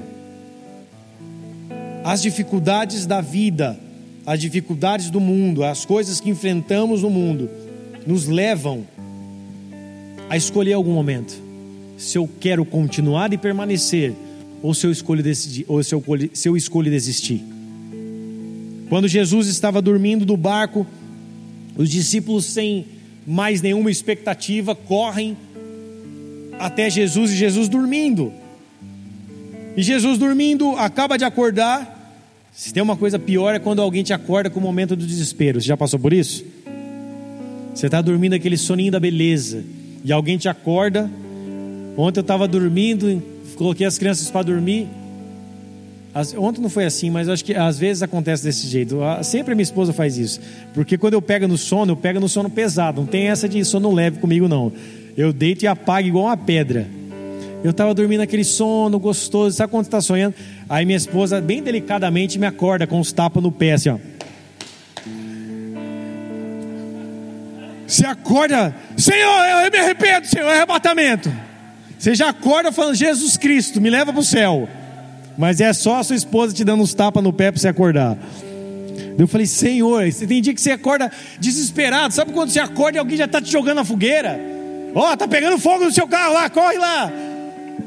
As 2.02 2.20
dificuldades 2.20 3.06
da 3.06 3.20
vida, 3.20 3.78
as 4.26 4.40
dificuldades 4.40 5.10
do 5.10 5.20
mundo, 5.20 5.62
as 5.62 5.84
coisas 5.84 6.20
que 6.20 6.30
enfrentamos 6.30 7.02
no 7.02 7.10
mundo, 7.10 7.48
nos 8.04 8.26
levam 8.26 8.84
a 8.96 8.97
escolher 10.36 10.74
algum 10.74 10.92
momento 10.92 11.48
se 11.96 12.16
eu 12.16 12.28
quero 12.40 12.64
continuar 12.64 13.32
e 13.32 13.38
permanecer 13.38 14.14
ou 14.62 14.74
se 14.74 14.86
eu 14.86 14.90
escolho 14.90 15.22
decidir, 15.22 15.64
ou 15.68 15.82
se 15.82 15.94
eu, 15.94 16.02
se 16.32 16.48
eu 16.48 16.56
escolho 16.56 16.90
desistir. 16.90 17.42
Quando 18.88 19.06
Jesus 19.06 19.48
estava 19.48 19.82
dormindo 19.82 20.24
do 20.24 20.36
barco, 20.36 20.86
os 21.76 21.90
discípulos 21.90 22.44
sem 22.44 22.86
mais 23.26 23.60
nenhuma 23.60 23.90
expectativa 23.90 24.74
correm 24.74 25.36
até 26.58 26.88
Jesus 26.88 27.32
e 27.32 27.36
Jesus 27.36 27.68
dormindo. 27.68 28.32
E 29.76 29.82
Jesus 29.82 30.18
dormindo 30.18 30.70
acaba 30.76 31.16
de 31.16 31.24
acordar. 31.24 31.96
Se 32.52 32.72
tem 32.72 32.82
uma 32.82 32.96
coisa 32.96 33.18
pior 33.18 33.54
é 33.54 33.58
quando 33.58 33.80
alguém 33.80 34.02
te 34.02 34.12
acorda 34.12 34.50
com 34.50 34.58
o 34.58 34.62
momento 34.62 34.96
do 34.96 35.06
desespero. 35.06 35.60
Você 35.60 35.68
já 35.68 35.76
passou 35.76 36.00
por 36.00 36.12
isso? 36.12 36.44
Você 37.74 37.86
está 37.86 38.00
dormindo 38.00 38.32
aquele 38.32 38.56
soninho 38.56 38.90
da 38.90 38.98
beleza 38.98 39.62
e 40.08 40.12
alguém 40.12 40.38
te 40.38 40.48
acorda. 40.48 41.10
Ontem 41.94 42.20
eu 42.20 42.22
estava 42.22 42.48
dormindo, 42.48 43.22
coloquei 43.56 43.86
as 43.86 43.98
crianças 43.98 44.30
para 44.30 44.42
dormir. 44.42 44.88
Ontem 46.38 46.62
não 46.62 46.70
foi 46.70 46.86
assim, 46.86 47.10
mas 47.10 47.28
acho 47.28 47.44
que 47.44 47.54
às 47.54 47.78
vezes 47.78 48.02
acontece 48.02 48.42
desse 48.42 48.66
jeito. 48.66 49.00
Sempre 49.22 49.52
a 49.52 49.54
minha 49.54 49.62
esposa 49.62 49.92
faz 49.92 50.16
isso. 50.16 50.40
Porque 50.72 50.96
quando 50.96 51.12
eu 51.12 51.20
pego 51.20 51.46
no 51.46 51.58
sono, 51.58 51.92
eu 51.92 51.96
pego 51.96 52.18
no 52.18 52.28
sono 52.28 52.48
pesado. 52.48 53.02
Não 53.02 53.06
tem 53.06 53.28
essa 53.28 53.46
de 53.46 53.62
sono 53.66 53.92
leve 53.92 54.18
comigo, 54.18 54.48
não. 54.48 54.72
Eu 55.14 55.30
deito 55.30 55.66
e 55.66 55.68
apago 55.68 56.08
igual 56.08 56.24
uma 56.24 56.38
pedra. 56.38 56.86
Eu 57.62 57.72
estava 57.72 57.92
dormindo 57.92 58.22
aquele 58.22 58.44
sono 58.44 58.98
gostoso. 58.98 59.56
Sabe 59.56 59.70
quando 59.70 59.84
está 59.84 60.00
sonhando? 60.00 60.34
Aí 60.70 60.86
minha 60.86 60.96
esposa, 60.96 61.38
bem 61.38 61.62
delicadamente, 61.62 62.38
me 62.38 62.46
acorda 62.46 62.86
com 62.86 62.98
os 62.98 63.12
tapas 63.12 63.42
no 63.42 63.52
pé, 63.52 63.72
assim, 63.72 63.90
ó. 63.90 63.98
Você 67.88 68.04
acorda, 68.04 68.74
Senhor, 68.98 69.64
eu 69.64 69.70
me 69.70 69.78
arrependo, 69.78 70.26
Senhor, 70.26 70.46
é 70.50 70.56
arrebatamento. 70.56 71.32
Você 71.98 72.14
já 72.14 72.28
acorda 72.28 72.70
falando, 72.70 72.94
Jesus 72.94 73.38
Cristo, 73.38 73.80
me 73.80 73.88
leva 73.88 74.12
para 74.12 74.20
o 74.20 74.24
céu. 74.24 74.68
Mas 75.38 75.58
é 75.58 75.72
só 75.72 75.96
a 75.96 76.04
sua 76.04 76.14
esposa 76.14 76.52
te 76.52 76.64
dando 76.64 76.82
uns 76.82 76.92
tapas 76.92 77.24
no 77.24 77.32
pé 77.32 77.50
para 77.50 77.58
você 77.58 77.66
acordar. 77.66 78.18
Eu 79.18 79.26
falei, 79.26 79.46
Senhor, 79.46 80.04
tem 80.12 80.42
dia 80.42 80.52
que 80.52 80.60
você 80.60 80.72
acorda 80.72 81.10
desesperado. 81.40 82.12
Sabe 82.12 82.30
quando 82.32 82.50
você 82.50 82.60
acorda 82.60 82.98
e 82.98 83.00
alguém 83.00 83.16
já 83.16 83.24
está 83.24 83.40
te 83.40 83.50
jogando 83.50 83.76
na 83.76 83.84
fogueira? 83.84 84.38
Ó, 84.94 85.10
oh, 85.10 85.16
tá 85.16 85.26
pegando 85.26 85.58
fogo 85.58 85.84
no 85.84 85.90
seu 85.90 86.06
carro 86.06 86.34
lá, 86.34 86.50
corre 86.50 86.76
lá. 86.76 87.10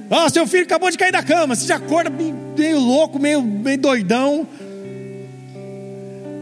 Ó, 0.10 0.26
oh, 0.26 0.30
seu 0.30 0.48
filho 0.48 0.64
acabou 0.64 0.90
de 0.90 0.98
cair 0.98 1.12
da 1.12 1.22
cama. 1.22 1.56
Você 1.56 1.68
já 1.68 1.76
acorda 1.76 2.10
meio 2.10 2.80
louco, 2.80 3.20
meio, 3.20 3.42
meio 3.44 3.78
doidão. 3.78 4.48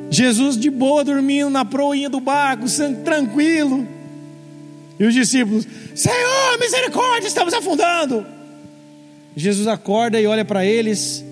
Jesus 0.09 0.57
de 0.57 0.69
boa 0.69 1.03
dormindo 1.03 1.49
na 1.49 1.63
proinha 1.63 2.09
do 2.09 2.19
barco, 2.19 2.65
tranquilo. 3.03 3.87
E 4.99 5.05
os 5.05 5.13
discípulos: 5.13 5.67
Senhor, 5.95 6.59
misericórdia, 6.59 7.27
estamos 7.27 7.53
afundando. 7.53 8.25
Jesus 9.35 9.67
acorda 9.67 10.19
e 10.19 10.25
olha 10.25 10.43
para 10.43 10.65
eles. 10.65 11.23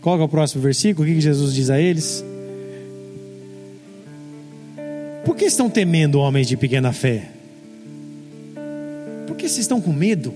Qual 0.00 0.18
é 0.18 0.24
o 0.24 0.28
próximo 0.28 0.62
versículo? 0.62 1.06
O 1.06 1.12
que 1.12 1.20
Jesus 1.20 1.54
diz 1.54 1.68
a 1.70 1.78
eles? 1.78 2.24
Por 5.24 5.36
que 5.36 5.44
estão 5.44 5.68
temendo, 5.68 6.18
homens 6.18 6.48
de 6.48 6.56
pequena 6.56 6.92
fé? 6.92 7.28
Por 9.26 9.36
que 9.36 9.42
vocês 9.42 9.60
estão 9.60 9.80
com 9.80 9.92
medo? 9.92 10.34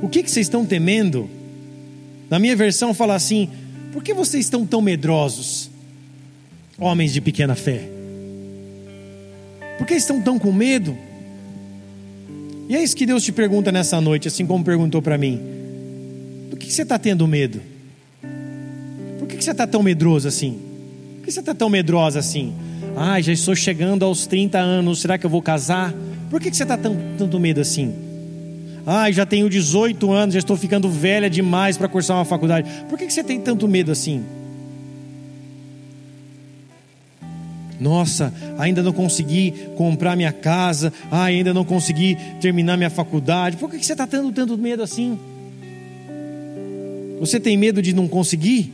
O 0.00 0.08
que, 0.08 0.22
que 0.22 0.30
vocês 0.30 0.46
estão 0.46 0.66
temendo? 0.66 1.30
Na 2.28 2.38
minha 2.38 2.56
versão 2.56 2.92
fala 2.94 3.14
assim: 3.14 3.48
por 3.92 4.02
que 4.02 4.14
vocês 4.14 4.46
estão 4.46 4.66
tão 4.66 4.80
medrosos, 4.80 5.70
homens 6.78 7.12
de 7.12 7.20
pequena 7.20 7.54
fé? 7.54 7.88
Por 9.76 9.86
que 9.86 9.94
estão 9.94 10.20
tão 10.20 10.38
com 10.38 10.50
medo? 10.50 10.96
E 12.68 12.74
é 12.74 12.82
isso 12.82 12.96
que 12.96 13.04
Deus 13.04 13.22
te 13.22 13.32
pergunta 13.32 13.70
nessa 13.70 14.00
noite, 14.00 14.28
assim 14.28 14.46
como 14.46 14.64
perguntou 14.64 15.02
para 15.02 15.18
mim: 15.18 15.38
do 16.50 16.56
que, 16.56 16.72
você 16.72 16.82
está 16.82 16.98
tendo 16.98 17.26
medo? 17.26 17.60
Por 19.18 19.28
que, 19.28 19.42
você 19.42 19.50
está 19.50 19.66
tão 19.66 19.82
medroso 19.82 20.26
assim? 20.26 20.58
Por 21.18 21.26
que 21.26 21.32
você 21.32 21.40
está 21.40 21.54
tão 21.54 21.68
medrosa 21.68 22.18
assim? 22.18 22.54
Ah, 22.96 23.20
já 23.20 23.32
estou 23.32 23.54
chegando 23.54 24.04
aos 24.04 24.26
30 24.26 24.58
anos, 24.58 25.00
será 25.00 25.18
que 25.18 25.26
eu 25.26 25.30
vou 25.30 25.42
casar? 25.42 25.94
Por 26.30 26.40
que, 26.40 26.52
você 26.52 26.62
está 26.62 26.78
tão 26.78 26.96
tanto 27.18 27.38
medo 27.38 27.60
assim? 27.60 28.11
Ai, 28.86 29.12
já 29.12 29.24
tenho 29.24 29.48
18 29.48 30.10
anos, 30.10 30.34
já 30.34 30.38
estou 30.40 30.56
ficando 30.56 30.90
velha 30.90 31.30
demais 31.30 31.76
para 31.76 31.88
cursar 31.88 32.16
uma 32.16 32.24
faculdade. 32.24 32.68
Por 32.88 32.98
que 32.98 33.08
você 33.08 33.22
tem 33.22 33.40
tanto 33.40 33.68
medo 33.68 33.92
assim? 33.92 34.24
Nossa, 37.82 38.32
ainda 38.58 38.80
não 38.80 38.92
consegui 38.92 39.52
comprar 39.76 40.14
minha 40.16 40.32
casa, 40.32 40.92
ah, 41.10 41.24
ainda 41.24 41.52
não 41.52 41.64
consegui 41.64 42.16
terminar 42.40 42.76
minha 42.76 42.90
faculdade. 42.90 43.56
Por 43.56 43.68
que 43.68 43.84
você 43.84 43.92
está 43.92 44.06
tendo 44.06 44.30
tanto 44.30 44.56
medo 44.56 44.82
assim? 44.82 45.18
Você 47.18 47.40
tem 47.40 47.56
medo 47.56 47.82
de 47.82 47.92
não 47.92 48.06
conseguir? 48.06 48.72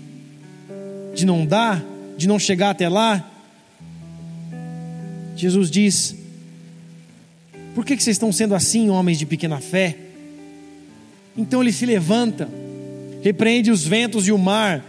De 1.14 1.24
não 1.24 1.46
dar? 1.46 1.82
De 2.18 2.28
não 2.28 2.38
chegar 2.38 2.70
até 2.70 2.88
lá? 2.88 3.24
Jesus 5.36 5.70
diz: 5.70 6.17
por 7.74 7.84
que, 7.84 7.96
que 7.96 8.02
vocês 8.02 8.14
estão 8.14 8.32
sendo 8.32 8.54
assim, 8.54 8.90
homens 8.90 9.18
de 9.18 9.26
pequena 9.26 9.60
fé? 9.60 9.96
Então 11.36 11.62
ele 11.62 11.72
se 11.72 11.86
levanta, 11.86 12.48
repreende 13.22 13.70
os 13.70 13.86
ventos 13.86 14.26
e 14.26 14.32
o 14.32 14.38
mar, 14.38 14.84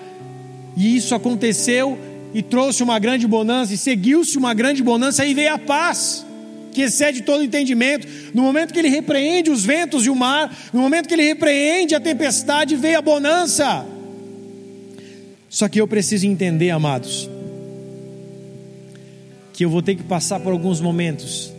e 0.75 0.95
isso 0.95 1.13
aconteceu 1.13 1.97
e 2.33 2.41
trouxe 2.41 2.81
uma 2.81 2.97
grande 2.99 3.27
bonança, 3.27 3.73
e 3.73 3.77
seguiu-se 3.77 4.37
uma 4.37 4.53
grande 4.53 4.81
bonança, 4.81 5.25
e 5.25 5.33
veio 5.33 5.53
a 5.53 5.57
paz, 5.59 6.25
que 6.71 6.81
excede 6.81 7.21
todo 7.21 7.43
entendimento. 7.43 8.07
No 8.33 8.41
momento 8.41 8.73
que 8.73 8.79
ele 8.79 8.89
repreende 8.89 9.49
os 9.49 9.65
ventos 9.65 10.05
e 10.05 10.09
o 10.09 10.15
mar, 10.15 10.55
no 10.71 10.81
momento 10.81 11.07
que 11.07 11.13
ele 11.13 11.23
repreende 11.23 11.95
a 11.95 11.99
tempestade, 11.99 12.75
veio 12.75 12.97
a 12.97 13.01
bonança. 13.01 13.85
Só 15.49 15.67
que 15.67 15.81
eu 15.81 15.87
preciso 15.87 16.27
entender, 16.27 16.69
amados, 16.69 17.29
que 19.53 19.65
eu 19.65 19.69
vou 19.69 19.81
ter 19.81 19.95
que 19.95 20.03
passar 20.03 20.39
por 20.39 20.51
alguns 20.51 20.79
momentos 20.79 21.51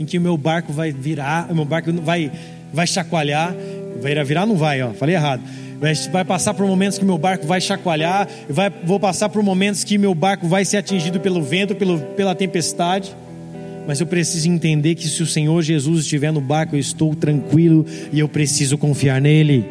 em 0.00 0.06
que 0.06 0.16
o 0.16 0.20
meu 0.20 0.34
barco 0.38 0.72
vai 0.72 0.90
virar, 0.90 1.46
o 1.50 1.54
meu 1.54 1.66
barco 1.66 1.92
vai, 1.92 2.32
vai 2.72 2.86
chacoalhar. 2.86 3.54
Vai 4.00 4.24
virar, 4.24 4.46
não 4.46 4.56
vai, 4.56 4.80
ó, 4.80 4.94
falei 4.94 5.14
errado. 5.14 5.42
Vai 6.10 6.24
passar 6.24 6.54
por 6.54 6.66
momentos 6.66 6.98
que 6.98 7.04
meu 7.04 7.18
barco 7.18 7.46
vai 7.46 7.60
chacoalhar, 7.60 8.26
vai, 8.48 8.70
vou 8.70 8.98
passar 8.98 9.28
por 9.28 9.42
momentos 9.42 9.84
que 9.84 9.98
meu 9.98 10.14
barco 10.14 10.48
vai 10.48 10.64
ser 10.64 10.78
atingido 10.78 11.20
pelo 11.20 11.42
vento, 11.42 11.74
pelo, 11.74 11.98
pela 11.98 12.34
tempestade. 12.34 13.14
Mas 13.86 14.00
eu 14.00 14.06
preciso 14.06 14.48
entender 14.48 14.94
que 14.94 15.06
se 15.06 15.22
o 15.22 15.26
Senhor 15.26 15.60
Jesus 15.60 16.04
estiver 16.04 16.32
no 16.32 16.40
barco, 16.40 16.76
eu 16.76 16.80
estou 16.80 17.14
tranquilo 17.14 17.84
e 18.10 18.20
eu 18.20 18.28
preciso 18.28 18.78
confiar 18.78 19.20
nele. 19.20 19.66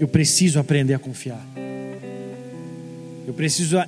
Eu 0.00 0.08
preciso 0.08 0.58
aprender 0.58 0.94
a 0.94 0.98
confiar. 0.98 1.44
Eu 3.26 3.34
preciso 3.34 3.78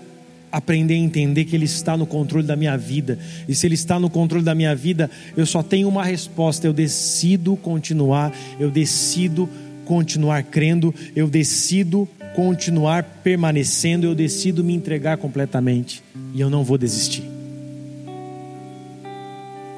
aprender 0.51 0.94
a 0.94 0.98
entender 0.98 1.44
que 1.44 1.55
Ele 1.55 1.64
está 1.64 1.96
no 1.96 2.07
controle 2.07 2.46
da 2.46 2.57
minha 2.57 2.76
vida. 2.76 3.18
E 3.48 3.55
se 3.55 3.66
Ele 3.66 3.74
está 3.74 3.98
no 3.98 4.11
controle 4.11 4.44
da 4.44 4.55
minha 4.55 4.74
vida, 4.74 5.11
eu 5.36 5.46
só 5.46 5.62
tenho 5.62 5.88
uma 5.88 6.05
resposta: 6.05 6.66
eu 6.66 6.72
decido 6.72 7.57
continuar, 7.57 8.32
eu 8.59 8.70
decido 8.70 9.48
continuar 9.84 10.42
crendo, 10.44 10.94
eu 11.14 11.28
decido 11.28 12.09
continuar 12.34 13.03
permanecendo, 13.22 14.07
eu 14.07 14.14
decido 14.14 14.62
me 14.62 14.74
entregar 14.74 15.16
completamente. 15.18 16.03
E 16.34 16.40
eu 16.40 16.48
não 16.48 16.64
vou 16.64 16.78
desistir. 16.78 17.24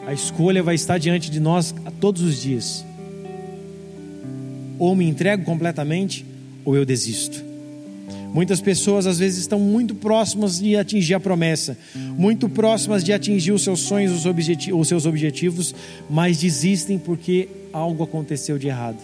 A 0.06 0.12
escolha 0.12 0.62
vai 0.62 0.74
estar 0.74 0.98
diante 0.98 1.30
de 1.30 1.40
nós 1.40 1.74
todos 2.00 2.22
os 2.22 2.40
dias. 2.40 2.84
Ou 4.78 4.94
me 4.96 5.08
entrego 5.08 5.44
completamente, 5.44 6.26
ou 6.64 6.76
eu 6.76 6.84
desisto. 6.84 7.51
Muitas 8.32 8.62
pessoas 8.62 9.06
às 9.06 9.18
vezes 9.18 9.40
estão 9.40 9.60
muito 9.60 9.94
próximas 9.94 10.58
de 10.58 10.74
atingir 10.74 11.14
a 11.14 11.20
promessa, 11.20 11.76
muito 11.94 12.48
próximas 12.48 13.04
de 13.04 13.12
atingir 13.12 13.52
os 13.52 13.62
seus 13.62 13.80
sonhos, 13.80 14.12
os, 14.12 14.24
objeti 14.24 14.72
os 14.72 14.88
seus 14.88 15.04
objetivos, 15.04 15.74
mas 16.08 16.38
desistem 16.38 16.98
porque 16.98 17.48
algo 17.72 18.02
aconteceu 18.02 18.58
de 18.58 18.68
errado. 18.68 18.98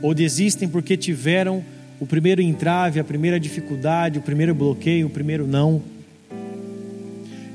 Ou 0.00 0.14
desistem 0.14 0.68
porque 0.68 0.96
tiveram 0.96 1.62
o 2.00 2.06
primeiro 2.06 2.40
entrave, 2.40 2.98
a 2.98 3.04
primeira 3.04 3.38
dificuldade, 3.38 4.18
o 4.18 4.22
primeiro 4.22 4.54
bloqueio, 4.54 5.06
o 5.06 5.10
primeiro 5.10 5.46
não. 5.46 5.82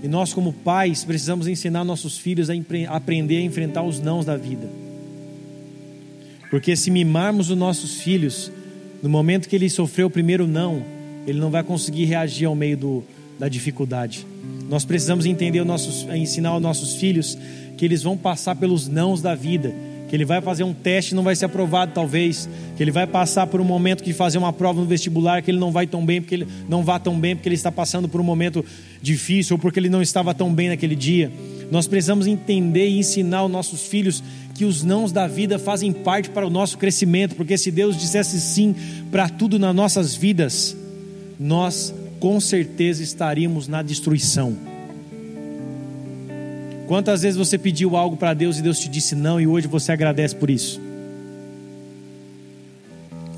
E 0.03 0.07
nós, 0.07 0.33
como 0.33 0.53
pais, 0.53 1.03
precisamos 1.03 1.47
ensinar 1.47 1.83
nossos 1.83 2.17
filhos 2.17 2.49
a 2.49 2.53
aprender 2.89 3.37
a 3.37 3.41
enfrentar 3.41 3.81
os 3.81 3.99
nãos 3.99 4.25
da 4.25 4.35
vida. 4.35 4.69
Porque 6.51 6.75
se 6.75 6.91
mimarmos 6.91 7.49
os 7.49 7.57
nossos 7.57 8.01
filhos, 8.01 8.51
no 9.03 9.09
momento 9.09 9.49
que 9.49 9.55
ele 9.55 9.69
sofreu 9.69 10.07
o 10.07 10.09
primeiro 10.09 10.47
não, 10.47 10.81
ele 11.27 11.39
não 11.39 11.51
vai 11.51 11.61
conseguir 11.61 12.05
reagir 12.05 12.47
ao 12.47 12.55
meio 12.55 12.77
do, 12.77 13.03
da 13.37 13.49
dificuldade. 13.49 14.25
Nós 14.69 14.85
precisamos 14.85 15.25
entender, 15.25 15.63
nossos, 15.65 16.07
ensinar 16.15 16.49
aos 16.49 16.61
nossos 16.61 16.95
filhos 16.95 17.37
que 17.77 17.83
eles 17.83 18.01
vão 18.01 18.17
passar 18.17 18.55
pelos 18.55 18.87
nãos 18.87 19.21
da 19.21 19.35
vida 19.35 19.75
que 20.13 20.17
ele 20.17 20.25
vai 20.25 20.39
fazer 20.41 20.63
um 20.63 20.75
teste 20.75 21.13
e 21.13 21.15
não 21.15 21.23
vai 21.23 21.35
ser 21.35 21.45
aprovado 21.45 21.91
talvez, 21.91 22.47
que 22.77 22.83
ele 22.83 22.91
vai 22.91 23.07
passar 23.07 23.47
por 23.47 23.59
um 23.59 23.63
momento 23.63 24.03
de 24.03 24.13
fazer 24.13 24.37
uma 24.37 24.53
prova 24.53 24.79
no 24.79 24.85
vestibular 24.85 25.41
que 25.41 25.49
ele 25.49 25.57
não 25.57 25.71
vai 25.71 25.87
tão 25.87 26.05
bem, 26.05 26.21
porque 26.21 26.35
ele 26.35 26.47
não 26.69 26.83
vá 26.83 26.99
tão 26.99 27.19
bem 27.19 27.35
porque 27.35 27.49
ele 27.49 27.55
está 27.55 27.71
passando 27.71 28.07
por 28.07 28.21
um 28.21 28.23
momento 28.23 28.63
difícil 29.01 29.55
ou 29.55 29.59
porque 29.59 29.79
ele 29.79 29.89
não 29.89 30.03
estava 30.03 30.31
tão 30.31 30.53
bem 30.53 30.69
naquele 30.69 30.95
dia. 30.95 31.31
Nós 31.71 31.87
precisamos 31.87 32.27
entender 32.27 32.89
e 32.89 32.99
ensinar 32.99 33.39
aos 33.39 33.51
nossos 33.51 33.87
filhos 33.87 34.23
que 34.53 34.65
os 34.65 34.83
nãos 34.83 35.11
da 35.11 35.27
vida 35.27 35.57
fazem 35.57 35.91
parte 35.91 36.29
para 36.29 36.45
o 36.45 36.49
nosso 36.49 36.77
crescimento, 36.77 37.35
porque 37.35 37.57
se 37.57 37.71
Deus 37.71 37.97
dissesse 37.97 38.39
sim 38.39 38.75
para 39.11 39.27
tudo 39.27 39.57
nas 39.57 39.75
nossas 39.75 40.13
vidas, 40.15 40.75
nós 41.39 41.93
com 42.19 42.39
certeza 42.39 43.01
estaríamos 43.01 43.67
na 43.67 43.81
destruição. 43.81 44.55
Quantas 46.87 47.23
vezes 47.23 47.37
você 47.37 47.57
pediu 47.57 47.97
algo 47.97 48.15
para 48.15 48.33
Deus 48.33 48.59
e 48.59 48.61
Deus 48.61 48.79
te 48.79 48.87
disse 48.87 49.15
não 49.15 49.41
e 49.41 49.47
hoje 49.47 49.67
você 49.67 49.91
agradece 49.91 50.35
por 50.35 50.49
isso? 50.49 50.79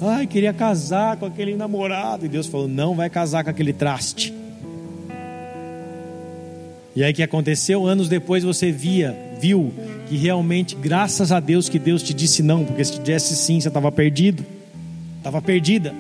Ai, 0.02 0.28
queria 0.28 0.52
casar 0.52 1.16
com 1.16 1.26
aquele 1.26 1.56
namorado 1.56 2.26
e 2.26 2.30
Deus 2.30 2.48
falou: 2.48 2.68
não 2.68 2.96
vai 2.96 3.10
casar 3.10 3.44
com 3.44 3.50
aquele 3.50 3.72
traste. 3.72 4.34
E 6.96 7.04
aí 7.04 7.12
o 7.12 7.16
que 7.16 7.24
aconteceu? 7.24 7.86
Anos 7.86 8.10
depois 8.10 8.44
você 8.44 8.72
via, 8.72 9.16
viu 9.40 9.74
que 10.08 10.16
realmente, 10.16 10.76
graças 10.76 11.32
a 11.32 11.40
Deus 11.40 11.68
que 11.68 11.80
Deus 11.80 12.04
te 12.04 12.14
disse 12.14 12.44
não, 12.44 12.64
porque 12.64 12.84
se 12.84 12.94
te 12.94 13.00
dissesse 13.00 13.36
sim, 13.36 13.60
você 13.60 13.68
estava 13.68 13.92
perdido, 13.92 14.46
estava 15.18 15.42
perdida. 15.42 15.94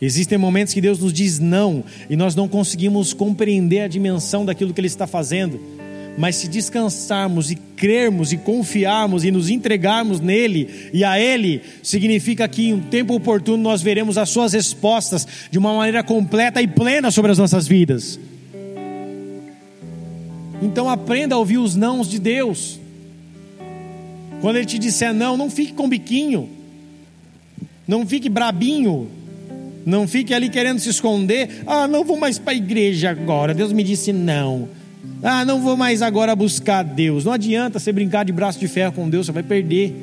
Existem 0.00 0.38
momentos 0.38 0.72
que 0.72 0.80
Deus 0.80 0.98
nos 1.00 1.12
diz 1.12 1.38
não 1.38 1.82
e 2.08 2.14
nós 2.14 2.34
não 2.34 2.48
conseguimos 2.48 3.12
compreender 3.12 3.80
a 3.80 3.88
dimensão 3.88 4.44
daquilo 4.44 4.72
que 4.72 4.80
Ele 4.80 4.86
está 4.86 5.06
fazendo. 5.06 5.60
Mas 6.16 6.36
se 6.36 6.48
descansarmos 6.48 7.50
e 7.50 7.54
crermos 7.54 8.32
e 8.32 8.36
confiarmos 8.36 9.24
e 9.24 9.30
nos 9.30 9.48
entregarmos 9.48 10.20
nele 10.20 10.90
e 10.92 11.04
a 11.04 11.18
Ele, 11.18 11.62
significa 11.82 12.48
que 12.48 12.68
em 12.68 12.74
um 12.74 12.80
tempo 12.80 13.14
oportuno 13.14 13.62
nós 13.62 13.82
veremos 13.82 14.18
as 14.18 14.28
Suas 14.28 14.52
respostas 14.52 15.26
de 15.50 15.58
uma 15.58 15.72
maneira 15.72 16.02
completa 16.02 16.60
e 16.60 16.66
plena 16.66 17.10
sobre 17.10 17.30
as 17.30 17.38
nossas 17.38 17.66
vidas. 17.68 18.18
Então 20.60 20.88
aprenda 20.88 21.34
a 21.34 21.38
ouvir 21.38 21.58
os 21.58 21.76
nãos 21.76 22.08
de 22.08 22.18
Deus. 22.18 22.80
Quando 24.40 24.56
Ele 24.56 24.66
te 24.66 24.78
disser 24.78 25.12
não, 25.12 25.36
não 25.36 25.50
fique 25.50 25.72
com 25.72 25.88
biquinho, 25.88 26.48
não 27.86 28.06
fique 28.06 28.28
brabinho, 28.28 29.08
não 29.84 30.06
fique 30.06 30.34
ali 30.34 30.48
querendo 30.48 30.78
se 30.78 30.88
esconder. 30.90 31.62
Ah, 31.66 31.88
não 31.88 32.04
vou 32.04 32.18
mais 32.18 32.38
para 32.38 32.52
a 32.52 32.56
igreja 32.56 33.10
agora. 33.10 33.54
Deus 33.54 33.72
me 33.72 33.82
disse 33.82 34.12
não. 34.12 34.68
Ah, 35.22 35.44
não 35.44 35.60
vou 35.60 35.76
mais 35.76 36.02
agora 36.02 36.34
buscar 36.36 36.82
Deus. 36.82 37.24
Não 37.24 37.32
adianta 37.32 37.78
você 37.78 37.92
brincar 37.92 38.24
de 38.24 38.32
braço 38.32 38.58
de 38.58 38.68
ferro 38.68 38.92
com 38.92 39.08
Deus, 39.08 39.26
você 39.26 39.32
vai 39.32 39.42
perder. 39.42 39.94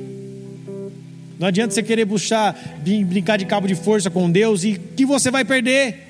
Não 1.38 1.48
adianta 1.48 1.74
você 1.74 1.84
querer 1.84 2.06
puxar, 2.06 2.58
brincar 3.06 3.38
de 3.38 3.46
cabo 3.46 3.68
de 3.68 3.76
força 3.76 4.10
com 4.10 4.30
Deus 4.32 4.64
e 4.64 4.80
que 4.96 5.06
você 5.06 5.30
vai 5.30 5.44
perder. 5.44 6.05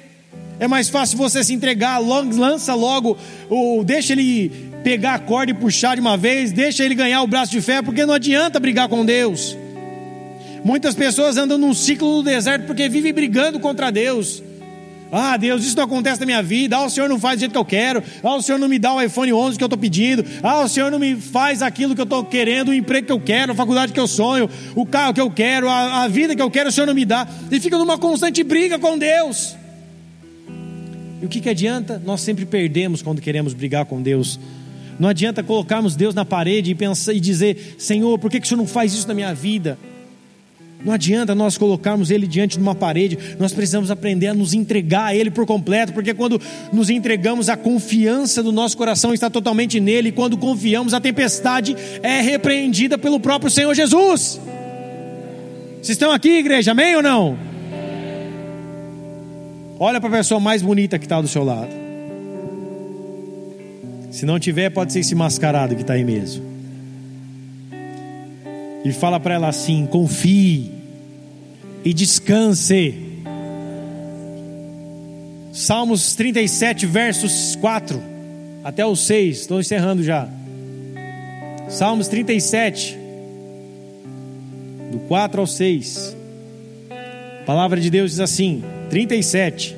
É 0.60 0.68
mais 0.68 0.90
fácil 0.90 1.18
você 1.18 1.44
se 1.44 1.54
entregar, 1.54 1.98
lança 2.00 2.74
logo, 2.74 3.18
ou 3.50 3.84
deixa 3.84 4.14
ele 4.14 4.50
pegar 4.84 5.16
a 5.16 5.20
corda 5.20 5.52
e 5.52 5.56
puxar 5.56 5.96
de 5.96 6.02
uma 6.02 6.16
vez, 6.16 6.52
deixa 6.52 6.84
ele 6.84 6.96
ganhar 6.96 7.22
o 7.22 7.28
braço 7.28 7.52
de 7.52 7.60
ferro, 7.60 7.86
porque 7.86 8.06
não 8.06 8.14
adianta 8.14 8.60
brigar 8.60 8.88
com 8.88 9.04
Deus. 9.04 9.58
Muitas 10.64 10.96
pessoas 10.96 11.38
andam 11.38 11.58
num 11.58 11.74
ciclo 11.74 12.18
do 12.18 12.24
deserto 12.24 12.66
porque 12.66 12.90
vivem 12.90 13.14
brigando 13.14 13.60
contra 13.60 13.92
Deus. 13.92 14.42
Ah, 15.12 15.38
Deus, 15.38 15.64
isso 15.64 15.78
não 15.78 15.84
acontece 15.84 16.20
na 16.20 16.26
minha 16.26 16.42
vida. 16.42 16.76
Ah, 16.76 16.86
o 16.86 16.90
Senhor 16.90 17.08
não 17.08 17.20
faz 17.20 17.38
do 17.38 17.42
jeito 17.42 17.52
que 17.52 17.58
eu 17.58 17.66
quero. 17.66 18.04
Ah, 18.24 18.36
o 18.36 18.42
Senhor 18.42 18.58
não 18.58 18.68
me 18.68 18.80
dá 18.80 18.94
o 18.94 19.02
iPhone 19.02 19.32
11 19.32 19.58
que 19.58 19.64
eu 19.64 19.68
estou 19.68 19.78
pedindo. 19.78 20.26
Ah, 20.42 20.62
o 20.62 20.68
Senhor 20.68 20.92
não 20.92 21.00
me 21.00 21.16
faz 21.16 21.62
aquilo 21.62 21.94
que 21.94 22.02
eu 22.02 22.06
estou 22.06 22.24
querendo, 22.26 22.70
o 22.70 22.74
emprego 22.74 23.06
que 23.06 23.14
eu 23.14 23.20
quero, 23.20 23.52
a 23.52 23.56
faculdade 23.56 23.94
que 23.94 24.00
eu 24.00 24.08
sonho, 24.08 24.50
o 24.76 24.86
carro 24.86 25.14
que 25.14 25.22
eu 25.22 25.30
quero, 25.30 25.70
a, 25.70 26.04
a 26.04 26.08
vida 26.08 26.36
que 26.36 26.42
eu 26.42 26.50
quero, 26.50 26.70
o 26.70 26.72
Senhor 26.72 26.88
não 26.88 26.96
me 26.96 27.06
dá. 27.06 27.28
E 27.52 27.60
fica 27.60 27.78
numa 27.78 27.98
constante 27.98 28.44
briga 28.44 28.80
com 28.80 28.98
Deus. 28.98 29.56
E 31.26 31.28
o 31.28 31.30
que, 31.30 31.42
que 31.42 31.50
adianta? 31.50 32.00
Nós 32.06 32.22
sempre 32.22 32.46
perdemos 32.46 33.02
quando 33.02 33.20
queremos 33.20 33.56
brigar 33.56 33.84
com 33.86 34.00
Deus. 34.00 34.40
Não 35.00 35.10
adianta 35.10 35.42
colocarmos 35.42 35.96
Deus 35.96 36.14
na 36.14 36.24
parede 36.24 36.70
e, 36.70 36.76
pensar, 36.76 37.16
e 37.16 37.20
dizer: 37.20 37.78
Senhor, 37.80 38.20
por 38.20 38.30
que, 38.30 38.40
que 38.40 38.46
o 38.46 38.48
Senhor 38.48 38.60
não 38.60 38.68
faz 38.68 38.94
isso 38.94 39.08
na 39.08 39.16
minha 39.16 39.34
vida? 39.34 39.76
Não 40.86 40.94
adianta 40.94 41.34
nós 41.34 41.58
colocarmos 41.58 42.12
Ele 42.12 42.28
diante 42.28 42.58
de 42.58 42.62
uma 42.62 42.76
parede, 42.76 43.18
nós 43.40 43.52
precisamos 43.52 43.90
aprender 43.90 44.28
a 44.28 44.36
nos 44.36 44.54
entregar 44.54 45.06
a 45.06 45.16
Ele 45.16 45.32
por 45.32 45.48
completo, 45.48 45.94
porque 45.94 46.14
quando 46.14 46.40
nos 46.72 46.92
entregamos, 46.92 47.50
a 47.50 47.58
confiança 47.58 48.44
do 48.44 48.52
nosso 48.52 48.78
coração 48.78 49.12
está 49.12 49.28
totalmente 49.28 49.80
nele, 49.80 50.10
e 50.10 50.12
quando 50.12 50.38
confiamos, 50.38 50.94
a 50.94 51.02
tempestade 51.02 51.76
é 52.04 52.22
repreendida 52.22 53.00
pelo 53.00 53.20
próprio 53.20 53.50
Senhor 53.50 53.74
Jesus. 53.74 54.40
Vocês 55.78 55.90
estão 55.90 56.12
aqui, 56.12 56.38
igreja, 56.38 56.70
amém 56.70 56.96
ou 56.96 57.02
não? 57.02 57.55
Olha 59.80 60.00
para 60.00 60.10
a 60.10 60.18
pessoa 60.20 60.40
mais 60.40 60.62
bonita 60.62 60.98
que 60.98 61.06
está 61.06 61.20
do 61.20 61.28
seu 61.28 61.44
lado. 61.44 61.72
Se 64.10 64.26
não 64.26 64.40
tiver, 64.40 64.70
pode 64.70 64.94
ser 64.94 65.00
esse 65.00 65.14
mascarado 65.14 65.76
que 65.76 65.82
está 65.82 65.94
aí 65.94 66.04
mesmo. 66.06 66.46
E 68.86 68.94
fala 68.94 69.20
para 69.20 69.34
ela 69.34 69.50
assim: 69.50 69.86
confie 69.86 70.72
e 71.84 71.94
descanse. 71.94 72.96
Salmos 75.52 76.16
37, 76.16 76.86
versos 76.86 77.56
4 77.58 78.02
até 78.64 78.86
o 78.86 78.96
6, 78.96 79.40
estou 79.42 79.60
encerrando 79.60 80.04
já. 80.04 80.28
Salmos 81.70 82.08
37, 82.08 82.98
do 84.92 85.00
4 85.08 85.42
ao 85.42 85.48
6. 85.48 86.15
A 87.46 87.54
palavra 87.54 87.80
de 87.80 87.92
Deus 87.92 88.10
diz 88.10 88.20
assim: 88.20 88.64
37, 88.90 89.76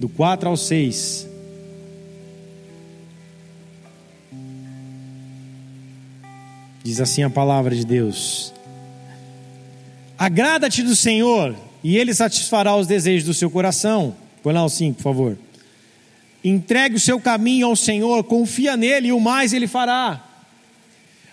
do 0.00 0.08
4 0.08 0.48
ao 0.48 0.56
6. 0.56 1.28
Diz 6.82 7.00
assim 7.00 7.22
a 7.22 7.30
palavra 7.30 7.76
de 7.76 7.86
Deus: 7.86 8.52
Agrada-te 10.18 10.82
do 10.82 10.96
Senhor, 10.96 11.54
e 11.84 11.96
Ele 11.96 12.12
satisfará 12.12 12.74
os 12.74 12.88
desejos 12.88 13.28
do 13.28 13.32
seu 13.32 13.48
coração. 13.48 14.16
Põe 14.42 14.52
lá 14.52 14.64
o 14.64 14.68
5, 14.68 14.96
por 14.96 15.04
favor. 15.04 15.38
Entregue 16.42 16.96
o 16.96 17.00
seu 17.00 17.20
caminho 17.20 17.68
ao 17.68 17.76
Senhor, 17.76 18.24
confia 18.24 18.76
nele, 18.76 19.06
e 19.06 19.12
o 19.12 19.20
mais 19.20 19.52
Ele 19.52 19.68
fará. 19.68 20.26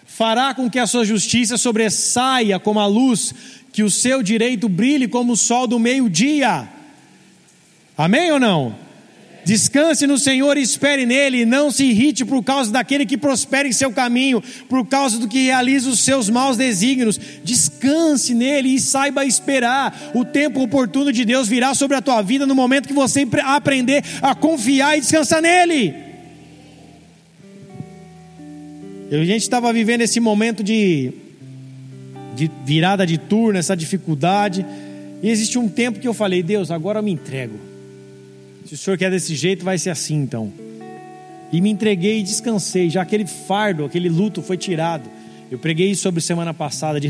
Fará 0.05 0.53
com 0.53 0.69
que 0.69 0.79
a 0.79 0.87
sua 0.87 1.03
justiça 1.03 1.57
sobressaia 1.57 2.57
como 2.57 2.79
a 2.79 2.85
luz, 2.85 3.33
que 3.71 3.83
o 3.83 3.91
seu 3.91 4.23
direito 4.23 4.67
brilhe 4.67 5.07
como 5.07 5.33
o 5.33 5.37
sol 5.37 5.67
do 5.67 5.79
meio-dia. 5.79 6.67
Amém 7.97 8.31
ou 8.31 8.39
não? 8.39 8.87
Descanse 9.47 10.05
no 10.05 10.17
Senhor 10.17 10.57
e 10.57 10.61
espere 10.61 11.05
nele, 11.05 11.45
não 11.45 11.71
se 11.71 11.85
irrite 11.85 12.25
por 12.25 12.43
causa 12.43 12.69
daquele 12.69 13.05
que 13.05 13.17
prospera 13.17 13.65
em 13.65 13.71
seu 13.71 13.93
caminho, 13.93 14.43
por 14.67 14.85
causa 14.85 15.17
do 15.17 15.25
que 15.25 15.45
realiza 15.45 15.89
os 15.89 16.01
seus 16.01 16.29
maus 16.29 16.57
desígnios. 16.57 17.17
Descanse 17.45 18.35
nele 18.35 18.75
e 18.75 18.79
saiba 18.79 19.25
esperar. 19.25 20.11
O 20.13 20.25
tempo 20.25 20.61
oportuno 20.61 21.13
de 21.13 21.23
Deus 21.23 21.47
virá 21.47 21.73
sobre 21.73 21.95
a 21.95 22.01
tua 22.01 22.21
vida 22.21 22.45
no 22.45 22.53
momento 22.53 22.89
que 22.89 22.93
você 22.93 23.25
aprender 23.45 24.03
a 24.21 24.35
confiar 24.35 24.97
e 24.97 25.01
descansar 25.01 25.41
nele. 25.41 25.95
A 29.09 29.23
gente 29.23 29.43
estava 29.43 29.71
vivendo 29.71 30.01
esse 30.01 30.19
momento 30.19 30.61
de, 30.61 31.13
de 32.37 32.51
virada 32.63 33.05
de 33.05 33.17
turno, 33.17 33.57
essa 33.57 33.75
dificuldade. 33.75 34.63
E 35.23 35.29
existe 35.29 35.57
um 35.57 35.67
tempo 35.67 35.99
que 35.99 36.07
eu 36.07 36.13
falei, 36.13 36.43
Deus, 36.43 36.69
agora 36.69 36.99
eu 36.99 37.03
me 37.03 37.11
entrego. 37.11 37.59
Se 38.63 38.75
o 38.75 38.77
senhor 38.77 38.97
quer 38.97 39.09
desse 39.09 39.35
jeito, 39.35 39.65
vai 39.65 39.77
ser 39.77 39.89
assim 39.89 40.15
então. 40.15 40.53
E 41.51 41.59
me 41.59 41.71
entreguei 41.71 42.19
e 42.19 42.23
descansei, 42.23 42.89
já 42.89 43.01
aquele 43.01 43.25
fardo, 43.25 43.85
aquele 43.85 44.07
luto 44.07 44.41
foi 44.41 44.55
tirado. 44.57 45.09
Eu 45.49 45.57
preguei 45.57 45.95
sobre 45.95 46.21
semana 46.21 46.53
passada, 46.53 46.99
de, 46.99 47.07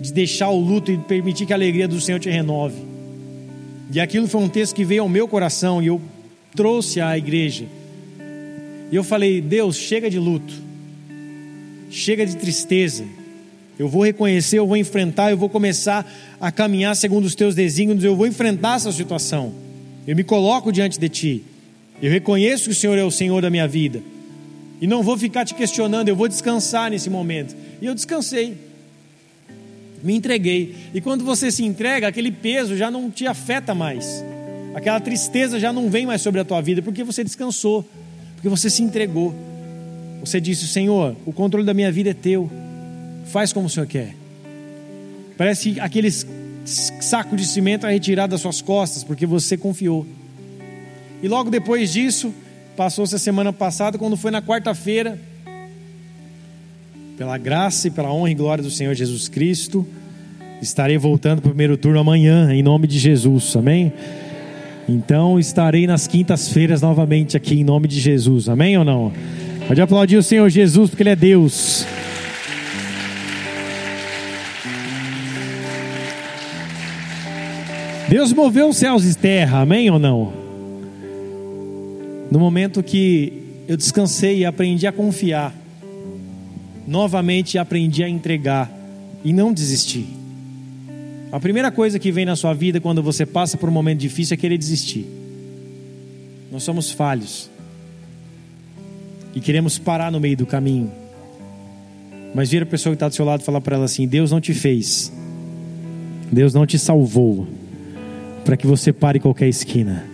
de 0.00 0.12
deixar 0.12 0.50
o 0.50 0.60
luto 0.60 0.90
e 0.90 0.98
permitir 0.98 1.46
que 1.46 1.52
a 1.52 1.56
alegria 1.56 1.88
do 1.88 2.00
Senhor 2.00 2.18
te 2.18 2.28
renove. 2.28 2.82
E 3.90 4.00
aquilo 4.00 4.28
foi 4.28 4.42
um 4.42 4.48
texto 4.48 4.74
que 4.74 4.84
veio 4.84 5.02
ao 5.02 5.08
meu 5.08 5.26
coração 5.26 5.82
e 5.82 5.86
eu 5.86 6.00
trouxe 6.54 7.00
à 7.00 7.16
igreja. 7.16 7.64
E 8.90 8.96
eu 8.96 9.04
falei: 9.04 9.40
Deus, 9.40 9.76
chega 9.76 10.10
de 10.10 10.18
luto, 10.18 10.52
chega 11.88 12.26
de 12.26 12.36
tristeza, 12.36 13.04
Eu 13.78 13.88
vou 13.88 14.04
reconhecer, 14.04 14.58
eu 14.58 14.66
vou 14.66 14.76
enfrentar, 14.76 15.30
eu 15.30 15.36
vou 15.36 15.48
começar 15.48 16.10
a 16.40 16.50
caminhar 16.50 16.96
segundo 16.96 17.24
os 17.24 17.34
teus 17.34 17.54
desígnios, 17.54 18.02
eu 18.02 18.16
vou 18.16 18.26
enfrentar 18.26 18.76
essa 18.76 18.90
situação. 18.90 19.52
Eu 20.06 20.16
me 20.16 20.24
coloco 20.24 20.72
diante 20.72 20.98
de 20.98 21.08
ti. 21.08 21.44
Eu 22.02 22.10
reconheço 22.10 22.64
que 22.64 22.70
o 22.70 22.74
Senhor 22.74 22.98
é 22.98 23.04
o 23.04 23.10
Senhor 23.10 23.40
da 23.40 23.50
minha 23.50 23.68
vida. 23.68 24.02
E 24.80 24.86
não 24.86 25.02
vou 25.02 25.16
ficar 25.16 25.44
te 25.44 25.54
questionando, 25.54 26.08
eu 26.08 26.16
vou 26.16 26.28
descansar 26.28 26.90
nesse 26.90 27.08
momento. 27.08 27.54
E 27.80 27.86
eu 27.86 27.94
descansei. 27.94 28.56
Me 30.02 30.14
entreguei. 30.14 30.74
E 30.94 31.00
quando 31.00 31.24
você 31.24 31.50
se 31.50 31.64
entrega, 31.64 32.08
aquele 32.08 32.32
peso 32.32 32.76
já 32.76 32.90
não 32.90 33.10
te 33.10 33.26
afeta 33.26 33.74
mais. 33.74 34.24
Aquela 34.74 35.00
tristeza 35.00 35.58
já 35.58 35.72
não 35.72 35.90
vem 35.90 36.06
mais 36.06 36.22
sobre 36.22 36.40
a 36.40 36.44
tua 36.44 36.60
vida, 36.60 36.82
porque 36.82 37.02
você 37.02 37.24
descansou, 37.24 37.84
porque 38.34 38.48
você 38.48 38.70
se 38.70 38.82
entregou. 38.82 39.34
Você 40.20 40.40
disse: 40.40 40.66
Senhor, 40.68 41.16
o 41.26 41.32
controle 41.32 41.66
da 41.66 41.74
minha 41.74 41.90
vida 41.90 42.10
é 42.10 42.14
teu. 42.14 42.50
Faz 43.28 43.52
como 43.52 43.66
o 43.66 43.70
Senhor 43.70 43.86
quer. 43.86 44.14
Parece 45.36 45.72
que 45.72 45.80
aquele 45.80 46.10
saco 46.64 47.36
de 47.36 47.46
cimento 47.46 47.86
é 47.86 47.92
retirado 47.92 48.32
das 48.32 48.40
suas 48.40 48.60
costas, 48.60 49.04
porque 49.04 49.26
você 49.26 49.56
confiou. 49.56 50.06
E 51.22 51.28
logo 51.28 51.50
depois 51.50 51.92
disso, 51.92 52.32
passou-se 52.76 53.14
a 53.14 53.18
semana 53.18 53.52
passada, 53.52 53.98
quando 53.98 54.16
foi 54.16 54.30
na 54.30 54.42
quarta-feira, 54.42 55.18
pela 57.16 57.36
graça 57.36 57.88
e 57.88 57.90
pela 57.90 58.12
honra 58.12 58.30
e 58.30 58.34
glória 58.34 58.62
do 58.62 58.70
Senhor 58.70 58.94
Jesus 58.94 59.28
Cristo, 59.28 59.86
estarei 60.62 60.96
voltando 60.96 61.40
para 61.40 61.48
o 61.48 61.50
primeiro 61.50 61.76
turno 61.76 61.98
amanhã, 61.98 62.52
em 62.52 62.62
nome 62.62 62.86
de 62.86 62.98
Jesus, 62.98 63.56
amém? 63.56 63.92
Então 64.88 65.38
estarei 65.38 65.86
nas 65.86 66.06
quintas-feiras 66.06 66.80
novamente 66.80 67.36
aqui, 67.36 67.60
em 67.60 67.64
nome 67.64 67.88
de 67.88 68.00
Jesus, 68.00 68.48
amém 68.48 68.78
ou 68.78 68.84
não? 68.84 69.12
Pode 69.66 69.80
aplaudir 69.80 70.16
o 70.16 70.22
Senhor 70.22 70.48
Jesus, 70.48 70.90
porque 70.90 71.02
Ele 71.02 71.10
é 71.10 71.16
Deus. 71.16 71.84
Deus 78.08 78.32
moveu 78.32 78.70
os 78.70 78.78
céus 78.78 79.04
e 79.04 79.14
terra, 79.14 79.60
amém 79.60 79.90
ou 79.90 79.98
não? 79.98 80.32
No 82.30 82.38
momento 82.38 82.82
que 82.82 83.42
eu 83.68 83.76
descansei 83.76 84.38
e 84.38 84.44
aprendi 84.46 84.86
a 84.86 84.92
confiar, 84.92 85.54
novamente 86.86 87.58
aprendi 87.58 88.02
a 88.02 88.08
entregar 88.08 88.72
e 89.22 89.30
não 89.30 89.52
desistir. 89.52 90.06
A 91.30 91.38
primeira 91.38 91.70
coisa 91.70 91.98
que 91.98 92.10
vem 92.10 92.24
na 92.24 92.34
sua 92.34 92.54
vida 92.54 92.80
quando 92.80 93.02
você 93.02 93.26
passa 93.26 93.58
por 93.58 93.68
um 93.68 93.72
momento 93.72 93.98
difícil 93.98 94.32
é 94.32 94.38
querer 94.38 94.56
desistir. 94.56 95.06
Nós 96.50 96.62
somos 96.62 96.90
falhos 96.90 97.50
e 99.34 99.40
queremos 99.40 99.78
parar 99.78 100.10
no 100.10 100.18
meio 100.18 100.36
do 100.38 100.46
caminho. 100.46 100.90
Mas 102.34 102.50
vira 102.50 102.64
a 102.64 102.66
pessoa 102.66 102.92
que 102.92 102.96
está 102.96 103.08
do 103.08 103.14
seu 103.14 103.26
lado 103.26 103.42
e 103.42 103.44
fala 103.44 103.60
para 103.60 103.76
ela 103.76 103.84
assim: 103.84 104.08
Deus 104.08 104.30
não 104.30 104.40
te 104.40 104.54
fez, 104.54 105.12
Deus 106.32 106.54
não 106.54 106.64
te 106.64 106.78
salvou 106.78 107.57
para 108.48 108.56
que 108.56 108.66
você 108.66 108.94
pare 108.94 109.20
qualquer 109.20 109.46
esquina. 109.46 110.06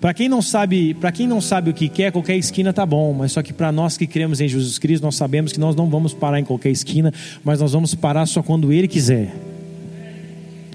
Para 0.00 0.14
quem 0.14 0.28
não 0.28 0.40
sabe, 0.40 0.94
para 0.94 1.10
quem 1.10 1.26
não 1.26 1.40
sabe 1.40 1.70
o 1.70 1.74
que 1.74 1.88
quer, 1.88 2.12
qualquer 2.12 2.36
esquina 2.36 2.72
tá 2.72 2.86
bom, 2.86 3.12
mas 3.12 3.32
só 3.32 3.42
que 3.42 3.52
para 3.52 3.72
nós 3.72 3.96
que 3.96 4.06
cremos 4.06 4.40
em 4.40 4.46
Jesus 4.46 4.78
Cristo, 4.78 5.02
nós 5.02 5.16
sabemos 5.16 5.52
que 5.52 5.58
nós 5.58 5.74
não 5.74 5.90
vamos 5.90 6.14
parar 6.14 6.38
em 6.38 6.44
qualquer 6.44 6.70
esquina, 6.70 7.12
mas 7.42 7.58
nós 7.58 7.72
vamos 7.72 7.96
parar 7.96 8.26
só 8.26 8.44
quando 8.44 8.72
ele 8.72 8.86
quiser. 8.86 9.34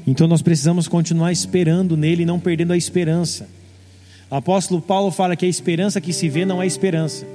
Então 0.05 0.27
nós 0.27 0.41
precisamos 0.41 0.89
continuar 0.89 1.31
esperando 1.31 1.95
nele 1.95 2.25
não 2.25 2.37
perdendo 2.37 2.73
a 2.73 2.77
esperança. 2.77 3.47
O 4.29 4.35
apóstolo 4.35 4.81
Paulo 4.81 5.09
fala 5.09 5.37
que 5.37 5.45
a 5.45 5.49
esperança 5.49 6.01
que 6.01 6.11
se 6.11 6.27
vê 6.27 6.43
não 6.43 6.61
é 6.61 6.67
esperança. 6.67 7.25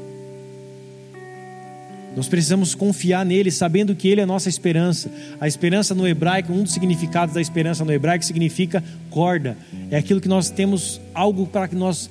Nós 2.17 2.29
precisamos 2.29 2.75
confiar 2.75 3.27
nele, 3.27 3.51
sabendo 3.51 3.95
que 3.95 4.09
ele 4.09 4.21
é 4.21 4.25
a 4.25 4.27
nossa 4.27 4.49
esperança. 4.49 5.11
A 5.41 5.49
esperança 5.49 5.95
no 5.95 6.07
hebraico, 6.07 6.53
um 6.53 6.63
dos 6.63 6.73
significados 6.73 7.35
da 7.35 7.41
esperança 7.41 7.85
no 7.85 7.93
hebraico 7.93 8.25
significa 8.25 8.83
corda. 9.11 9.57
É 9.91 9.97
aquilo 9.97 10.21
que 10.21 10.29
nós 10.29 10.49
temos, 10.49 11.01
algo 11.13 11.47
para 11.47 11.67
que 11.67 11.75
nós, 11.75 12.09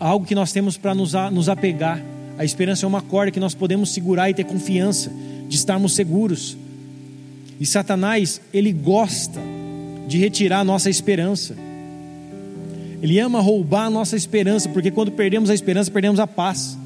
algo 0.00 0.24
que 0.24 0.34
nós 0.34 0.50
temos 0.50 0.78
para 0.78 0.94
nos, 0.94 1.12
nos 1.30 1.48
apegar. 1.48 2.02
A 2.38 2.44
esperança 2.44 2.86
é 2.86 2.88
uma 2.88 3.02
corda 3.02 3.30
que 3.30 3.40
nós 3.40 3.54
podemos 3.54 3.92
segurar 3.92 4.30
e 4.30 4.34
ter 4.34 4.44
confiança 4.44 5.12
de 5.46 5.56
estarmos 5.56 5.94
seguros. 5.94 6.56
E 7.60 7.66
Satanás, 7.66 8.40
ele 8.52 8.72
gosta 8.72 9.40
de 10.08 10.18
retirar 10.18 10.60
a 10.60 10.64
nossa 10.64 10.88
esperança. 10.88 11.54
Ele 13.02 13.18
ama 13.18 13.40
roubar 13.40 13.86
a 13.86 13.90
nossa 13.90 14.16
esperança, 14.16 14.68
porque 14.70 14.90
quando 14.90 15.12
perdemos 15.12 15.50
a 15.50 15.54
esperança, 15.54 15.90
perdemos 15.90 16.18
a 16.18 16.26
paz. 16.26 16.78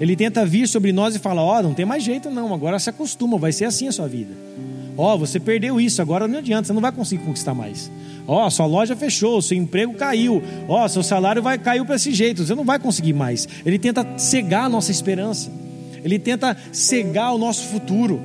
Ele 0.00 0.16
tenta 0.16 0.46
vir 0.46 0.66
sobre 0.66 0.92
nós 0.92 1.14
e 1.14 1.18
fala: 1.18 1.42
Ó, 1.42 1.58
oh, 1.58 1.62
não 1.62 1.74
tem 1.74 1.84
mais 1.84 2.02
jeito 2.02 2.30
não, 2.30 2.54
agora 2.54 2.78
se 2.78 2.88
acostuma, 2.88 3.36
vai 3.36 3.52
ser 3.52 3.66
assim 3.66 3.86
a 3.86 3.92
sua 3.92 4.08
vida. 4.08 4.32
Ó, 4.96 5.14
oh, 5.14 5.18
você 5.18 5.38
perdeu 5.38 5.80
isso, 5.80 6.00
agora 6.00 6.26
não 6.26 6.38
adianta, 6.38 6.66
você 6.66 6.72
não 6.72 6.80
vai 6.80 6.90
conseguir 6.90 7.22
conquistar 7.24 7.54
mais. 7.54 7.90
Ó, 8.26 8.46
oh, 8.46 8.50
sua 8.50 8.66
loja 8.66 8.96
fechou, 8.96 9.40
seu 9.42 9.56
emprego 9.56 9.94
caiu. 9.94 10.42
Ó, 10.68 10.84
oh, 10.84 10.88
seu 10.88 11.02
salário 11.02 11.42
vai 11.42 11.58
caiu 11.58 11.84
para 11.84 11.96
esse 11.96 12.12
jeito, 12.12 12.44
você 12.44 12.54
não 12.54 12.64
vai 12.64 12.78
conseguir 12.78 13.12
mais. 13.12 13.46
Ele 13.64 13.78
tenta 13.78 14.06
cegar 14.16 14.64
a 14.64 14.68
nossa 14.68 14.90
esperança. 14.90 15.50
Ele 16.02 16.18
tenta 16.18 16.56
cegar 16.72 17.34
o 17.34 17.38
nosso 17.38 17.64
futuro. 17.64 18.20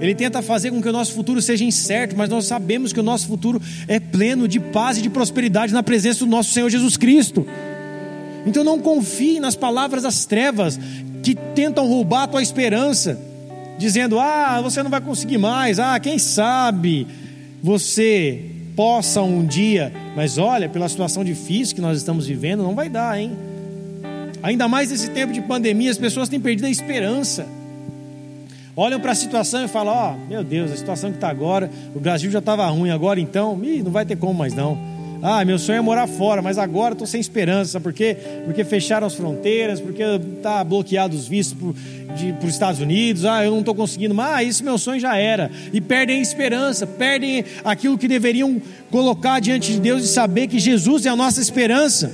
Ele 0.00 0.14
tenta 0.14 0.42
fazer 0.42 0.70
com 0.70 0.80
que 0.80 0.88
o 0.88 0.92
nosso 0.92 1.12
futuro 1.12 1.40
seja 1.40 1.64
incerto, 1.64 2.14
mas 2.16 2.28
nós 2.28 2.46
sabemos 2.46 2.92
que 2.92 3.00
o 3.00 3.02
nosso 3.02 3.26
futuro 3.26 3.60
é 3.88 3.98
pleno 3.98 4.46
de 4.46 4.60
paz 4.60 4.98
e 4.98 5.02
de 5.02 5.08
prosperidade 5.08 5.72
na 5.72 5.82
presença 5.82 6.24
do 6.24 6.30
nosso 6.30 6.52
Senhor 6.52 6.68
Jesus 6.68 6.96
Cristo. 6.96 7.46
Então 8.46 8.62
não 8.62 8.78
confie 8.78 9.40
nas 9.40 9.56
palavras 9.56 10.04
das 10.04 10.24
trevas 10.24 10.78
que 11.26 11.34
tentam 11.34 11.88
roubar 11.88 12.22
a 12.22 12.26
tua 12.28 12.40
esperança, 12.40 13.18
dizendo: 13.76 14.20
"Ah, 14.20 14.60
você 14.62 14.80
não 14.80 14.88
vai 14.88 15.00
conseguir 15.00 15.38
mais. 15.38 15.80
Ah, 15.80 15.98
quem 15.98 16.20
sabe 16.20 17.04
você 17.60 18.44
possa 18.76 19.22
um 19.22 19.44
dia". 19.44 19.92
Mas 20.14 20.38
olha, 20.38 20.68
pela 20.68 20.88
situação 20.88 21.24
difícil 21.24 21.74
que 21.74 21.80
nós 21.80 21.98
estamos 21.98 22.28
vivendo, 22.28 22.62
não 22.62 22.76
vai 22.76 22.88
dar, 22.88 23.20
hein? 23.20 23.36
Ainda 24.40 24.68
mais 24.68 24.92
nesse 24.92 25.10
tempo 25.10 25.32
de 25.32 25.40
pandemia, 25.40 25.90
as 25.90 25.98
pessoas 25.98 26.28
têm 26.28 26.38
perdido 26.38 26.66
a 26.66 26.70
esperança. 26.70 27.44
Olham 28.76 29.00
para 29.00 29.10
a 29.10 29.16
situação 29.16 29.64
e 29.64 29.68
falam: 29.68 29.92
Ó, 29.92 30.12
oh, 30.12 30.28
meu 30.28 30.44
Deus, 30.44 30.70
a 30.70 30.76
situação 30.76 31.10
que 31.10 31.16
está 31.16 31.28
agora, 31.28 31.68
o 31.92 31.98
Brasil 31.98 32.30
já 32.30 32.38
estava 32.38 32.64
ruim, 32.68 32.90
agora 32.90 33.18
então, 33.18 33.58
ih, 33.64 33.82
não 33.82 33.90
vai 33.90 34.06
ter 34.06 34.14
como 34.14 34.32
mais 34.32 34.54
não. 34.54 34.78
Ah, 35.28 35.44
meu 35.44 35.58
sonho 35.58 35.78
é 35.78 35.80
morar 35.80 36.06
fora, 36.06 36.40
mas 36.40 36.56
agora 36.56 36.92
estou 36.92 37.04
sem 37.04 37.20
esperança. 37.20 37.72
Sabe 37.72 37.82
por 37.82 37.92
quê? 37.92 38.16
Porque 38.44 38.62
fecharam 38.62 39.08
as 39.08 39.14
fronteiras, 39.16 39.80
porque 39.80 40.00
está 40.00 40.62
bloqueado 40.62 41.16
os 41.16 41.26
vistos 41.26 41.58
para 42.38 42.46
os 42.46 42.54
Estados 42.54 42.80
Unidos. 42.80 43.24
Ah, 43.24 43.44
eu 43.44 43.50
não 43.50 43.58
estou 43.58 43.74
conseguindo. 43.74 44.14
Mas 44.14 44.36
ah, 44.36 44.42
isso 44.44 44.62
meu 44.62 44.78
sonho 44.78 45.00
já 45.00 45.16
era. 45.16 45.50
E 45.72 45.80
perdem 45.80 46.20
a 46.20 46.22
esperança, 46.22 46.86
perdem 46.86 47.44
aquilo 47.64 47.98
que 47.98 48.06
deveriam 48.06 48.62
colocar 48.88 49.40
diante 49.40 49.72
de 49.72 49.80
Deus 49.80 50.04
e 50.04 50.06
saber 50.06 50.46
que 50.46 50.60
Jesus 50.60 51.04
é 51.06 51.08
a 51.08 51.16
nossa 51.16 51.40
esperança. 51.40 52.08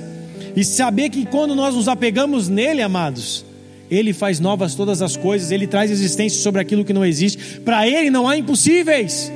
E 0.55 0.65
saber 0.65 1.11
que 1.11 1.23
quando 1.27 1.53
nós 1.53 1.75
nos 1.75 1.87
apegamos 1.87 2.49
nele, 2.49 2.81
amados, 2.81 3.45
ele 3.91 4.11
faz 4.11 4.39
novas 4.39 4.73
todas 4.73 5.03
as 5.03 5.15
coisas, 5.15 5.51
ele 5.51 5.67
traz 5.67 5.91
existência 5.91 6.41
sobre 6.41 6.59
aquilo 6.59 6.83
que 6.83 6.93
não 6.93 7.05
existe. 7.05 7.59
Para 7.59 7.87
ele 7.87 8.09
não 8.09 8.27
há 8.27 8.35
impossíveis. 8.35 9.31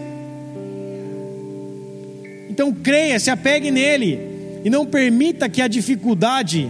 Então 2.58 2.74
creia, 2.74 3.20
se 3.20 3.30
apegue 3.30 3.70
nele 3.70 4.18
e 4.66 4.70
não 4.72 4.84
permita 4.84 5.47
que 5.47 5.62
a 5.62 5.68
dificuldade 5.68 6.68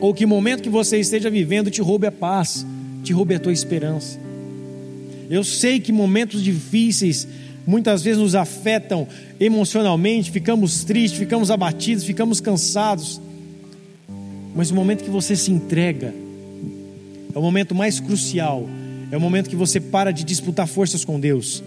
ou 0.00 0.14
que 0.14 0.24
o 0.24 0.28
momento 0.28 0.62
que 0.62 0.70
você 0.70 0.98
esteja 0.98 1.28
vivendo 1.28 1.70
te 1.70 1.82
roube 1.82 2.06
a 2.06 2.10
paz, 2.10 2.66
te 3.02 3.12
roube 3.12 3.34
a 3.34 3.38
tua 3.38 3.52
esperança. 3.52 4.18
Eu 5.28 5.44
sei 5.44 5.80
que 5.80 5.92
momentos 5.92 6.42
difíceis 6.42 7.28
muitas 7.66 8.02
vezes 8.02 8.18
nos 8.18 8.34
afetam 8.34 9.06
emocionalmente, 9.38 10.30
ficamos 10.30 10.82
tristes, 10.82 11.18
ficamos 11.18 11.50
abatidos, 11.50 12.02
ficamos 12.02 12.40
cansados. 12.40 13.20
Mas 14.56 14.70
o 14.70 14.74
momento 14.74 15.04
que 15.04 15.10
você 15.10 15.36
se 15.36 15.52
entrega 15.52 16.14
é 17.34 17.38
o 17.38 17.42
momento 17.42 17.74
mais 17.74 18.00
crucial, 18.00 18.66
é 19.10 19.16
o 19.18 19.20
momento 19.20 19.50
que 19.50 19.56
você 19.56 19.78
para 19.78 20.10
de 20.10 20.24
disputar 20.24 20.66
forças 20.66 21.04
com 21.04 21.20
Deus 21.20 21.62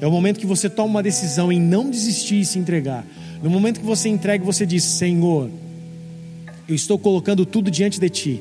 é 0.00 0.06
o 0.06 0.10
momento 0.10 0.40
que 0.40 0.46
você 0.46 0.68
toma 0.68 0.88
uma 0.88 1.02
decisão 1.02 1.52
em 1.52 1.60
não 1.60 1.90
desistir 1.90 2.40
e 2.40 2.44
se 2.44 2.58
entregar. 2.58 3.04
No 3.42 3.50
momento 3.50 3.80
que 3.80 3.86
você 3.86 4.08
entrega, 4.08 4.44
você 4.44 4.64
diz: 4.64 4.82
Senhor, 4.82 5.50
eu 6.68 6.74
estou 6.74 6.98
colocando 6.98 7.44
tudo 7.44 7.70
diante 7.70 8.00
de 8.00 8.08
Ti. 8.08 8.40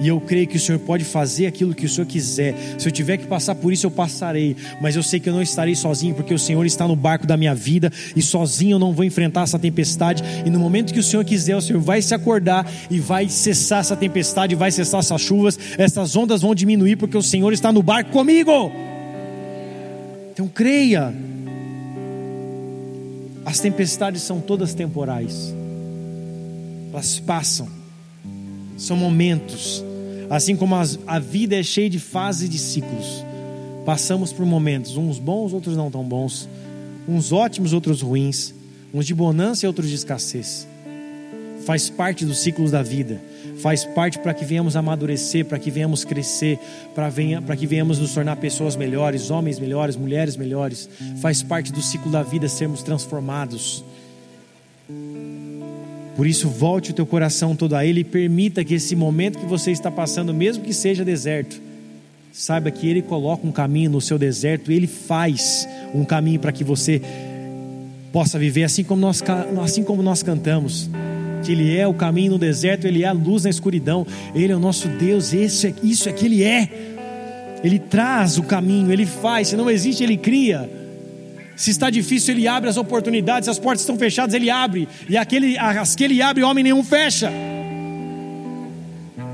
E 0.00 0.08
eu 0.08 0.18
creio 0.18 0.46
que 0.46 0.56
o 0.56 0.60
Senhor 0.60 0.78
pode 0.78 1.04
fazer 1.04 1.46
aquilo 1.46 1.74
que 1.74 1.84
o 1.84 1.88
Senhor 1.88 2.06
quiser. 2.06 2.54
Se 2.78 2.88
eu 2.88 2.92
tiver 2.92 3.18
que 3.18 3.26
passar 3.26 3.54
por 3.54 3.70
isso, 3.70 3.84
eu 3.84 3.90
passarei. 3.90 4.56
Mas 4.80 4.96
eu 4.96 5.02
sei 5.02 5.20
que 5.20 5.28
eu 5.28 5.32
não 5.32 5.42
estarei 5.42 5.74
sozinho, 5.74 6.14
porque 6.14 6.32
o 6.32 6.38
Senhor 6.38 6.64
está 6.64 6.88
no 6.88 6.96
barco 6.96 7.26
da 7.26 7.36
minha 7.36 7.54
vida. 7.54 7.92
E 8.16 8.22
sozinho 8.22 8.76
eu 8.76 8.78
não 8.78 8.94
vou 8.94 9.04
enfrentar 9.04 9.42
essa 9.42 9.58
tempestade. 9.58 10.22
E 10.46 10.48
no 10.48 10.58
momento 10.58 10.94
que 10.94 11.00
o 11.00 11.02
Senhor 11.02 11.22
quiser, 11.22 11.54
o 11.54 11.60
Senhor 11.60 11.82
vai 11.82 12.00
se 12.00 12.14
acordar 12.14 12.66
e 12.90 12.98
vai 12.98 13.28
cessar 13.28 13.80
essa 13.80 13.94
tempestade, 13.94 14.54
vai 14.54 14.70
cessar 14.70 15.00
essas 15.00 15.20
chuvas. 15.20 15.58
Essas 15.76 16.16
ondas 16.16 16.40
vão 16.40 16.54
diminuir, 16.54 16.96
porque 16.96 17.18
o 17.18 17.22
Senhor 17.22 17.52
está 17.52 17.70
no 17.70 17.82
barco 17.82 18.10
comigo. 18.10 18.89
Então 20.40 20.48
creia. 20.48 21.12
As 23.44 23.60
tempestades 23.60 24.22
são 24.22 24.40
todas 24.40 24.72
temporais. 24.72 25.54
Elas 26.90 27.20
passam. 27.20 27.68
São 28.78 28.96
momentos. 28.96 29.84
Assim 30.30 30.56
como 30.56 30.76
as, 30.76 30.98
a 31.06 31.18
vida 31.18 31.56
é 31.56 31.62
cheia 31.62 31.90
de 31.90 31.98
fases 31.98 32.48
e 32.48 32.48
de 32.48 32.58
ciclos. 32.58 33.22
Passamos 33.84 34.32
por 34.32 34.46
momentos, 34.46 34.96
uns 34.96 35.18
bons, 35.18 35.52
outros 35.52 35.76
não 35.76 35.90
tão 35.90 36.04
bons, 36.04 36.48
uns 37.06 37.32
ótimos, 37.32 37.74
outros 37.74 38.00
ruins, 38.00 38.54
uns 38.94 39.06
de 39.06 39.14
bonança 39.14 39.66
e 39.66 39.68
outros 39.68 39.90
de 39.90 39.94
escassez. 39.94 40.66
Faz 41.66 41.90
parte 41.90 42.24
dos 42.24 42.38
ciclos 42.38 42.70
da 42.70 42.82
vida, 42.82 43.20
faz 43.60 43.84
parte 43.84 44.18
para 44.18 44.34
que 44.34 44.44
venhamos 44.44 44.76
amadurecer, 44.76 45.44
para 45.44 45.58
que 45.58 45.70
venhamos 45.70 46.04
crescer, 46.04 46.58
para 46.94 47.56
que 47.56 47.66
venhamos 47.66 47.98
nos 47.98 48.14
tornar 48.14 48.36
pessoas 48.36 48.76
melhores, 48.76 49.30
homens 49.30 49.58
melhores, 49.58 49.96
mulheres 49.96 50.36
melhores. 50.36 50.88
Faz 51.20 51.42
parte 51.42 51.72
do 51.72 51.82
ciclo 51.82 52.10
da 52.10 52.22
vida 52.22 52.48
sermos 52.48 52.82
transformados. 52.82 53.84
Por 56.16 56.26
isso, 56.26 56.48
volte 56.48 56.90
o 56.90 56.94
teu 56.94 57.06
coração 57.06 57.56
todo 57.56 57.74
a 57.74 57.84
Ele 57.84 58.00
e 58.00 58.04
permita 58.04 58.64
que 58.64 58.74
esse 58.74 58.94
momento 58.94 59.38
que 59.38 59.46
você 59.46 59.70
está 59.70 59.90
passando, 59.90 60.34
mesmo 60.34 60.62
que 60.62 60.74
seja 60.74 61.04
deserto, 61.04 61.60
saiba 62.32 62.70
que 62.70 62.88
Ele 62.88 63.00
coloca 63.00 63.46
um 63.46 63.52
caminho 63.52 63.90
no 63.90 64.00
seu 64.00 64.18
deserto, 64.18 64.70
Ele 64.70 64.86
faz 64.86 65.66
um 65.94 66.04
caminho 66.04 66.38
para 66.38 66.52
que 66.52 66.62
você 66.62 67.00
possa 68.12 68.38
viver 68.38 68.64
assim 68.64 68.84
como 68.84 69.00
nós, 69.00 69.22
assim 69.62 69.82
como 69.82 70.02
nós 70.02 70.22
cantamos. 70.22 70.90
Que 71.42 71.52
Ele 71.52 71.76
é 71.76 71.86
o 71.86 71.94
caminho 71.94 72.32
no 72.32 72.38
deserto, 72.38 72.86
Ele 72.86 73.02
é 73.02 73.06
a 73.06 73.12
luz 73.12 73.44
na 73.44 73.50
escuridão, 73.50 74.06
Ele 74.34 74.52
é 74.52 74.56
o 74.56 74.58
nosso 74.58 74.88
Deus, 74.88 75.32
isso 75.32 75.66
é, 75.66 75.74
isso 75.82 76.08
é 76.08 76.12
que 76.12 76.26
Ele 76.26 76.42
é. 76.42 76.68
Ele 77.62 77.78
traz 77.78 78.38
o 78.38 78.42
caminho, 78.42 78.92
Ele 78.92 79.06
faz, 79.06 79.48
se 79.48 79.56
não 79.56 79.70
existe, 79.70 80.02
Ele 80.02 80.16
cria. 80.16 80.70
Se 81.56 81.70
está 81.70 81.90
difícil, 81.90 82.34
Ele 82.34 82.48
abre 82.48 82.68
as 82.68 82.76
oportunidades, 82.76 83.46
se 83.46 83.50
as 83.50 83.58
portas 83.58 83.82
estão 83.82 83.96
fechadas, 83.96 84.34
Ele 84.34 84.50
abre, 84.50 84.88
e 85.08 85.16
aquele, 85.16 85.58
as 85.58 85.94
que 85.94 86.04
Ele 86.04 86.22
abre, 86.22 86.42
homem 86.42 86.64
nenhum 86.64 86.82
fecha. 86.82 87.30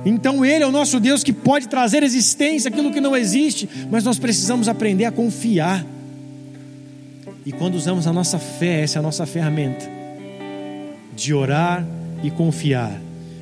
Então 0.05 0.45
Ele 0.45 0.63
é 0.63 0.67
o 0.67 0.73
nosso 0.73 1.01
Deus 1.01 1.25
que 1.25 1.33
pode 1.33 1.69
trazer 1.69 2.03
existência 2.03 2.69
aquilo 2.69 2.93
que 2.93 3.01
não 3.01 3.17
existe, 3.17 3.69
mas 3.91 4.05
nós 4.05 4.19
precisamos 4.19 4.69
aprender 4.69 5.05
a 5.05 5.13
confiar. 5.13 5.85
E 7.45 7.53
quando 7.53 7.75
usamos 7.75 8.07
a 8.07 8.13
nossa 8.13 8.39
fé, 8.39 8.83
essa 8.83 8.99
é 8.99 9.01
a 9.01 9.03
nossa 9.03 9.25
ferramenta 9.25 9.97
de 11.17 11.35
orar 11.35 11.85
e 12.23 12.31
confiar. 12.31 13.01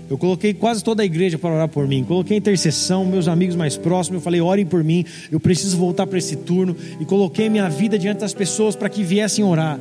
Eu 0.09 0.19
coloquei 0.19 0.55
quase 0.55 0.85
toda 0.85 1.03
a 1.03 1.05
igreja 1.05 1.39
para 1.39 1.55
orar 1.55 1.69
por 1.69 1.89
mim. 1.89 2.05
Coloquei 2.05 2.37
intercessão, 2.37 3.05
meus 3.05 3.27
amigos 3.27 3.57
mais 3.57 3.77
próximos. 3.77 4.19
Eu 4.19 4.23
falei, 4.23 4.41
orem 4.41 4.65
por 4.65 4.85
mim. 4.85 5.05
Eu 5.31 5.41
preciso 5.41 5.77
voltar 5.77 6.07
para 6.07 6.19
esse 6.19 6.37
turno. 6.37 6.77
E 7.01 7.05
coloquei 7.05 7.49
minha 7.49 7.69
vida 7.69 7.99
diante 7.99 8.21
das 8.21 8.35
pessoas 8.35 8.77
para 8.77 8.89
que 8.89 9.03
viessem 9.03 9.45
orar. 9.45 9.81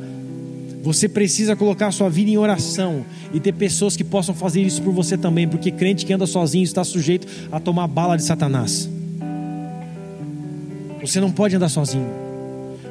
Você 0.82 1.08
precisa 1.08 1.56
colocar 1.56 1.86
a 1.86 1.92
sua 1.92 2.10
vida 2.10 2.30
em 2.30 2.36
oração 2.36 3.04
e 3.32 3.40
ter 3.40 3.52
pessoas 3.52 3.96
que 3.96 4.04
possam 4.04 4.34
fazer 4.34 4.60
isso 4.60 4.82
por 4.82 4.92
você 4.92 5.16
também, 5.16 5.48
porque 5.48 5.70
crente 5.70 6.04
que 6.04 6.12
anda 6.12 6.26
sozinho 6.26 6.62
está 6.62 6.84
sujeito 6.84 7.26
a 7.50 7.58
tomar 7.58 7.86
bala 7.86 8.16
de 8.16 8.22
Satanás. 8.22 8.88
Você 11.00 11.20
não 11.20 11.30
pode 11.30 11.56
andar 11.56 11.70
sozinho. 11.70 12.06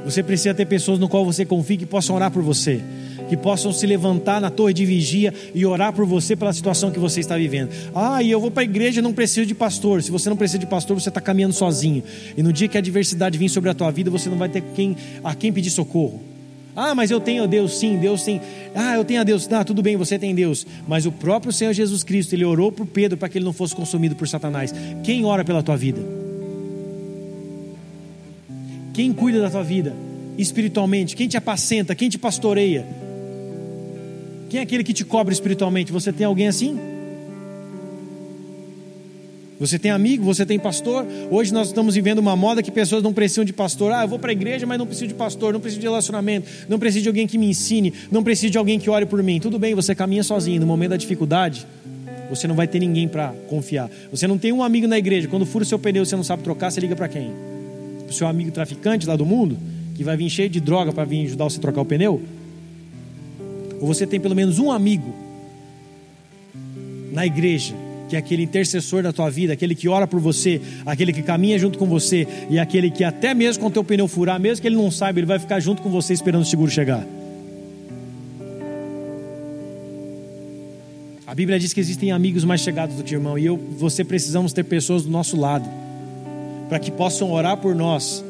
Você 0.05 0.23
precisa 0.23 0.55
ter 0.55 0.65
pessoas 0.65 0.97
no 0.97 1.07
qual 1.07 1.23
você 1.23 1.45
confie 1.45 1.77
que 1.77 1.85
possam 1.85 2.15
orar 2.15 2.31
por 2.31 2.41
você, 2.41 2.81
que 3.29 3.37
possam 3.37 3.71
se 3.71 3.85
levantar 3.85 4.39
na 4.39 4.49
torre 4.49 4.73
de 4.73 4.85
vigia 4.85 5.33
e 5.53 5.65
orar 5.65 5.93
por 5.93 6.05
você 6.05 6.35
pela 6.35 6.53
situação 6.53 6.91
que 6.91 6.99
você 6.99 7.19
está 7.19 7.37
vivendo. 7.37 7.69
Ah, 7.93 8.21
e 8.21 8.31
eu 8.31 8.39
vou 8.39 8.51
para 8.51 8.61
a 8.61 8.63
igreja 8.63 9.01
não 9.01 9.13
preciso 9.13 9.45
de 9.45 9.55
pastor. 9.55 10.01
Se 10.03 10.11
você 10.11 10.29
não 10.29 10.37
precisa 10.37 10.59
de 10.59 10.65
pastor, 10.65 10.99
você 10.99 11.09
está 11.09 11.21
caminhando 11.21 11.53
sozinho. 11.53 12.03
E 12.35 12.43
no 12.43 12.53
dia 12.53 12.67
que 12.67 12.77
a 12.77 12.79
adversidade 12.79 13.37
vir 13.37 13.49
sobre 13.49 13.69
a 13.69 13.73
tua 13.73 13.91
vida, 13.91 14.09
você 14.09 14.29
não 14.29 14.37
vai 14.37 14.49
ter 14.49 14.63
quem, 14.75 14.95
a 15.23 15.33
quem 15.35 15.51
pedir 15.51 15.69
socorro. 15.69 16.21
Ah, 16.75 16.95
mas 16.95 17.11
eu 17.11 17.19
tenho 17.19 17.47
Deus, 17.47 17.77
sim, 17.77 17.97
Deus 17.97 18.23
tem. 18.23 18.41
Ah, 18.73 18.95
eu 18.95 19.05
tenho 19.05 19.21
a 19.21 19.23
Deus. 19.23 19.47
Ah, 19.51 19.63
tudo 19.63 19.81
bem, 19.83 19.95
você 19.95 20.17
tem 20.17 20.33
Deus. 20.33 20.65
Mas 20.87 21.05
o 21.05 21.11
próprio 21.11 21.51
Senhor 21.53 21.71
Jesus 21.71 22.03
Cristo, 22.03 22.33
ele 22.33 22.43
orou 22.43 22.71
por 22.71 22.87
Pedro 22.87 23.17
para 23.17 23.29
que 23.29 23.37
ele 23.37 23.45
não 23.45 23.53
fosse 23.53 23.75
consumido 23.75 24.15
por 24.15 24.27
Satanás. 24.27 24.73
Quem 25.03 25.23
ora 25.23 25.45
pela 25.45 25.61
tua 25.61 25.77
vida? 25.77 26.01
Quem 28.93 29.13
cuida 29.13 29.39
da 29.39 29.49
tua 29.49 29.63
vida 29.63 29.93
espiritualmente? 30.37 31.15
Quem 31.15 31.27
te 31.27 31.37
apacenta? 31.37 31.93
Quem 31.93 32.09
te 32.09 32.17
pastoreia? 32.17 33.02
Quem 34.53 34.59
é 34.59 34.63
aquele 34.63 34.83
que 34.83 34.93
te 34.93 35.03
cobra 35.03 35.33
espiritualmente? 35.33 35.91
Você 35.91 36.13
tem 36.13 36.27
alguém 36.27 36.47
assim? 36.47 36.79
Você 39.59 39.79
tem 39.79 39.89
amigo, 39.89 40.23
você 40.23 40.45
tem 40.45 40.59
pastor. 40.59 41.07
Hoje 41.31 41.51
nós 41.51 41.69
estamos 41.69 41.95
vivendo 41.95 42.19
uma 42.19 42.35
moda 42.35 42.61
que 42.61 42.69
pessoas 42.69 43.01
não 43.01 43.11
precisam 43.11 43.43
de 43.43 43.51
pastor. 43.51 43.91
Ah, 43.91 44.03
eu 44.03 44.07
vou 44.07 44.19
para 44.19 44.29
a 44.29 44.31
igreja, 44.31 44.67
mas 44.67 44.77
não 44.77 44.85
preciso 44.85 45.07
de 45.07 45.15
pastor, 45.15 45.53
não 45.53 45.59
preciso 45.59 45.81
de 45.81 45.87
relacionamento, 45.87 46.47
não 46.69 46.77
preciso 46.77 47.01
de 47.01 47.09
alguém 47.09 47.25
que 47.25 47.35
me 47.35 47.47
ensine, 47.47 47.91
não 48.11 48.23
preciso 48.23 48.51
de 48.51 48.57
alguém 48.59 48.77
que 48.77 48.91
ore 48.91 49.07
por 49.07 49.23
mim. 49.23 49.39
Tudo 49.39 49.57
bem, 49.57 49.73
você 49.73 49.95
caminha 49.95 50.21
sozinho. 50.21 50.61
No 50.61 50.67
momento 50.67 50.91
da 50.91 50.97
dificuldade, 50.97 51.65
você 52.29 52.47
não 52.47 52.53
vai 52.53 52.67
ter 52.67 52.77
ninguém 52.77 53.07
para 53.07 53.33
confiar. 53.49 53.89
Você 54.11 54.27
não 54.27 54.37
tem 54.37 54.53
um 54.53 54.61
amigo 54.61 54.87
na 54.87 54.99
igreja. 54.99 55.27
Quando 55.27 55.47
fura 55.47 55.63
o 55.63 55.67
seu 55.67 55.79
pneu, 55.79 56.05
você 56.05 56.15
não 56.15 56.23
sabe 56.23 56.43
trocar, 56.43 56.69
você 56.69 56.79
liga 56.79 56.95
para 56.95 57.07
quem? 57.07 57.31
Para 58.01 58.11
o 58.11 58.13
seu 58.13 58.27
amigo 58.27 58.51
traficante 58.51 59.07
lá 59.07 59.15
do 59.15 59.25
mundo, 59.25 59.57
que 59.95 60.03
vai 60.03 60.15
vir 60.15 60.29
cheio 60.29 60.47
de 60.47 60.59
droga 60.59 60.93
para 60.93 61.05
vir 61.05 61.25
ajudar 61.25 61.45
você 61.45 61.57
a 61.57 61.61
trocar 61.61 61.81
o 61.81 61.85
pneu? 61.85 62.21
Ou 63.83 63.87
você 63.87 64.07
tem 64.07 64.17
pelo 64.17 64.33
menos 64.33 64.59
um 64.59 64.71
amigo 64.71 65.13
na 67.11 67.25
igreja 67.25 67.75
que 68.07 68.15
é 68.15 68.19
aquele 68.19 68.43
intercessor 68.43 69.03
da 69.03 69.11
tua 69.11 69.29
vida, 69.29 69.51
aquele 69.51 69.75
que 69.75 69.89
ora 69.89 70.07
por 70.07 70.21
você, 70.21 70.61
aquele 70.85 71.11
que 71.11 71.21
caminha 71.21 71.59
junto 71.59 71.77
com 71.77 71.85
você 71.85 72.25
e 72.49 72.57
aquele 72.57 72.89
que 72.89 73.03
até 73.03 73.33
mesmo 73.33 73.61
com 73.61 73.69
teu 73.69 73.83
pneu 73.83 74.07
furar, 74.07 74.39
mesmo 74.39 74.61
que 74.61 74.67
ele 74.69 74.77
não 74.77 74.89
saiba, 74.89 75.19
ele 75.19 75.25
vai 75.25 75.37
ficar 75.37 75.59
junto 75.59 75.81
com 75.81 75.89
você 75.89 76.13
esperando 76.13 76.43
o 76.43 76.45
seguro 76.45 76.71
chegar. 76.71 77.05
A 81.27 81.35
Bíblia 81.35 81.59
diz 81.59 81.73
que 81.73 81.81
existem 81.81 82.13
amigos 82.13 82.45
mais 82.45 82.61
chegados 82.61 82.95
do 82.95 83.03
que 83.03 83.13
irmão 83.13 83.37
e 83.37 83.45
eu, 83.45 83.57
você 83.57 84.05
precisamos 84.05 84.53
ter 84.53 84.63
pessoas 84.63 85.03
do 85.03 85.09
nosso 85.09 85.35
lado 85.35 85.69
para 86.69 86.79
que 86.79 86.89
possam 86.89 87.33
orar 87.33 87.57
por 87.57 87.75
nós 87.75 88.23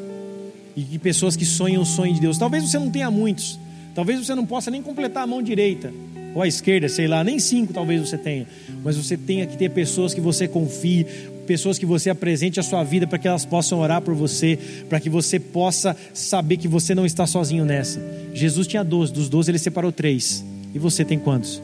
e 0.76 0.82
que 0.82 0.98
pessoas 0.98 1.36
que 1.36 1.46
sonham 1.46 1.84
o 1.84 1.86
sonho 1.86 2.12
de 2.12 2.22
Deus. 2.22 2.40
Talvez 2.40 2.64
você 2.64 2.80
não 2.80 2.90
tenha 2.90 3.12
muitos, 3.12 3.60
talvez 3.94 4.26
você 4.26 4.36
não 4.36 4.46
possa 4.46 4.72
nem 4.72 4.82
completar 4.82 5.24
a 5.24 5.28
mão 5.28 5.42
direita, 5.42 5.94
ou 6.36 6.42
à 6.42 6.48
esquerda, 6.48 6.90
sei 6.90 7.08
lá, 7.08 7.24
nem 7.24 7.40
cinco 7.40 7.74
talvez 7.74 8.02
você 8.02 8.18
tenha, 8.18 8.48
mas 8.84 8.98
você 8.98 9.16
tenha 9.16 9.46
que 9.46 9.58
ter 9.58 9.70
pessoas 9.70 10.14
que 10.14 10.22
você 10.22 10.48
confie, 10.48 11.06
pessoas 11.46 11.78
que 11.78 11.86
você 11.86 12.10
apresente 12.10 12.60
a 12.60 12.64
sua 12.64 12.84
vida 12.84 13.06
para 13.06 13.20
que 13.20 13.28
elas 13.28 13.46
possam 13.46 13.80
orar 13.80 14.02
por 14.02 14.16
você, 14.16 14.58
para 14.90 15.00
que 15.00 15.10
você 15.10 15.40
possa 15.40 15.96
saber 16.14 16.58
que 16.58 16.68
você 16.68 16.96
não 16.96 17.06
está 17.06 17.28
sozinho 17.28 17.66
nessa. 17.66 18.02
Jesus 18.34 18.66
tinha 18.66 18.84
doze, 18.84 19.14
dos 19.14 19.30
doze 19.30 19.52
ele 19.52 19.60
separou 19.60 19.92
três, 19.92 20.44
e 20.74 20.80
você 20.80 21.06
tem 21.06 21.20
quantos? 21.20 21.62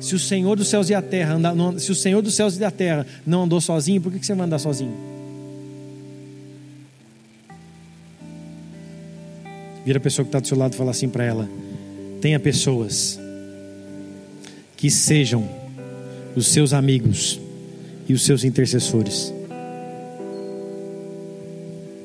Se 0.00 0.16
o 0.16 0.18
Senhor 0.18 0.56
dos 0.56 0.66
céus 0.66 0.90
e 0.90 0.94
a 0.94 1.00
terra 1.00 1.34
anda, 1.34 1.54
não, 1.54 1.78
se 1.78 1.92
o 1.92 1.94
Senhor 1.94 2.20
dos 2.20 2.34
céus 2.34 2.56
e 2.56 2.58
da 2.58 2.72
terra 2.72 3.06
não 3.24 3.44
andou 3.44 3.60
sozinho, 3.60 4.00
por 4.00 4.12
que 4.12 4.26
você 4.26 4.34
vai 4.34 4.46
andar 4.46 4.58
sozinho? 4.58 5.11
Vira 9.84 9.98
a 9.98 10.00
pessoa 10.00 10.24
que 10.24 10.28
está 10.28 10.38
do 10.38 10.46
seu 10.46 10.56
lado 10.56 10.74
e 10.74 10.76
fala 10.76 10.92
assim 10.92 11.08
para 11.08 11.24
ela: 11.24 11.48
Tenha 12.20 12.38
pessoas 12.38 13.18
que 14.76 14.90
sejam 14.90 15.48
os 16.36 16.46
seus 16.46 16.72
amigos 16.72 17.40
e 18.08 18.12
os 18.12 18.22
seus 18.22 18.44
intercessores. 18.44 19.32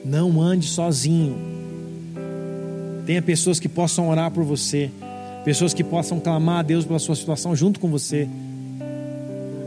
Não 0.03 0.41
ande 0.41 0.67
sozinho. 0.67 1.37
Tenha 3.05 3.21
pessoas 3.21 3.59
que 3.59 3.69
possam 3.69 4.09
orar 4.09 4.31
por 4.31 4.43
você, 4.43 4.89
pessoas 5.45 5.73
que 5.73 5.83
possam 5.83 6.19
clamar 6.19 6.59
a 6.59 6.63
Deus 6.63 6.83
pela 6.83 6.99
sua 6.99 7.15
situação 7.15 7.55
junto 7.55 7.79
com 7.79 7.89
você. 7.89 8.27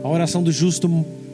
A 0.03 0.09
oração 0.09 0.43
do 0.43 0.51
justo 0.51 0.89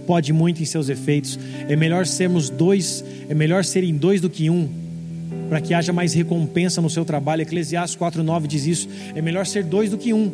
pode 0.06 0.32
muito 0.32 0.62
em 0.62 0.66
seus 0.66 0.90
efeitos. 0.90 1.40
É 1.68 1.76
melhor 1.76 2.06
sermos 2.06 2.50
dois, 2.50 3.04
é 3.28 3.34
melhor 3.34 3.66
serem 3.66 3.96
dois 3.96 4.22
do 4.22 4.30
que 4.30 4.50
um 4.50 4.87
para 5.50 5.62
que 5.62 5.74
haja 5.74 5.94
mais 5.94 6.14
recompensa 6.14 6.82
no 6.82 6.90
seu 6.90 7.06
trabalho. 7.06 7.42
Eclesiastes 7.42 7.98
4,9 7.98 8.48
diz 8.48 8.66
isso. 8.66 8.90
É 9.16 9.22
melhor 9.22 9.46
ser 9.46 9.64
dois 9.64 9.90
do 9.90 9.98
que 9.98 10.14
um, 10.14 10.32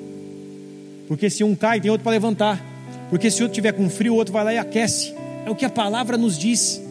porque 1.07 1.29
se 1.29 1.43
um 1.43 1.55
cai, 1.55 1.79
tem 1.79 1.91
outro 1.91 2.03
para 2.03 2.13
levantar, 2.13 2.63
porque 3.09 3.29
se 3.29 3.43
outro 3.43 3.55
tiver 3.55 3.73
com 3.73 3.89
frio, 3.89 4.13
o 4.13 4.15
outro 4.15 4.33
vai 4.33 4.43
lá 4.43 4.53
e 4.53 4.57
aquece. 4.57 5.13
É 5.45 5.49
o 5.49 5.55
que 5.55 5.65
a 5.65 5.69
palavra 5.69 6.17
nos 6.17 6.37
diz. 6.37 6.81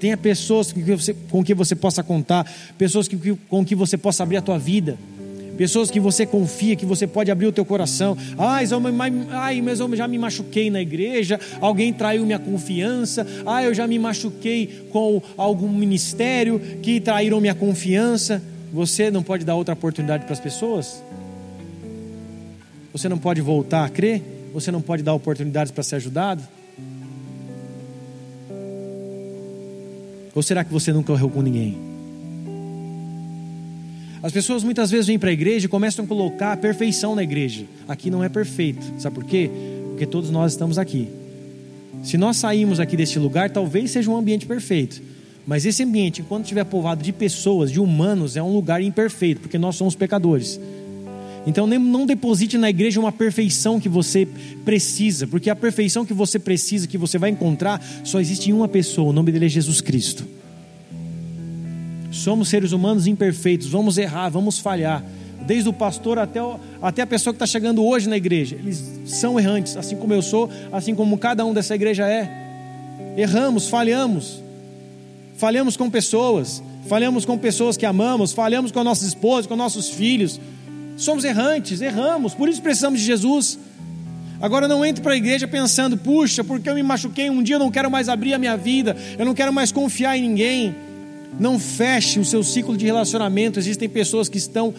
Tenha 0.00 0.16
pessoas 0.16 0.72
com 0.72 0.82
que 0.82 0.94
você, 0.94 1.14
com 1.30 1.44
que 1.44 1.54
você 1.54 1.74
possa 1.74 2.02
contar, 2.02 2.50
pessoas 2.76 3.08
que, 3.08 3.16
com 3.48 3.64
que 3.64 3.74
você 3.74 3.96
possa 3.96 4.22
abrir 4.22 4.36
a 4.36 4.42
tua 4.42 4.58
vida 4.58 4.98
pessoas 5.56 5.90
que 5.90 6.00
você 6.00 6.26
confia, 6.26 6.76
que 6.76 6.86
você 6.86 7.06
pode 7.06 7.30
abrir 7.30 7.46
o 7.46 7.52
teu 7.52 7.64
coração. 7.64 8.16
Ai, 8.38 8.66
ai, 9.30 9.60
mas 9.60 9.80
eu 9.80 9.96
já 9.96 10.06
me 10.06 10.18
machuquei 10.18 10.70
na 10.70 10.80
igreja, 10.80 11.40
alguém 11.60 11.92
traiu 11.92 12.24
minha 12.24 12.38
confiança. 12.38 13.26
Ai, 13.46 13.66
eu 13.66 13.74
já 13.74 13.86
me 13.86 13.98
machuquei 13.98 14.88
com 14.90 15.22
algum 15.36 15.68
ministério 15.68 16.60
que 16.82 17.00
traíram 17.00 17.40
minha 17.40 17.54
confiança. 17.54 18.42
Você 18.72 19.10
não 19.10 19.22
pode 19.22 19.44
dar 19.44 19.54
outra 19.54 19.74
oportunidade 19.74 20.24
para 20.24 20.32
as 20.32 20.40
pessoas? 20.40 21.02
Você 22.92 23.08
não 23.08 23.18
pode 23.18 23.40
voltar 23.40 23.84
a 23.84 23.88
crer? 23.88 24.22
Você 24.52 24.70
não 24.70 24.80
pode 24.80 25.02
dar 25.02 25.14
oportunidades 25.14 25.72
para 25.72 25.82
ser 25.82 25.96
ajudado? 25.96 26.42
Ou 30.34 30.42
será 30.42 30.64
que 30.64 30.72
você 30.72 30.92
nunca 30.92 31.12
errou 31.12 31.30
com 31.30 31.42
ninguém? 31.42 31.93
As 34.24 34.32
pessoas 34.32 34.64
muitas 34.64 34.90
vezes 34.90 35.06
vêm 35.06 35.18
para 35.18 35.28
a 35.28 35.32
igreja 35.34 35.66
e 35.66 35.68
começam 35.68 36.02
a 36.02 36.08
colocar 36.08 36.52
a 36.52 36.56
perfeição 36.56 37.14
na 37.14 37.22
igreja. 37.22 37.66
Aqui 37.86 38.10
não 38.10 38.24
é 38.24 38.28
perfeito. 38.30 38.82
Sabe 38.98 39.16
por 39.16 39.24
quê? 39.24 39.50
Porque 39.90 40.06
todos 40.06 40.30
nós 40.30 40.52
estamos 40.52 40.78
aqui. 40.78 41.10
Se 42.02 42.16
nós 42.16 42.38
sairmos 42.38 42.80
aqui 42.80 42.96
deste 42.96 43.18
lugar, 43.18 43.50
talvez 43.50 43.90
seja 43.90 44.10
um 44.10 44.16
ambiente 44.16 44.46
perfeito. 44.46 45.02
Mas 45.46 45.66
esse 45.66 45.82
ambiente, 45.82 46.22
enquanto 46.22 46.44
estiver 46.44 46.64
povoado 46.64 47.02
de 47.02 47.12
pessoas, 47.12 47.70
de 47.70 47.78
humanos, 47.78 48.34
é 48.34 48.42
um 48.42 48.54
lugar 48.54 48.80
imperfeito, 48.80 49.42
porque 49.42 49.58
nós 49.58 49.76
somos 49.76 49.94
pecadores. 49.94 50.58
Então 51.46 51.66
não 51.66 52.06
deposite 52.06 52.56
na 52.56 52.70
igreja 52.70 52.98
uma 52.98 53.12
perfeição 53.12 53.78
que 53.78 53.90
você 53.90 54.26
precisa, 54.64 55.26
porque 55.26 55.50
a 55.50 55.54
perfeição 55.54 56.02
que 56.02 56.14
você 56.14 56.38
precisa, 56.38 56.88
que 56.88 56.96
você 56.96 57.18
vai 57.18 57.28
encontrar, 57.28 57.78
só 58.02 58.18
existe 58.18 58.48
em 58.48 58.54
uma 58.54 58.68
pessoa, 58.68 59.10
o 59.10 59.12
nome 59.12 59.30
dele 59.30 59.44
é 59.44 59.48
Jesus 59.50 59.82
Cristo. 59.82 60.26
Somos 62.14 62.48
seres 62.48 62.72
humanos 62.72 63.06
imperfeitos, 63.06 63.68
vamos 63.68 63.98
errar, 63.98 64.28
vamos 64.28 64.58
falhar. 64.58 65.02
Desde 65.46 65.68
o 65.68 65.72
pastor 65.72 66.18
até, 66.18 66.42
o, 66.42 66.58
até 66.80 67.02
a 67.02 67.06
pessoa 67.06 67.34
que 67.34 67.36
está 67.36 67.46
chegando 67.46 67.84
hoje 67.84 68.08
na 68.08 68.16
igreja, 68.16 68.56
eles 68.56 68.82
são 69.04 69.38
errantes, 69.38 69.76
assim 69.76 69.96
como 69.96 70.14
eu 70.14 70.22
sou, 70.22 70.48
assim 70.72 70.94
como 70.94 71.18
cada 71.18 71.44
um 71.44 71.52
dessa 71.52 71.74
igreja 71.74 72.08
é. 72.08 72.30
Erramos, 73.16 73.68
falhamos, 73.68 74.42
falhamos 75.36 75.76
com 75.76 75.90
pessoas, 75.90 76.62
falhamos 76.86 77.24
com 77.24 77.36
pessoas 77.36 77.76
que 77.76 77.84
amamos, 77.84 78.32
falhamos 78.32 78.72
com 78.72 78.82
nossas 78.82 79.08
esposas, 79.08 79.46
com 79.46 79.56
nossos 79.56 79.90
filhos 79.90 80.40
Somos 80.96 81.24
errantes, 81.24 81.80
erramos, 81.80 82.34
por 82.34 82.48
isso 82.48 82.62
precisamos 82.62 83.00
de 83.00 83.06
Jesus. 83.06 83.58
Agora 84.40 84.68
não 84.68 84.84
entre 84.84 85.02
para 85.02 85.14
a 85.14 85.16
igreja 85.16 85.48
pensando, 85.48 85.96
puxa, 85.96 86.44
porque 86.44 86.68
eu 86.68 86.74
me 86.74 86.82
machuquei 86.82 87.30
um 87.30 87.42
dia, 87.42 87.56
eu 87.56 87.58
não 87.58 87.70
quero 87.70 87.90
mais 87.90 88.08
abrir 88.08 88.34
a 88.34 88.38
minha 88.38 88.56
vida, 88.56 88.96
eu 89.18 89.24
não 89.24 89.34
quero 89.34 89.52
mais 89.52 89.72
confiar 89.72 90.16
em 90.16 90.22
ninguém. 90.22 90.74
Não 91.38 91.58
feche 91.58 92.18
o 92.20 92.24
seu 92.24 92.42
ciclo 92.42 92.76
de 92.76 92.84
relacionamento. 92.84 93.58
Existem 93.58 93.88
pessoas 93.88 94.28
que 94.28 94.38
estão 94.38 94.74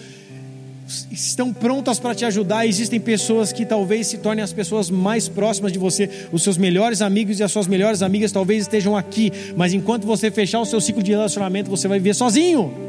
estão 1.12 1.51
prontas 1.51 1.99
para 1.99 2.14
te 2.14 2.26
ajudar. 2.26 2.66
Existem 2.66 2.99
pessoas 2.99 3.51
que 3.51 3.66
talvez 3.66 4.08
se 4.08 4.18
tornem 4.20 4.43
as 4.43 4.53
pessoas 4.53 4.89
mais 4.89 5.28
próximas 5.28 5.72
de 5.72 5.80
você, 5.80 6.10
os 6.32 6.43
seus 6.43 6.58
melhores 6.58 7.01
amigos 7.01 7.39
e 7.39 7.43
as 7.43 7.51
suas 7.51 7.68
melhores 7.68 8.01
amigas 8.01 8.32
talvez 8.32 8.64
estejam 8.64 8.95
aqui, 8.95 9.32
mas 9.56 9.74
enquanto 9.74 10.06
você 10.06 10.30
fechar 10.30 10.60
o 10.60 10.66
seu 10.66 10.80
ciclo 10.80 11.01
de 11.01 11.12
relacionamento, 11.12 11.70
você 11.70 11.88
vai 11.88 11.99
viver 11.99 12.14
sozinho. 12.14 12.86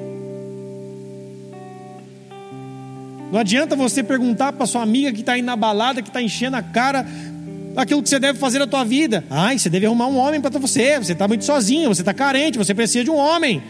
Não 3.33 3.41
adianta 3.41 3.75
você 3.75 4.03
perguntar 4.03 4.53
para 4.53 4.67
sua 4.67 4.83
amiga 4.83 5.13
que 5.13 5.21
está 5.21 5.33
aí 5.33 5.43
na 5.43 5.57
balada, 5.57 6.01
que 6.01 6.09
está 6.09 6.23
enchendo 6.23 6.57
a 6.57 6.63
cara, 6.63 7.07
aquilo 7.77 8.03
que 8.03 8.09
você 8.09 8.19
deve 8.19 8.39
fazer 8.39 8.59
na 8.59 8.67
tua 8.67 8.85
vida. 8.85 9.25
Ai, 9.29 9.59
você 9.59 9.69
deve 9.69 9.87
arrumar 9.87 10.07
um 10.07 10.17
homem 10.17 10.41
para 10.41 10.51
você. 10.59 10.99
Você 10.99 11.13
está 11.13 11.29
muito 11.29 11.45
sozinho, 11.45 11.95
você 11.95 12.03
está 12.03 12.15
carente, 12.15 12.57
você 12.57 12.75
precisa 12.75 13.05
de 13.05 13.11
um 13.11 13.17
homem. 13.17 13.63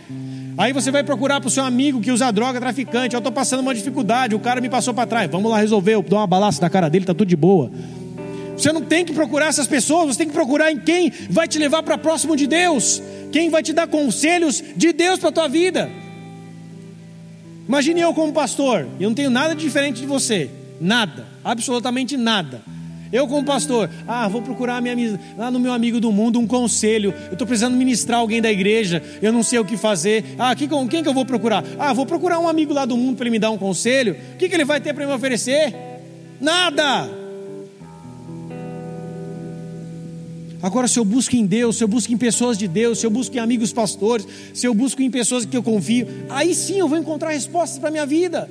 Aí 0.59 0.73
você 0.73 0.91
vai 0.91 1.03
procurar 1.03 1.41
para 1.41 1.49
o 1.49 1.51
seu 1.51 1.65
amigo 1.65 2.01
que 2.01 2.11
usa 2.11 2.31
droga, 2.31 2.59
traficante. 2.59 3.15
Eu 3.15 3.19
estou 3.19 3.33
passando 3.33 3.61
uma 3.61 3.75
dificuldade, 3.75 4.35
o 4.35 4.39
cara 4.39 4.61
me 4.61 4.71
passou 4.71 4.95
para 4.95 5.07
trás. 5.07 5.31
Vamos 5.31 5.51
lá 5.51 5.59
resolver, 5.59 5.95
eu 5.95 6.03
dou 6.03 6.19
uma 6.19 6.27
balaça 6.27 6.63
na 6.63 6.71
cara 6.71 6.89
dele, 6.89 7.03
está 7.03 7.13
tudo 7.13 7.29
de 7.29 7.37
boa. 7.37 7.71
Você 8.57 8.73
não 8.73 8.81
tem 8.81 9.05
que 9.05 9.13
procurar 9.13 9.49
essas 9.49 9.67
pessoas, 9.67 10.15
você 10.15 10.19
tem 10.19 10.29
que 10.29 10.33
procurar 10.33 10.73
em 10.73 10.79
quem 10.79 11.13
vai 11.29 11.47
te 11.47 11.59
levar 11.59 11.83
para 11.83 11.99
próximo 11.99 12.35
de 12.35 12.47
Deus, 12.47 13.03
quem 13.31 13.51
vai 13.51 13.63
te 13.63 13.75
dar 13.75 13.87
conselhos 13.87 14.65
de 14.75 14.95
Deus 14.95 15.19
para 15.19 15.29
a 15.29 15.33
tua 15.33 15.49
vida. 15.49 15.91
Imagine 17.69 18.01
eu 18.01 18.15
como 18.15 18.33
pastor, 18.33 18.87
eu 18.99 19.11
não 19.11 19.15
tenho 19.15 19.29
nada 19.29 19.55
diferente 19.55 20.01
de 20.01 20.07
você, 20.07 20.49
nada, 20.81 21.27
absolutamente 21.45 22.17
nada. 22.17 22.63
Eu 23.13 23.27
como 23.27 23.45
pastor, 23.45 23.91
ah, 24.07 24.29
vou 24.29 24.43
procurar 24.43 24.81
minha, 24.81 25.19
lá 25.37 25.51
no 25.51 25.59
meu 25.59 25.73
amigo 25.73 26.01
do 26.01 26.11
mundo 26.13 26.39
um 26.39 26.47
conselho. 26.47 27.15
Eu 27.27 27.33
estou 27.33 27.47
precisando 27.47 27.77
ministrar 27.77 28.21
alguém 28.21 28.41
da 28.41 28.51
igreja, 28.51 29.03
eu 29.23 29.33
não 29.33 29.43
sei 29.43 29.59
o 29.59 29.65
que 29.65 29.77
fazer. 29.77 30.25
Ah, 30.39 30.55
quem, 30.55 30.69
quem 30.89 31.03
que 31.03 31.09
eu 31.09 31.15
vou 31.15 31.25
procurar? 31.25 31.65
Ah, 31.79 31.93
vou 31.93 32.07
procurar 32.07 32.39
um 32.39 32.49
amigo 32.49 32.73
lá 32.73 32.85
do 32.85 32.97
mundo 32.97 33.17
para 33.17 33.25
ele 33.25 33.33
me 33.33 33.39
dar 33.39 33.51
um 33.51 33.59
conselho. 33.59 34.17
O 34.35 34.37
que, 34.37 34.49
que 34.49 34.55
ele 34.55 34.65
vai 34.65 34.81
ter 34.81 34.95
para 34.95 35.07
me 35.07 35.13
oferecer? 35.13 35.75
Nada. 36.41 37.27
Agora, 40.63 40.89
se 40.89 40.99
eu 40.99 41.05
busco 41.05 41.37
em 41.37 41.47
Deus, 41.47 41.77
se 41.77 41.85
eu 41.85 41.89
busco 41.89 42.13
em 42.13 42.17
pessoas 42.17 42.59
de 42.59 42.67
Deus, 42.67 42.99
se 42.99 43.07
eu 43.07 43.11
busco 43.11 43.37
em 43.37 43.39
amigos 43.39 43.73
pastores, 43.73 44.27
se 44.53 44.67
eu 44.67 44.75
busco 44.75 45.01
em 45.01 45.11
pessoas 45.11 45.45
que 45.45 45.57
eu 45.57 45.63
confio, 45.63 46.09
aí 46.29 46.55
sim 46.55 46.79
eu 46.79 46.89
vou 46.89 46.99
encontrar 46.99 47.31
respostas 47.31 47.79
para 47.79 47.89
a 47.89 47.93
minha 47.93 48.07
vida. 48.07 48.51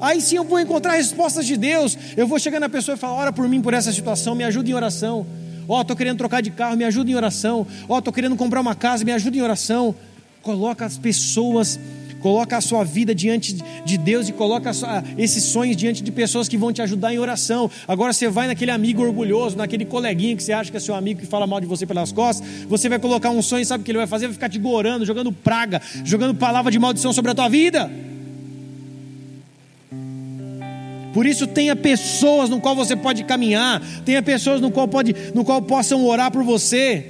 Aí 0.00 0.20
sim 0.20 0.36
eu 0.36 0.44
vou 0.44 0.60
encontrar 0.60 0.94
respostas 0.94 1.46
de 1.46 1.56
Deus. 1.56 1.96
Eu 2.16 2.26
vou 2.26 2.38
chegar 2.38 2.60
na 2.60 2.68
pessoa 2.68 2.94
e 2.94 2.98
falar: 2.98 3.14
ora 3.14 3.32
por 3.32 3.48
mim, 3.48 3.60
por 3.60 3.74
essa 3.74 3.92
situação, 3.92 4.34
me 4.34 4.44
ajuda 4.44 4.70
em 4.70 4.74
oração. 4.74 5.26
Ó, 5.68 5.78
oh, 5.78 5.80
estou 5.82 5.96
querendo 5.96 6.18
trocar 6.18 6.40
de 6.40 6.50
carro, 6.50 6.76
me 6.76 6.84
ajuda 6.84 7.10
em 7.10 7.14
oração. 7.14 7.66
Ó, 7.88 7.96
oh, 7.96 7.98
estou 7.98 8.12
querendo 8.12 8.36
comprar 8.36 8.60
uma 8.60 8.74
casa, 8.74 9.04
me 9.04 9.12
ajuda 9.12 9.36
em 9.36 9.42
oração. 9.42 9.94
Coloca 10.42 10.84
as 10.84 10.96
pessoas 10.96 11.78
Coloca 12.20 12.56
a 12.56 12.60
sua 12.60 12.82
vida 12.82 13.14
diante 13.14 13.54
de 13.84 13.96
Deus 13.96 14.28
e 14.28 14.32
coloca 14.32 14.72
sua, 14.72 15.04
esses 15.16 15.44
sonhos 15.44 15.76
diante 15.76 16.02
de 16.02 16.10
pessoas 16.10 16.48
que 16.48 16.56
vão 16.56 16.72
te 16.72 16.82
ajudar 16.82 17.14
em 17.14 17.18
oração. 17.18 17.70
Agora 17.86 18.12
você 18.12 18.28
vai 18.28 18.48
naquele 18.48 18.72
amigo 18.72 19.00
orgulhoso, 19.02 19.56
naquele 19.56 19.84
coleguinha 19.84 20.34
que 20.36 20.42
você 20.42 20.52
acha 20.52 20.68
que 20.68 20.76
é 20.76 20.80
seu 20.80 20.96
amigo 20.96 21.20
que 21.20 21.26
fala 21.26 21.46
mal 21.46 21.60
de 21.60 21.66
você 21.66 21.86
pelas 21.86 22.10
costas. 22.10 22.44
Você 22.68 22.88
vai 22.88 22.98
colocar 22.98 23.30
um 23.30 23.40
sonho, 23.40 23.64
sabe 23.64 23.82
o 23.82 23.84
que 23.84 23.92
ele 23.92 23.98
vai 23.98 24.08
fazer? 24.08 24.26
Vai 24.26 24.34
ficar 24.34 24.48
te 24.48 24.58
gorando, 24.58 25.04
jogando 25.04 25.30
praga, 25.30 25.80
jogando 26.04 26.34
palavra 26.34 26.72
de 26.72 26.78
maldição 26.78 27.12
sobre 27.12 27.30
a 27.30 27.34
tua 27.34 27.48
vida. 27.48 27.88
Por 31.16 31.24
isso 31.24 31.46
tenha 31.46 31.74
pessoas 31.74 32.50
no 32.50 32.60
qual 32.60 32.76
você 32.76 32.94
pode 32.94 33.24
caminhar, 33.24 33.80
tenha 34.04 34.22
pessoas 34.22 34.60
no 34.60 34.70
qual 34.70 34.86
pode, 34.86 35.16
no 35.34 35.46
qual 35.46 35.62
possam 35.62 36.04
orar 36.04 36.30
por 36.30 36.44
você. 36.44 37.06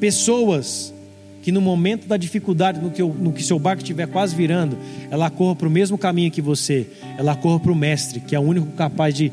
Pessoas 0.00 0.92
que 1.40 1.52
no 1.52 1.60
momento 1.60 2.08
da 2.08 2.16
dificuldade, 2.16 2.80
no 2.80 2.90
que, 2.90 3.00
no 3.00 3.32
que 3.32 3.40
seu 3.40 3.56
barco 3.56 3.82
estiver 3.82 4.08
quase 4.08 4.34
virando, 4.34 4.76
ela 5.12 5.30
corra 5.30 5.54
para 5.54 5.68
o 5.68 5.70
mesmo 5.70 5.96
caminho 5.96 6.28
que 6.28 6.42
você, 6.42 6.88
ela 7.16 7.36
corra 7.36 7.60
para 7.60 7.70
o 7.70 7.74
Mestre, 7.76 8.18
que 8.18 8.34
é 8.34 8.40
o 8.40 8.42
único 8.42 8.66
capaz 8.72 9.14
de 9.14 9.30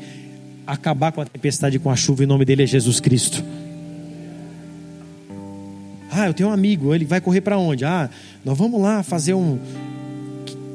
acabar 0.64 1.10
com 1.10 1.20
a 1.20 1.24
tempestade 1.24 1.74
e 1.74 1.80
com 1.80 1.90
a 1.90 1.96
chuva, 1.96 2.22
em 2.22 2.26
nome 2.26 2.44
dele 2.44 2.62
é 2.62 2.66
Jesus 2.68 3.00
Cristo. 3.00 3.42
Ah, 6.12 6.28
eu 6.28 6.34
tenho 6.34 6.50
um 6.50 6.52
amigo, 6.52 6.94
ele 6.94 7.04
vai 7.04 7.20
correr 7.20 7.40
para 7.40 7.58
onde? 7.58 7.84
Ah, 7.84 8.08
nós 8.44 8.56
vamos 8.56 8.80
lá 8.80 9.02
fazer 9.02 9.34
um. 9.34 9.58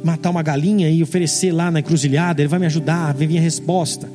Matar 0.03 0.29
uma 0.29 0.43
galinha 0.43 0.89
e 0.89 1.01
oferecer 1.03 1.51
lá 1.51 1.69
na 1.69 1.79
encruzilhada, 1.79 2.41
ele 2.41 2.47
vai 2.47 2.59
me 2.59 2.65
ajudar, 2.65 3.13
vem 3.13 3.27
vir 3.27 3.37
a 3.37 3.41
resposta. 3.41 4.09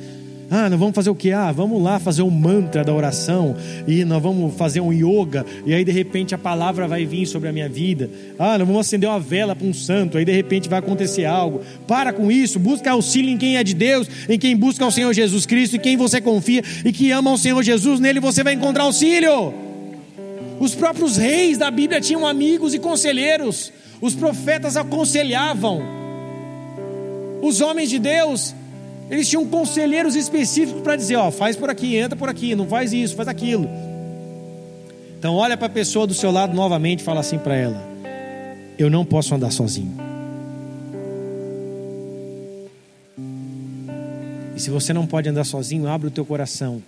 Ah, 0.49 0.69
nós 0.69 0.79
vamos 0.79 0.95
fazer 0.95 1.09
o 1.09 1.15
que? 1.15 1.33
Ah, 1.33 1.51
vamos 1.51 1.81
lá 1.81 1.99
fazer 1.99 2.21
um 2.21 2.29
mantra 2.29 2.81
da 2.81 2.93
oração 2.93 3.53
e 3.85 4.05
nós 4.05 4.23
vamos 4.23 4.55
fazer 4.55 4.79
um 4.79 4.93
yoga 4.93 5.45
e 5.65 5.73
aí 5.73 5.83
de 5.83 5.91
repente 5.91 6.33
a 6.33 6.37
palavra 6.37 6.87
vai 6.87 7.05
vir 7.05 7.25
sobre 7.25 7.49
a 7.49 7.51
minha 7.51 7.67
vida. 7.67 8.09
Ah, 8.39 8.57
nós 8.57 8.65
vamos 8.65 8.87
acender 8.87 9.09
uma 9.09 9.19
vela 9.19 9.53
para 9.53 9.67
um 9.67 9.73
santo, 9.73 10.17
aí 10.17 10.23
de 10.23 10.31
repente 10.31 10.69
vai 10.69 10.79
acontecer 10.79 11.25
algo. 11.25 11.61
Para 11.85 12.13
com 12.13 12.31
isso, 12.31 12.59
busca 12.59 12.91
auxílio 12.91 13.29
em 13.29 13.37
quem 13.37 13.57
é 13.57 13.63
de 13.63 13.73
Deus, 13.73 14.07
em 14.29 14.39
quem 14.39 14.55
busca 14.55 14.85
o 14.85 14.91
Senhor 14.91 15.13
Jesus 15.13 15.45
Cristo, 15.45 15.75
em 15.75 15.79
quem 15.79 15.97
você 15.97 16.21
confia 16.21 16.63
e 16.85 16.93
que 16.93 17.11
ama 17.11 17.33
o 17.33 17.37
Senhor 17.37 17.61
Jesus, 17.61 17.99
nele 17.99 18.21
você 18.21 18.41
vai 18.41 18.53
encontrar 18.53 18.83
auxílio. 18.83 19.53
Os 20.61 20.73
próprios 20.73 21.17
reis 21.17 21.57
da 21.57 21.69
Bíblia 21.69 21.99
tinham 21.99 22.25
amigos 22.25 22.73
e 22.73 22.79
conselheiros. 22.79 23.73
Os 24.01 24.15
profetas 24.15 24.77
aconselhavam. 24.77 25.81
Os 27.41 27.61
homens 27.61 27.89
de 27.89 27.99
Deus 27.99 28.53
eles 29.09 29.29
tinham 29.29 29.45
conselheiros 29.45 30.15
específicos 30.15 30.81
para 30.81 30.95
dizer: 30.95 31.15
ó, 31.15 31.31
faz 31.31 31.55
por 31.55 31.69
aqui, 31.69 31.95
entra 31.95 32.17
por 32.17 32.29
aqui, 32.29 32.55
não 32.55 32.67
faz 32.67 32.91
isso, 32.91 33.15
faz 33.15 33.27
aquilo. 33.27 33.69
Então, 35.17 35.33
olha 35.35 35.57
para 35.57 35.67
a 35.67 35.69
pessoa 35.69 36.05
do 36.05 36.13
seu 36.13 36.29
lado 36.29 36.53
novamente 36.53 36.99
e 36.99 37.03
fala 37.03 37.21
assim 37.21 37.39
para 37.39 37.55
ela: 37.55 37.81
Eu 38.77 38.89
não 38.89 39.05
posso 39.05 39.33
andar 39.33 39.51
sozinho. 39.51 39.95
E 44.55 44.59
se 44.59 44.69
você 44.69 44.91
não 44.91 45.05
pode 45.05 45.29
andar 45.29 45.43
sozinho, 45.43 45.87
abre 45.87 46.07
o 46.07 46.11
teu 46.11 46.25
coração 46.25 46.81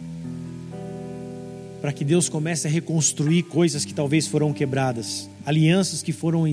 para 1.81 1.93
que 1.93 2.03
Deus 2.03 2.27
comece 2.27 2.67
a 2.67 2.71
reconstruir 2.71 3.43
coisas 3.43 3.85
que 3.85 3.93
talvez 3.93 4.27
foram 4.27 4.53
quebradas, 4.53 5.29
alianças 5.45 6.01
que 6.01 6.11
foram 6.11 6.45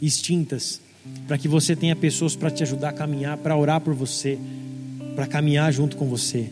extintas, 0.00 0.80
para 1.26 1.38
que 1.38 1.48
você 1.48 1.76
tenha 1.76 1.96
pessoas 1.96 2.34
para 2.36 2.50
te 2.50 2.62
ajudar 2.62 2.90
a 2.90 2.92
caminhar, 2.92 3.36
para 3.36 3.56
orar 3.56 3.80
por 3.80 3.94
você 3.94 4.38
para 5.20 5.26
caminhar 5.26 5.70
junto 5.70 5.96
com 5.96 6.06
você. 6.06 6.48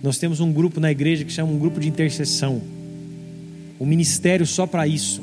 Nós 0.00 0.18
temos 0.18 0.38
um 0.38 0.52
grupo 0.52 0.78
na 0.78 0.92
igreja 0.92 1.24
que 1.24 1.32
chama 1.32 1.50
um 1.50 1.58
grupo 1.58 1.80
de 1.80 1.88
intercessão. 1.88 2.62
Um 3.80 3.86
ministério 3.86 4.46
só 4.46 4.66
para 4.66 4.86
isso, 4.86 5.20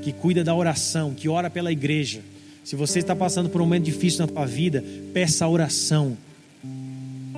que 0.00 0.12
cuida 0.12 0.42
da 0.42 0.54
oração, 0.54 1.12
que 1.14 1.28
ora 1.28 1.50
pela 1.50 1.70
igreja. 1.70 2.20
Se 2.64 2.74
você 2.76 3.00
está 3.00 3.14
passando 3.14 3.50
por 3.50 3.60
um 3.60 3.64
momento 3.64 3.84
difícil 3.84 4.24
na 4.24 4.32
sua 4.32 4.46
vida, 4.46 4.82
peça 5.12 5.46
oração. 5.46 6.16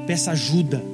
Peça 0.07 0.31
ajuda 0.31 0.94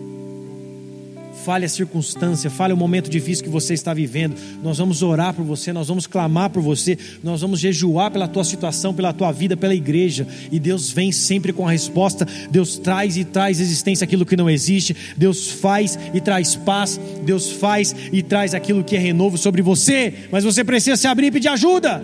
fale 1.45 1.65
a 1.65 1.69
circunstância, 1.69 2.51
fale 2.51 2.73
o 2.73 2.77
momento 2.77 3.11
difícil 3.11 3.45
que 3.45 3.51
você 3.51 3.75
está 3.75 3.95
vivendo. 3.95 4.37
Nós 4.63 4.79
vamos 4.79 5.03
orar 5.03 5.35
por 5.35 5.45
você, 5.45 5.73
nós 5.73 5.89
vamos 5.89 6.07
clamar 6.07 6.51
por 6.51 6.63
você, 6.63 6.99
nós 7.23 7.41
vamos 7.41 7.61
jejuar 7.61 8.11
pela 8.11 8.29
tua 8.29 8.45
situação, 8.45 8.95
pela 8.95 9.13
tua 9.13 9.33
vida, 9.33 9.57
pela 9.57 9.75
igreja. 9.75 10.27
E 10.51 10.59
Deus 10.59 10.91
vem 10.91 11.11
sempre 11.13 11.53
com 11.53 11.67
a 11.67 11.71
resposta. 11.73 12.27
Deus 12.51 12.79
traz 12.79 13.17
e 13.17 13.25
traz 13.25 13.61
existência 13.61 14.05
aquilo 14.05 14.27
que 14.27 14.37
não 14.37 14.49
existe. 14.51 14.95
Deus 15.17 15.51
faz 15.51 15.99
e 16.13 16.21
traz 16.21 16.57
paz. 16.57 17.01
Deus 17.25 17.51
faz 17.51 17.95
e 18.13 18.23
traz 18.23 18.55
aquilo 18.55 18.85
que 18.85 18.97
é 18.97 18.99
renovo 18.99 19.39
sobre 19.39 19.63
você. 19.63 20.13
Mas 20.31 20.45
você 20.45 20.63
precisa 20.63 20.97
se 20.97 21.07
abrir 21.07 21.29
e 21.29 21.33
pedir 21.33 21.49
ajuda. 21.49 22.03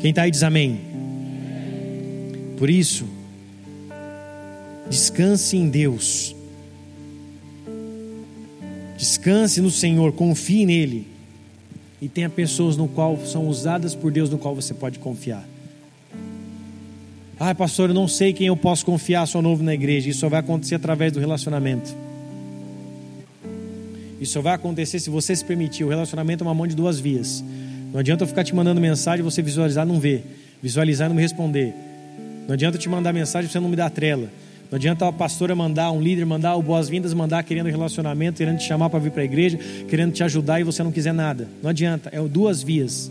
Quem 0.00 0.10
está 0.10 0.22
aí 0.22 0.30
diz 0.30 0.42
amém. 0.42 0.80
Por 2.56 2.70
isso, 2.70 3.04
descanse 4.88 5.56
em 5.56 5.68
Deus 5.68 6.37
Descanse 8.98 9.60
no 9.60 9.70
Senhor, 9.70 10.12
confie 10.12 10.66
nele. 10.66 11.06
E 12.02 12.08
tenha 12.08 12.28
pessoas 12.28 12.76
no 12.76 12.88
qual 12.88 13.16
são 13.24 13.46
usadas 13.46 13.94
por 13.94 14.10
Deus, 14.10 14.28
no 14.28 14.38
qual 14.38 14.56
você 14.56 14.74
pode 14.74 14.98
confiar. 14.98 15.48
Ah, 17.38 17.54
pastor, 17.54 17.90
eu 17.90 17.94
não 17.94 18.08
sei 18.08 18.32
quem 18.32 18.48
eu 18.48 18.56
posso 18.56 18.84
confiar, 18.84 19.24
sou 19.26 19.40
novo 19.40 19.62
na 19.62 19.72
igreja. 19.72 20.10
Isso 20.10 20.18
só 20.18 20.28
vai 20.28 20.40
acontecer 20.40 20.74
através 20.74 21.12
do 21.12 21.20
relacionamento. 21.20 21.94
Isso 24.20 24.32
só 24.32 24.40
vai 24.40 24.54
acontecer 24.54 24.98
se 24.98 25.08
você 25.08 25.34
se 25.34 25.44
permitir. 25.44 25.84
O 25.84 25.88
relacionamento 25.88 26.42
é 26.42 26.46
uma 26.46 26.54
mão 26.54 26.66
de 26.66 26.74
duas 26.74 26.98
vias. 26.98 27.44
Não 27.92 28.00
adianta 28.00 28.24
eu 28.24 28.28
ficar 28.28 28.42
te 28.42 28.52
mandando 28.52 28.80
mensagem, 28.80 29.22
você 29.22 29.40
visualizar 29.40 29.86
e 29.86 29.88
não 29.88 30.00
ver. 30.00 30.24
Visualizar 30.60 31.06
e 31.06 31.08
não 31.08 31.14
me 31.16 31.22
responder. 31.22 31.72
Não 32.48 32.54
adianta 32.54 32.76
eu 32.76 32.80
te 32.80 32.88
mandar 32.88 33.12
mensagem, 33.12 33.48
você 33.48 33.60
não 33.60 33.68
me 33.68 33.76
dá 33.76 33.88
trela. 33.88 34.28
Não 34.70 34.76
adianta 34.76 35.08
a 35.08 35.12
pastora 35.12 35.54
mandar, 35.54 35.90
um 35.92 36.00
líder 36.00 36.26
mandar, 36.26 36.54
o 36.56 36.62
boas-vindas 36.62 37.14
mandar, 37.14 37.42
querendo 37.42 37.68
relacionamento, 37.68 38.36
querendo 38.36 38.58
te 38.58 38.64
chamar 38.64 38.90
para 38.90 38.98
vir 38.98 39.10
para 39.10 39.22
a 39.22 39.24
igreja, 39.24 39.58
querendo 39.88 40.12
te 40.12 40.22
ajudar 40.22 40.60
e 40.60 40.64
você 40.64 40.82
não 40.82 40.92
quiser 40.92 41.14
nada. 41.14 41.48
Não 41.62 41.70
adianta, 41.70 42.10
é 42.12 42.20
duas 42.20 42.62
vias. 42.62 43.10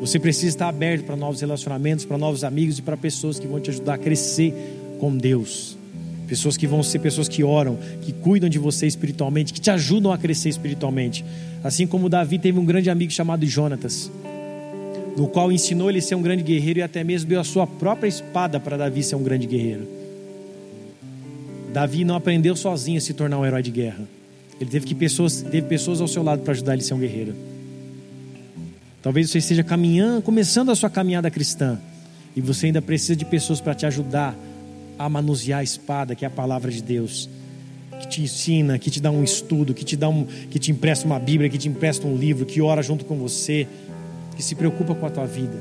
Você 0.00 0.18
precisa 0.18 0.48
estar 0.48 0.68
aberto 0.68 1.04
para 1.04 1.14
novos 1.14 1.42
relacionamentos, 1.42 2.06
para 2.06 2.16
novos 2.16 2.42
amigos 2.42 2.78
e 2.78 2.82
para 2.82 2.96
pessoas 2.96 3.38
que 3.38 3.46
vão 3.46 3.60
te 3.60 3.68
ajudar 3.68 3.94
a 3.94 3.98
crescer 3.98 4.54
com 4.98 5.14
Deus. 5.14 5.76
Pessoas 6.26 6.56
que 6.56 6.66
vão 6.66 6.82
ser 6.82 7.00
pessoas 7.00 7.28
que 7.28 7.44
oram, 7.44 7.78
que 8.00 8.10
cuidam 8.10 8.48
de 8.48 8.58
você 8.58 8.86
espiritualmente, 8.86 9.52
que 9.52 9.60
te 9.60 9.70
ajudam 9.70 10.10
a 10.10 10.16
crescer 10.16 10.48
espiritualmente. 10.48 11.22
Assim 11.62 11.86
como 11.86 12.08
Davi 12.08 12.38
teve 12.38 12.58
um 12.58 12.64
grande 12.64 12.88
amigo 12.88 13.12
chamado 13.12 13.44
Jonatas, 13.44 14.10
no 15.16 15.28
qual 15.28 15.52
ensinou 15.52 15.90
ele 15.90 15.98
a 15.98 16.02
ser 16.02 16.14
um 16.14 16.22
grande 16.22 16.42
guerreiro 16.42 16.78
e 16.78 16.82
até 16.82 17.04
mesmo 17.04 17.28
deu 17.28 17.38
a 17.38 17.44
sua 17.44 17.66
própria 17.66 18.08
espada 18.08 18.58
para 18.58 18.78
Davi 18.78 19.02
ser 19.02 19.16
um 19.16 19.22
grande 19.22 19.46
guerreiro. 19.46 20.01
Davi 21.72 22.04
não 22.04 22.14
aprendeu 22.14 22.54
sozinho 22.54 22.98
a 22.98 23.00
se 23.00 23.14
tornar 23.14 23.38
um 23.38 23.46
herói 23.46 23.62
de 23.62 23.70
guerra. 23.70 24.06
Ele 24.60 24.70
teve 24.70 24.86
que 24.86 24.94
pessoas, 24.94 25.42
teve 25.42 25.66
pessoas 25.66 26.00
ao 26.00 26.06
seu 26.06 26.22
lado 26.22 26.42
para 26.42 26.52
ajudar 26.52 26.74
ele 26.74 26.82
a 26.82 26.84
ser 26.84 26.94
um 26.94 26.98
guerreiro. 26.98 27.34
Talvez 29.02 29.30
você 29.30 29.38
esteja 29.38 29.64
caminhando, 29.64 30.22
começando 30.22 30.70
a 30.70 30.76
sua 30.76 30.90
caminhada 30.90 31.30
cristã, 31.30 31.80
e 32.36 32.40
você 32.40 32.66
ainda 32.66 32.80
precisa 32.80 33.16
de 33.16 33.24
pessoas 33.24 33.60
para 33.60 33.74
te 33.74 33.86
ajudar 33.86 34.36
a 34.98 35.08
manusear 35.08 35.60
a 35.60 35.62
espada, 35.64 36.14
que 36.14 36.24
é 36.24 36.28
a 36.28 36.30
palavra 36.30 36.70
de 36.70 36.82
Deus, 36.82 37.28
que 38.00 38.06
te 38.06 38.22
ensina, 38.22 38.78
que 38.78 38.90
te 38.90 39.00
dá 39.00 39.10
um 39.10 39.24
estudo, 39.24 39.74
que 39.74 39.84
te 39.84 39.96
dá 39.96 40.08
um, 40.08 40.24
que 40.24 40.58
te 40.58 40.70
empresta 40.70 41.06
uma 41.06 41.18
Bíblia, 41.18 41.48
que 41.48 41.58
te 41.58 41.68
empresta 41.68 42.06
um 42.06 42.16
livro, 42.16 42.46
que 42.46 42.60
ora 42.60 42.82
junto 42.82 43.04
com 43.04 43.16
você, 43.16 43.66
que 44.36 44.42
se 44.42 44.54
preocupa 44.54 44.94
com 44.94 45.06
a 45.06 45.10
tua 45.10 45.26
vida. 45.26 45.58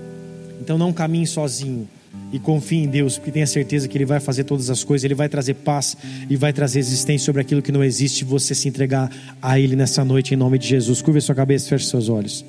Então 0.59 0.77
não 0.77 0.93
caminhe 0.93 1.25
sozinho 1.25 1.87
e 2.31 2.39
confie 2.39 2.83
em 2.83 2.87
Deus, 2.87 3.17
porque 3.17 3.31
tenha 3.31 3.47
certeza 3.47 3.87
que 3.87 3.97
Ele 3.97 4.05
vai 4.05 4.19
fazer 4.19 4.43
todas 4.43 4.69
as 4.69 4.83
coisas, 4.83 5.03
Ele 5.03 5.15
vai 5.15 5.27
trazer 5.27 5.55
paz 5.55 5.97
e 6.29 6.35
vai 6.35 6.53
trazer 6.53 6.79
existência 6.79 7.25
sobre 7.25 7.41
aquilo 7.41 7.61
que 7.61 7.71
não 7.71 7.83
existe. 7.83 8.23
Você 8.23 8.55
se 8.55 8.67
entregar 8.67 9.09
a 9.41 9.59
Ele 9.59 9.75
nessa 9.75 10.03
noite, 10.05 10.33
em 10.33 10.37
nome 10.37 10.57
de 10.57 10.67
Jesus. 10.67 11.01
Curva 11.01 11.19
sua 11.19 11.35
cabeça, 11.35 11.69
feche 11.69 11.85
seus 11.85 12.09
olhos. 12.09 12.45